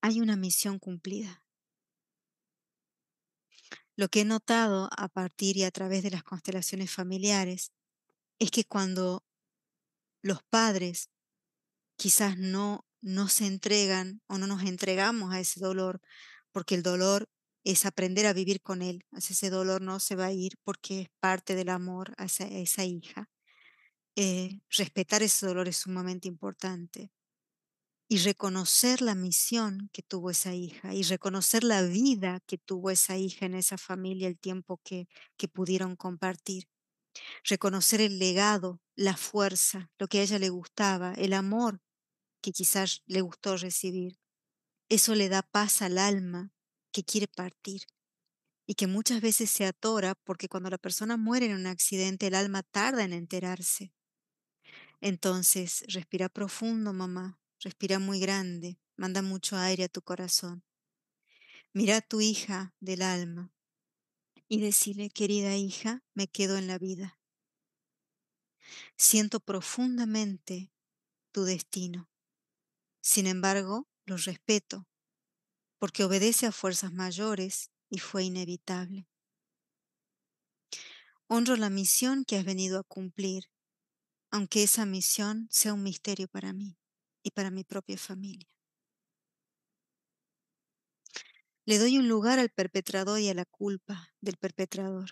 hay 0.00 0.20
una 0.20 0.36
misión 0.36 0.78
cumplida. 0.78 1.41
Lo 3.94 4.08
que 4.08 4.20
he 4.20 4.24
notado 4.24 4.88
a 4.96 5.08
partir 5.08 5.56
y 5.56 5.64
a 5.64 5.70
través 5.70 6.02
de 6.02 6.10
las 6.10 6.22
constelaciones 6.22 6.90
familiares 6.90 7.72
es 8.38 8.50
que 8.50 8.64
cuando 8.64 9.24
los 10.22 10.42
padres 10.42 11.10
quizás 11.96 12.38
no, 12.38 12.86
no 13.00 13.28
se 13.28 13.46
entregan 13.46 14.22
o 14.26 14.38
no 14.38 14.46
nos 14.46 14.62
entregamos 14.62 15.34
a 15.34 15.40
ese 15.40 15.60
dolor, 15.60 16.00
porque 16.52 16.74
el 16.74 16.82
dolor 16.82 17.28
es 17.64 17.86
aprender 17.86 18.26
a 18.26 18.32
vivir 18.32 18.62
con 18.62 18.82
él, 18.82 19.04
ese 19.12 19.50
dolor 19.50 19.82
no 19.82 20.00
se 20.00 20.16
va 20.16 20.26
a 20.26 20.32
ir 20.32 20.54
porque 20.64 21.02
es 21.02 21.08
parte 21.20 21.54
del 21.54 21.68
amor 21.68 22.14
a 22.16 22.24
esa, 22.24 22.84
hija. 22.84 23.28
Eh, 24.16 24.60
respetar 24.76 25.22
ese 25.22 25.46
dolor 25.46 25.68
es 25.68 25.76
sumamente 25.76 26.28
importante 26.28 27.12
y 28.12 28.18
reconocer 28.18 29.00
la 29.00 29.14
misión 29.14 29.88
que 29.90 30.02
tuvo 30.02 30.28
esa 30.28 30.54
hija 30.54 30.92
y 30.92 31.02
reconocer 31.02 31.64
la 31.64 31.80
vida 31.80 32.40
que 32.46 32.58
tuvo 32.58 32.90
esa 32.90 33.16
hija 33.16 33.46
en 33.46 33.54
esa 33.54 33.78
familia, 33.78 34.28
el 34.28 34.38
tiempo 34.38 34.82
que, 34.84 35.08
que 35.38 35.48
pudieron 35.48 35.96
compartir. 35.96 36.68
Reconocer 37.42 38.02
el 38.02 38.18
legado, 38.18 38.82
la 38.96 39.16
fuerza, 39.16 39.90
lo 39.98 40.08
que 40.08 40.18
a 40.18 40.24
ella 40.24 40.38
le 40.38 40.50
gustaba, 40.50 41.14
el 41.14 41.32
amor 41.32 41.80
que 42.42 42.52
quizás 42.52 43.02
le 43.06 43.22
gustó 43.22 43.56
recibir. 43.56 44.18
Eso 44.90 45.14
le 45.14 45.30
da 45.30 45.40
paz 45.40 45.80
al 45.80 45.96
alma 45.96 46.52
que 46.92 47.04
quiere 47.04 47.28
partir 47.28 47.86
y 48.66 48.74
que 48.74 48.88
muchas 48.88 49.22
veces 49.22 49.50
se 49.50 49.64
atora 49.64 50.16
porque 50.16 50.50
cuando 50.50 50.68
la 50.68 50.76
persona 50.76 51.16
muere 51.16 51.46
en 51.46 51.54
un 51.54 51.66
accidente 51.66 52.26
el 52.26 52.34
alma 52.34 52.62
tarda 52.62 53.04
en 53.04 53.14
enterarse. 53.14 53.94
Entonces, 55.00 55.82
respira 55.88 56.28
profundo, 56.28 56.92
mamá, 56.92 57.41
Respira 57.62 58.00
muy 58.00 58.18
grande, 58.18 58.80
manda 58.96 59.22
mucho 59.22 59.56
aire 59.56 59.84
a 59.84 59.88
tu 59.88 60.02
corazón. 60.02 60.64
Mira 61.72 61.98
a 61.98 62.00
tu 62.00 62.20
hija 62.20 62.74
del 62.80 63.02
alma 63.02 63.52
y 64.48 64.60
decirle, 64.60 65.10
querida 65.10 65.56
hija, 65.56 66.02
me 66.12 66.26
quedo 66.26 66.56
en 66.56 66.66
la 66.66 66.78
vida. 66.78 67.20
Siento 68.96 69.38
profundamente 69.38 70.72
tu 71.30 71.44
destino. 71.44 72.10
Sin 73.00 73.28
embargo, 73.28 73.88
lo 74.06 74.16
respeto, 74.16 74.88
porque 75.78 76.02
obedece 76.02 76.46
a 76.46 76.52
fuerzas 76.52 76.92
mayores 76.92 77.70
y 77.88 78.00
fue 78.00 78.24
inevitable. 78.24 79.06
Honro 81.28 81.54
la 81.54 81.70
misión 81.70 82.24
que 82.24 82.38
has 82.38 82.44
venido 82.44 82.80
a 82.80 82.84
cumplir 82.84 83.44
aunque 84.32 84.62
esa 84.62 84.86
misión 84.86 85.46
sea 85.50 85.74
un 85.74 85.82
misterio 85.82 86.26
para 86.26 86.54
mí 86.54 86.78
y 87.22 87.30
para 87.30 87.50
mi 87.50 87.64
propia 87.64 87.96
familia. 87.98 88.48
Le 91.64 91.78
doy 91.78 91.98
un 91.98 92.06
lugar 92.06 92.38
al 92.38 92.50
perpetrador 92.50 93.18
y 93.18 93.28
a 93.28 93.34
la 93.34 93.44
culpa 93.44 94.08
del 94.20 94.36
perpetrador. 94.36 95.10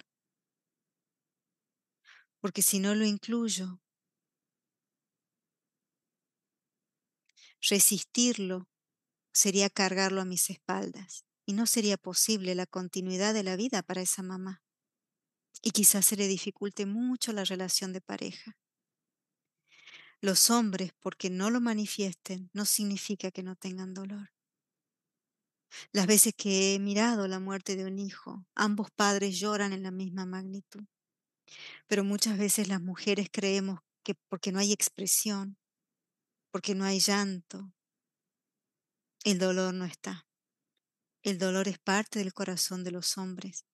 Porque 2.41 2.63
si 2.63 2.79
no 2.81 2.95
lo 2.95 3.05
incluyo, 3.07 3.81
resistirlo 7.71 8.69
sería 9.33 9.71
cargarlo 9.71 10.21
a 10.21 10.25
mis 10.27 10.51
espaldas 10.51 11.25
y 11.47 11.55
no 11.55 11.67
sería 11.67 11.97
posible 11.99 12.55
la 12.55 12.67
continuidad 12.67 13.35
de 13.35 13.45
la 13.45 13.57
vida 13.57 13.83
para 13.83 14.03
esa 14.03 14.23
mamá. 14.23 14.63
Y 15.63 15.71
quizás 15.71 16.05
se 16.05 16.17
le 16.17 16.29
dificulte 16.29 16.85
mucho 16.85 17.33
la 17.33 17.45
relación 17.45 17.95
de 17.95 18.03
pareja. 18.03 18.59
Los 20.23 20.51
hombres, 20.51 20.93
porque 21.01 21.31
no 21.31 21.51
lo 21.51 21.61
manifiesten, 21.61 22.51
no 22.53 22.67
significa 22.67 23.31
que 23.31 23.43
no 23.43 23.57
tengan 23.57 23.95
dolor. 23.95 24.31
Las 25.93 26.07
veces 26.07 26.35
que 26.37 26.75
he 26.75 26.79
mirado 26.79 27.29
la 27.29 27.41
muerte 27.41 27.77
de 27.77 27.85
un 27.87 27.99
hijo, 27.99 28.45
ambos 28.55 28.91
padres 28.91 29.39
lloran 29.39 29.73
en 29.73 29.83
la 29.83 29.91
misma 29.91 30.27
magnitud. 30.27 30.85
Pero 31.87 32.05
muchas 32.05 32.39
veces 32.39 32.69
las 32.69 32.81
mujeres 32.81 33.29
creemos 33.33 33.81
que 34.03 34.15
porque 34.29 34.53
no 34.53 34.59
hay 34.59 34.73
expresión, 34.73 35.57
porque 36.51 36.75
no 36.75 36.85
hay 36.85 37.01
llanto, 37.01 37.73
el 39.25 39.39
dolor 39.39 39.75
no 39.75 39.85
está. 39.85 40.27
El 41.23 41.39
dolor 41.39 41.69
es 41.69 41.79
parte 41.79 42.19
del 42.19 42.33
corazón 42.33 42.85
de 42.85 42.91
los 42.91 43.19
hombres 43.19 43.67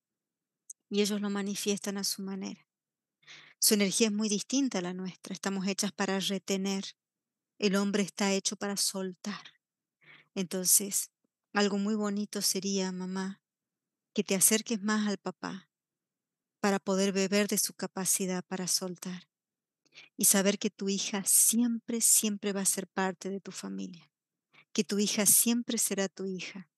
y 0.91 1.01
ellos 1.03 1.21
lo 1.21 1.31
manifiestan 1.31 1.99
a 1.99 2.05
su 2.05 2.23
manera. 2.23 2.66
Su 3.59 3.75
energía 3.75 4.09
es 4.09 4.13
muy 4.13 4.29
distinta 4.29 4.79
a 4.79 4.83
la 4.83 4.93
nuestra. 4.93 5.35
Estamos 5.35 5.67
hechas 5.67 5.93
para 5.93 6.21
retener. 6.21 6.85
El 7.59 7.77
hombre 7.77 8.03
está 8.03 8.33
hecho 8.33 8.57
para 8.57 8.77
soltar. 8.77 9.55
Entonces, 10.35 11.11
algo 11.53 11.79
muy 11.79 11.95
bonito 11.95 12.43
sería, 12.43 12.93
mamá, 12.93 13.41
que 14.13 14.25
te 14.25 14.35
acerques 14.35 14.83
más 14.83 15.09
al 15.09 15.19
papá 15.19 15.69
para 16.61 16.79
poder 16.79 17.13
beber 17.13 17.49
de 17.49 17.59
su 17.59 17.75
capacidad 17.75 18.45
para 18.45 18.67
soltar 18.67 19.29
y 20.17 20.27
saber 20.27 20.59
que 20.59 20.71
tu 20.71 20.89
hija 20.89 21.23
siempre, 21.25 22.01
siempre 22.01 22.53
va 22.53 22.61
a 22.61 22.67
ser 22.67 22.87
parte 22.87 23.31
de 23.31 23.41
tu 23.41 23.53
familia, 23.53 24.11
que 24.73 24.85
tu 24.85 24.99
hija 24.99 25.27
siempre 25.27 25.79
será 25.79 26.09
tu 26.09 26.27
hija 26.27 26.69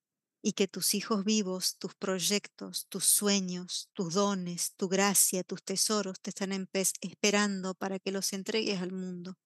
y 0.42 0.52
que 0.52 0.68
tus 0.68 0.94
hijos 0.94 1.24
vivos, 1.24 1.76
tus 1.78 1.94
proyectos, 1.94 2.86
tus 2.88 3.04
sueños, 3.04 3.90
tus 3.92 4.14
dones, 4.14 4.74
tu 4.76 4.88
gracia, 4.88 5.42
tus 5.42 5.62
tesoros 5.62 6.20
te 6.20 6.30
están 6.30 6.68
esperando 7.00 7.74
para 7.74 7.98
que 7.98 8.12
los 8.12 8.32
entregues 8.32 8.80
al 8.80 8.92
mundo. 8.92 9.36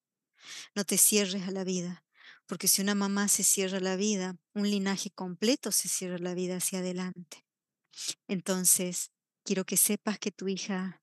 No 0.74 0.84
te 0.84 0.99
cierres 0.99 1.49
a 1.49 1.51
la 1.51 1.64
vida, 1.64 2.05
porque 2.47 2.68
si 2.68 2.82
una 2.82 2.95
mamá 2.95 3.28
se 3.28 3.45
cierra 3.45 3.80
la 3.80 3.97
vida, 3.97 4.36
un 4.55 4.70
linaje 4.70 5.11
completo 5.11 5.72
se 5.72 5.88
cierra 5.88 6.18
la 6.18 6.34
vida 6.34 6.57
hacia 6.57 6.80
adelante. 6.80 7.47
Entonces, 8.28 9.12
quiero 9.45 9.64
que 9.64 9.76
sepas 9.76 10.18
que 10.18 10.32
tu 10.32 10.49
hija 10.49 11.03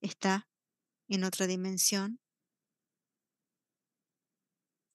está 0.00 0.48
en 1.08 1.24
otra 1.24 1.46
dimensión, 1.46 2.18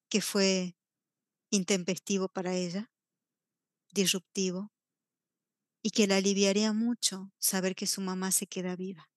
que 0.10 0.22
fue 0.22 0.76
intempestivo 1.50 2.30
para 2.30 2.56
ella, 2.56 2.90
disruptivo, 3.98 4.72
y 5.84 5.92
que 5.92 6.08
la 6.08 6.18
aliviaría 6.18 6.74
mucho 6.74 7.32
saber 7.40 7.76
que 7.76 7.88
su 7.88 8.02
mamá 8.02 8.32
se 8.32 8.48
queda 8.48 8.76
viva 8.76 9.10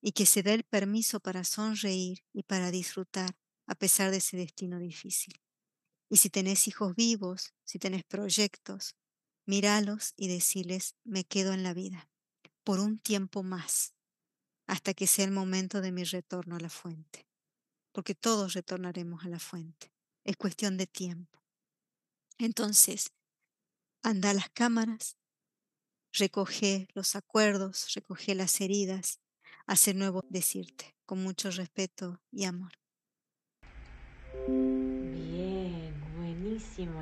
y 0.00 0.12
que 0.12 0.26
se 0.26 0.42
da 0.42 0.52
el 0.52 0.64
permiso 0.64 1.20
para 1.20 1.44
sonreír 1.44 2.24
y 2.32 2.42
para 2.42 2.70
disfrutar 2.70 3.36
a 3.66 3.74
pesar 3.74 4.10
de 4.10 4.18
ese 4.18 4.36
destino 4.36 4.78
difícil. 4.78 5.34
Y 6.10 6.18
si 6.18 6.30
tenés 6.30 6.68
hijos 6.68 6.94
vivos, 6.94 7.54
si 7.64 7.78
tenés 7.78 8.04
proyectos, 8.04 8.94
míralos 9.46 10.12
y 10.16 10.28
deciles, 10.28 10.96
me 11.04 11.24
quedo 11.24 11.52
en 11.52 11.62
la 11.62 11.74
vida 11.74 12.08
por 12.62 12.80
un 12.80 12.98
tiempo 12.98 13.42
más, 13.42 13.94
hasta 14.66 14.94
que 14.94 15.06
sea 15.06 15.24
el 15.24 15.32
momento 15.32 15.80
de 15.80 15.92
mi 15.92 16.04
retorno 16.04 16.56
a 16.56 16.60
la 16.60 16.70
fuente. 16.70 17.26
Porque 17.92 18.14
todos 18.14 18.54
retornaremos 18.54 19.24
a 19.24 19.28
la 19.28 19.38
fuente. 19.38 19.92
Es 20.24 20.36
cuestión 20.36 20.76
de 20.78 20.86
tiempo. 20.86 21.40
Entonces, 22.38 23.12
anda 24.04 24.30
a 24.30 24.34
las 24.34 24.50
cámaras, 24.50 25.16
recoge 26.12 26.86
los 26.94 27.16
acuerdos, 27.16 27.92
recoge 27.94 28.34
las 28.34 28.60
heridas, 28.60 29.18
hace 29.66 29.94
nuevo 29.94 30.24
decirte, 30.28 30.94
con 31.06 31.22
mucho 31.22 31.50
respeto 31.50 32.20
y 32.30 32.44
amor. 32.44 32.72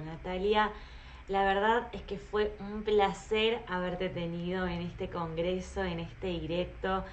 Natalia. 0.05 0.70
La 1.28 1.44
verdad 1.44 1.88
es 1.92 2.03
que 2.03 2.18
fue 2.18 2.55
un 2.61 2.82
placer 2.82 3.62
haberte 3.68 4.09
tenido 4.09 4.66
en 4.66 4.82
este 4.82 5.09
congreso, 5.09 5.82
en 5.82 6.00
este 6.00 6.28
directo, 6.28 7.05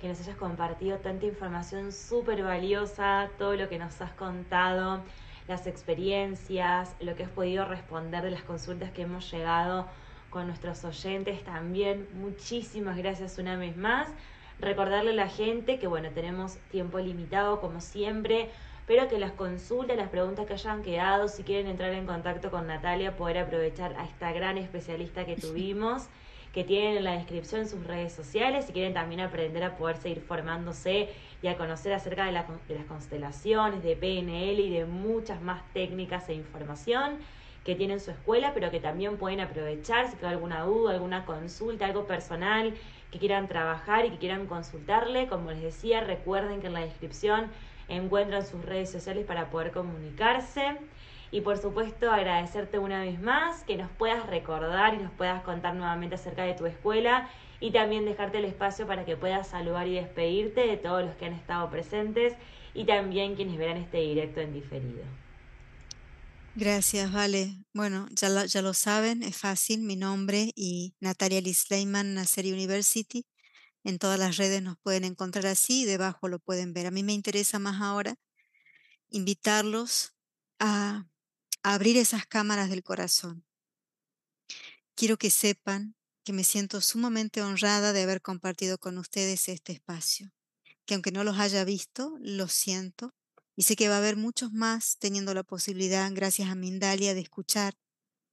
que 0.00 0.08
nos 0.08 0.20
hayas 0.20 0.36
compartido 0.36 0.98
tanta 0.98 1.26
información 1.26 1.92
súper 1.92 2.42
valiosa, 2.42 3.30
todo 3.38 3.54
lo 3.54 3.68
que 3.68 3.78
nos 3.78 4.00
has 4.00 4.12
contado, 4.12 5.02
las 5.48 5.66
experiencias, 5.66 6.94
lo 7.00 7.14
que 7.14 7.24
has 7.24 7.30
podido 7.30 7.64
responder 7.64 8.22
de 8.22 8.30
las 8.30 8.42
consultas 8.42 8.90
que 8.90 9.02
hemos 9.02 9.30
llegado 9.30 9.86
con 10.30 10.46
nuestros 10.46 10.84
oyentes 10.84 11.44
también. 11.44 12.08
Muchísimas 12.14 12.96
gracias 12.96 13.38
una 13.38 13.56
vez 13.56 13.76
más. 13.76 14.08
Recordarle 14.58 15.10
a 15.10 15.14
la 15.14 15.28
gente 15.28 15.78
que 15.78 15.86
bueno, 15.86 16.10
tenemos 16.10 16.56
tiempo 16.70 16.98
limitado 16.98 17.60
como 17.60 17.80
siempre 17.80 18.50
pero 18.86 19.08
que 19.08 19.18
las 19.18 19.32
consultas, 19.32 19.96
las 19.96 20.08
preguntas 20.08 20.46
que 20.46 20.52
hayan 20.54 20.82
quedado, 20.82 21.28
si 21.28 21.42
quieren 21.42 21.66
entrar 21.66 21.92
en 21.92 22.06
contacto 22.06 22.50
con 22.50 22.68
Natalia, 22.68 23.16
poder 23.16 23.38
aprovechar 23.38 23.94
a 23.98 24.04
esta 24.04 24.32
gran 24.32 24.58
especialista 24.58 25.26
que 25.26 25.36
tuvimos, 25.36 26.08
que 26.56 26.64
tienen 26.64 26.96
en 26.96 27.04
la 27.04 27.12
descripción 27.12 27.68
sus 27.68 27.86
redes 27.86 28.14
sociales, 28.14 28.64
si 28.64 28.72
quieren 28.72 28.94
también 28.94 29.20
aprender 29.20 29.62
a 29.62 29.76
poder 29.76 29.98
seguir 29.98 30.22
formándose 30.22 31.10
y 31.42 31.48
a 31.48 31.58
conocer 31.58 31.92
acerca 31.92 32.24
de, 32.24 32.32
de 32.32 32.74
las 32.78 32.86
constelaciones, 32.86 33.82
de 33.82 33.94
PNL 33.94 34.58
y 34.58 34.70
de 34.70 34.86
muchas 34.86 35.42
más 35.42 35.60
técnicas 35.74 36.30
e 36.30 36.32
información 36.32 37.18
que 37.62 37.74
tienen 37.74 38.00
su 38.00 38.10
escuela, 38.10 38.52
pero 38.54 38.70
que 38.70 38.80
también 38.80 39.18
pueden 39.18 39.40
aprovechar 39.40 40.10
si 40.10 40.16
queda 40.16 40.30
alguna 40.30 40.62
duda, 40.62 40.94
alguna 40.94 41.26
consulta, 41.26 41.84
algo 41.84 42.06
personal 42.06 42.72
que 43.10 43.18
quieran 43.18 43.48
trabajar 43.48 44.06
y 44.06 44.10
que 44.12 44.16
quieran 44.16 44.46
consultarle. 44.46 45.26
Como 45.26 45.50
les 45.50 45.60
decía, 45.60 46.00
recuerden 46.00 46.62
que 46.62 46.68
en 46.68 46.72
la 46.72 46.80
descripción 46.80 47.50
encuentran 47.88 48.46
sus 48.46 48.64
redes 48.64 48.90
sociales 48.90 49.26
para 49.26 49.50
poder 49.50 49.72
comunicarse. 49.72 50.78
Y 51.30 51.40
por 51.40 51.58
supuesto 51.58 52.10
agradecerte 52.10 52.78
una 52.78 53.00
vez 53.00 53.20
más 53.20 53.64
que 53.64 53.76
nos 53.76 53.90
puedas 53.90 54.26
recordar 54.26 54.94
y 54.94 54.98
nos 54.98 55.12
puedas 55.12 55.42
contar 55.42 55.74
nuevamente 55.74 56.14
acerca 56.14 56.44
de 56.44 56.54
tu 56.54 56.66
escuela 56.66 57.28
y 57.60 57.72
también 57.72 58.04
dejarte 58.04 58.38
el 58.38 58.44
espacio 58.44 58.86
para 58.86 59.04
que 59.04 59.16
puedas 59.16 59.48
saludar 59.48 59.88
y 59.88 59.94
despedirte 59.94 60.66
de 60.66 60.76
todos 60.76 61.04
los 61.04 61.14
que 61.16 61.26
han 61.26 61.32
estado 61.32 61.68
presentes 61.70 62.34
y 62.74 62.84
también 62.84 63.34
quienes 63.34 63.58
verán 63.58 63.78
este 63.78 63.98
directo 63.98 64.40
en 64.40 64.52
diferido. 64.52 65.04
Gracias, 66.54 67.12
Vale. 67.12 67.54
Bueno, 67.74 68.06
ya 68.12 68.30
lo, 68.30 68.44
ya 68.44 68.62
lo 68.62 68.72
saben, 68.72 69.22
es 69.22 69.36
fácil, 69.36 69.82
mi 69.82 69.96
nombre 69.96 70.52
y 70.54 70.94
Natalia 71.00 71.40
Liz 71.40 71.70
Leyman, 71.70 72.14
Nacer 72.14 72.46
University. 72.46 73.26
En 73.84 73.98
todas 73.98 74.18
las 74.18 74.36
redes 74.36 74.62
nos 74.62 74.78
pueden 74.78 75.04
encontrar 75.04 75.46
así 75.46 75.82
y 75.82 75.84
debajo 75.84 76.28
lo 76.28 76.38
pueden 76.38 76.72
ver. 76.72 76.86
A 76.86 76.90
mí 76.90 77.02
me 77.02 77.12
interesa 77.12 77.58
más 77.58 77.80
ahora 77.82 78.16
invitarlos 79.10 80.14
a, 80.58 81.06
abrir 81.74 81.96
esas 81.96 82.26
cámaras 82.26 82.70
del 82.70 82.84
corazón. 82.84 83.44
Quiero 84.94 85.16
que 85.16 85.30
sepan 85.30 85.96
que 86.24 86.32
me 86.32 86.44
siento 86.44 86.80
sumamente 86.80 87.42
honrada 87.42 87.92
de 87.92 88.02
haber 88.04 88.22
compartido 88.22 88.78
con 88.78 88.98
ustedes 88.98 89.48
este 89.48 89.72
espacio, 89.72 90.30
que 90.84 90.94
aunque 90.94 91.10
no 91.10 91.24
los 91.24 91.38
haya 91.38 91.64
visto, 91.64 92.16
lo 92.20 92.46
siento 92.46 93.14
y 93.56 93.64
sé 93.64 93.74
que 93.74 93.88
va 93.88 93.96
a 93.96 93.98
haber 93.98 94.16
muchos 94.16 94.52
más 94.52 94.96
teniendo 94.98 95.34
la 95.34 95.42
posibilidad, 95.42 96.08
gracias 96.14 96.50
a 96.50 96.54
Mindalia, 96.54 97.14
de 97.14 97.20
escuchar 97.20 97.74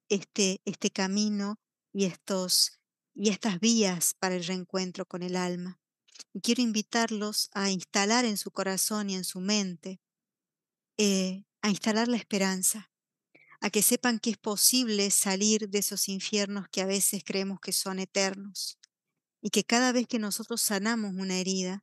este, 0.10 0.62
este 0.66 0.92
camino 0.92 1.60
y 1.92 2.06
estos 2.06 2.80
y 3.16 3.30
estas 3.30 3.60
vías 3.60 4.14
para 4.20 4.36
el 4.36 4.44
reencuentro 4.44 5.08
con 5.08 5.24
el 5.24 5.36
alma. 5.36 5.80
Y 6.34 6.42
quiero 6.42 6.62
invitarlos 6.62 7.50
a 7.54 7.72
instalar 7.72 8.26
en 8.26 8.38
su 8.38 8.52
corazón 8.52 9.10
y 9.10 9.16
en 9.16 9.24
su 9.24 9.40
mente, 9.40 10.02
eh, 10.98 11.46
a 11.62 11.70
instalar 11.70 12.08
la 12.08 12.18
esperanza, 12.18 12.93
a 13.64 13.70
que 13.70 13.82
sepan 13.82 14.20
que 14.20 14.30
es 14.30 14.38
posible 14.38 15.10
salir 15.10 15.70
de 15.70 15.80
esos 15.80 16.10
infiernos 16.10 16.68
que 16.70 16.82
a 16.82 16.86
veces 16.86 17.24
creemos 17.26 17.62
que 17.62 17.72
son 17.72 17.98
eternos, 17.98 18.78
y 19.42 19.52
que 19.52 19.64
cada 19.64 19.94
vez 19.94 20.06
que 20.06 20.20
nosotros 20.20 20.62
sanamos 20.62 21.14
una 21.16 21.38
herida, 21.38 21.82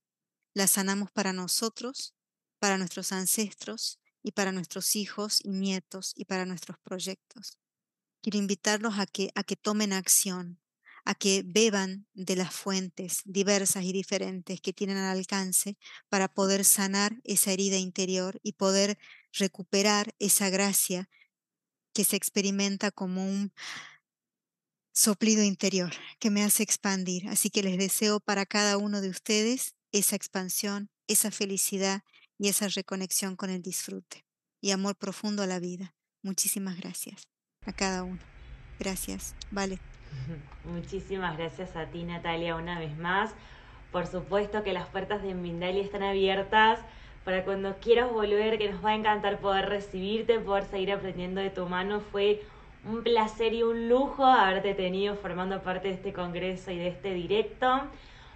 la 0.53 0.67
sanamos 0.67 1.11
para 1.11 1.33
nosotros, 1.33 2.15
para 2.59 2.77
nuestros 2.77 3.13
ancestros 3.13 3.99
y 4.23 4.33
para 4.33 4.53
nuestros 4.53 4.95
hijos 4.95 5.41
y 5.43 5.49
nietos 5.49 6.13
y 6.15 6.27
para 6.27 6.45
nuestros 6.45 6.77
proyectos. 6.81 7.59
Quiero 8.21 8.37
invitarlos 8.39 8.99
a 8.99 9.07
que, 9.07 9.31
a 9.35 9.43
que 9.43 9.57
tomen 9.57 9.95
acción, 9.95 10.61
a 11.07 11.15
que 11.15 11.43
beban 11.47 12.07
de 12.13 12.37
las 12.37 12.55
fuentes 12.55 13.23
diversas 13.25 13.85
y 13.85 13.95
diferentes 13.95 14.61
que 14.61 14.75
tienen 14.75 14.99
al 14.99 15.17
alcance 15.17 15.79
para 16.11 16.29
poder 16.29 16.67
sanar 16.67 17.17
esa 17.25 17.53
herida 17.53 17.79
interior 17.79 18.39
y 18.43 18.53
poder 18.53 18.99
recuperar 19.33 20.15
esa 20.19 20.51
gracia 20.51 21.09
que 22.01 22.05
se 22.05 22.17
experimenta 22.17 22.91
como 22.91 23.23
un 23.23 23.53
soplido 24.95 25.45
interior 25.45 25.93
que 26.19 26.31
me 26.31 26.43
hace 26.43 26.63
expandir. 26.63 27.29
Así 27.29 27.51
que 27.51 27.63
les 27.63 27.77
deseo 27.77 28.21
para 28.21 28.47
cada 28.47 28.79
uno 28.79 29.03
de 29.03 29.11
ustedes 29.11 29.75
esa 29.93 30.17
expansión, 30.17 30.89
esa 31.09 31.31
felicidad 31.31 32.01
y 32.39 32.49
esa 32.49 32.69
reconexión 32.69 33.37
con 33.37 33.51
el 33.51 33.61
disfrute 33.61 34.25
y 34.63 34.71
amor 34.71 34.97
profundo 34.97 35.43
a 35.43 35.47
la 35.47 35.59
vida. 35.59 35.93
Muchísimas 36.23 36.79
gracias 36.81 37.29
a 37.67 37.75
cada 37.75 38.03
uno. 38.03 38.23
Gracias. 38.79 39.35
Vale. 39.51 39.79
Muchísimas 40.65 41.37
gracias 41.37 41.77
a 41.77 41.85
ti, 41.91 42.05
Natalia, 42.05 42.57
una 42.57 42.79
vez 42.79 42.97
más. 42.97 43.35
Por 43.93 44.07
supuesto 44.07 44.63
que 44.65 44.73
las 44.73 44.89
puertas 44.89 45.23
de 45.23 45.35
Mindalia 45.35 45.83
están 45.83 46.03
abiertas 46.03 46.81
para 47.25 47.45
cuando 47.45 47.77
quieras 47.77 48.11
volver, 48.11 48.59
que 48.59 48.71
nos 48.71 48.85
va 48.85 48.91
a 48.91 48.95
encantar 48.95 49.39
poder 49.39 49.69
recibirte, 49.69 50.39
poder 50.39 50.65
seguir 50.65 50.93
aprendiendo 50.93 51.41
de 51.41 51.51
tu 51.51 51.67
mano. 51.67 52.01
Fue 52.01 52.43
un 52.85 53.03
placer 53.03 53.53
y 53.53 53.63
un 53.63 53.89
lujo 53.89 54.25
haberte 54.25 54.75
tenido 54.75 55.15
formando 55.17 55.63
parte 55.63 55.89
de 55.89 55.95
este 55.95 56.13
congreso 56.13 56.71
y 56.71 56.79
de 56.79 56.89
este 56.89 57.13
directo. 57.13 57.83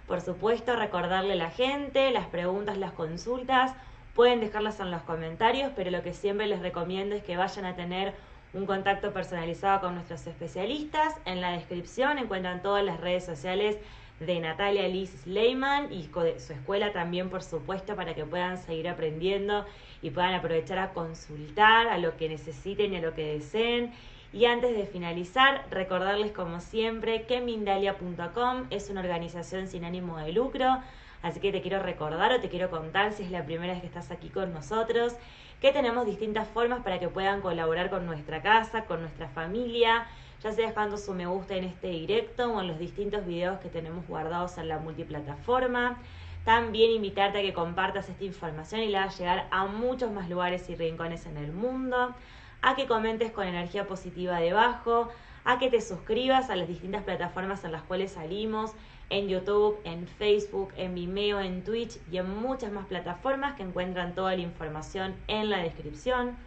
Por 0.07 0.21
supuesto, 0.21 0.75
recordarle 0.75 1.33
a 1.33 1.37
la 1.37 1.49
gente, 1.49 2.11
las 2.11 2.27
preguntas, 2.27 2.77
las 2.77 2.91
consultas, 2.91 3.73
pueden 4.13 4.39
dejarlas 4.39 4.79
en 4.79 4.91
los 4.91 5.01
comentarios, 5.01 5.71
pero 5.75 5.89
lo 5.89 6.03
que 6.03 6.13
siempre 6.13 6.45
les 6.45 6.61
recomiendo 6.61 7.15
es 7.15 7.23
que 7.23 7.37
vayan 7.37 7.65
a 7.65 7.75
tener 7.75 8.13
un 8.53 8.65
contacto 8.65 9.11
personalizado 9.11 9.81
con 9.81 9.95
nuestros 9.95 10.25
especialistas. 10.27 11.15
En 11.25 11.41
la 11.41 11.51
descripción 11.51 12.19
encuentran 12.19 12.61
todas 12.61 12.83
las 12.83 13.01
redes 13.01 13.25
sociales 13.25 13.77
de 14.19 14.39
Natalia 14.39 14.87
Liz 14.87 15.11
Sleiman 15.23 15.91
y 15.91 16.09
su 16.37 16.53
escuela 16.53 16.93
también, 16.93 17.29
por 17.29 17.43
supuesto, 17.43 17.95
para 17.95 18.13
que 18.13 18.25
puedan 18.25 18.57
seguir 18.57 18.87
aprendiendo 18.87 19.65
y 20.01 20.09
puedan 20.09 20.33
aprovechar 20.33 20.79
a 20.79 20.93
consultar 20.93 21.87
a 21.87 21.97
lo 21.97 22.15
que 22.17 22.29
necesiten 22.29 22.93
y 22.93 22.97
a 22.97 23.01
lo 23.01 23.13
que 23.13 23.33
deseen. 23.33 23.91
Y 24.31 24.45
antes 24.45 24.75
de 24.75 24.85
finalizar, 24.85 25.65
recordarles 25.69 26.31
como 26.31 26.59
siempre 26.59 27.23
que 27.23 27.41
Mindalia.com 27.41 28.67
es 28.69 28.89
una 28.89 29.01
organización 29.01 29.67
sin 29.67 29.85
ánimo 29.85 30.17
de 30.17 30.31
lucro, 30.31 30.79
así 31.21 31.39
que 31.39 31.51
te 31.51 31.61
quiero 31.61 31.81
recordar 31.81 32.31
o 32.33 32.39
te 32.39 32.49
quiero 32.49 32.69
contar 32.69 33.13
si 33.13 33.23
es 33.23 33.31
la 33.31 33.45
primera 33.45 33.73
vez 33.73 33.81
que 33.81 33.87
estás 33.87 34.11
aquí 34.11 34.29
con 34.29 34.53
nosotros 34.53 35.15
que 35.61 35.71
tenemos 35.71 36.05
distintas 36.05 36.47
formas 36.49 36.83
para 36.83 36.99
que 36.99 37.07
puedan 37.07 37.41
colaborar 37.41 37.89
con 37.89 38.05
nuestra 38.05 38.41
casa, 38.41 38.85
con 38.85 39.01
nuestra 39.01 39.29
familia, 39.29 40.05
ya 40.45 40.51
sea 40.51 40.67
dejando 40.67 40.95
su 40.97 41.15
me 41.15 41.25
gusta 41.25 41.55
en 41.55 41.63
este 41.63 41.87
directo 41.87 42.53
o 42.53 42.61
en 42.61 42.67
los 42.67 42.77
distintos 42.77 43.25
videos 43.25 43.59
que 43.61 43.69
tenemos 43.69 44.07
guardados 44.07 44.59
en 44.59 44.67
la 44.67 44.77
multiplataforma. 44.77 45.97
También 46.43 46.91
invitarte 46.91 47.39
a 47.39 47.41
que 47.41 47.51
compartas 47.51 48.09
esta 48.09 48.23
información 48.23 48.81
y 48.81 48.89
la 48.89 49.01
hagas 49.01 49.17
llegar 49.17 49.47
a 49.49 49.65
muchos 49.65 50.11
más 50.11 50.29
lugares 50.29 50.69
y 50.69 50.75
rincones 50.75 51.25
en 51.25 51.37
el 51.37 51.51
mundo, 51.51 52.13
a 52.61 52.75
que 52.75 52.85
comentes 52.85 53.31
con 53.31 53.47
energía 53.47 53.87
positiva 53.87 54.39
debajo, 54.39 55.09
a 55.45 55.57
que 55.57 55.71
te 55.71 55.81
suscribas 55.81 56.51
a 56.51 56.55
las 56.55 56.67
distintas 56.67 57.03
plataformas 57.03 57.63
en 57.63 57.71
las 57.71 57.81
cuales 57.81 58.11
salimos, 58.11 58.73
en 59.09 59.27
YouTube, 59.27 59.79
en 59.83 60.07
Facebook, 60.07 60.73
en 60.77 60.93
Vimeo, 60.93 61.39
en 61.39 61.63
Twitch 61.63 61.97
y 62.11 62.17
en 62.17 62.29
muchas 62.39 62.71
más 62.71 62.85
plataformas 62.85 63.55
que 63.55 63.63
encuentran 63.63 64.13
toda 64.13 64.35
la 64.35 64.43
información 64.43 65.15
en 65.27 65.49
la 65.49 65.57
descripción 65.57 66.37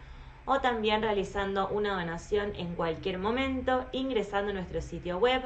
o 0.49 0.59
también 0.61 1.01
realizando 1.03 1.67
una 1.67 1.93
donación 1.93 2.53
en 2.55 2.73
cualquier 2.73 3.19
momento 3.19 3.85
ingresando 3.91 4.49
a 4.49 4.55
nuestro 4.55 4.81
sitio 4.81 5.19
web 5.19 5.43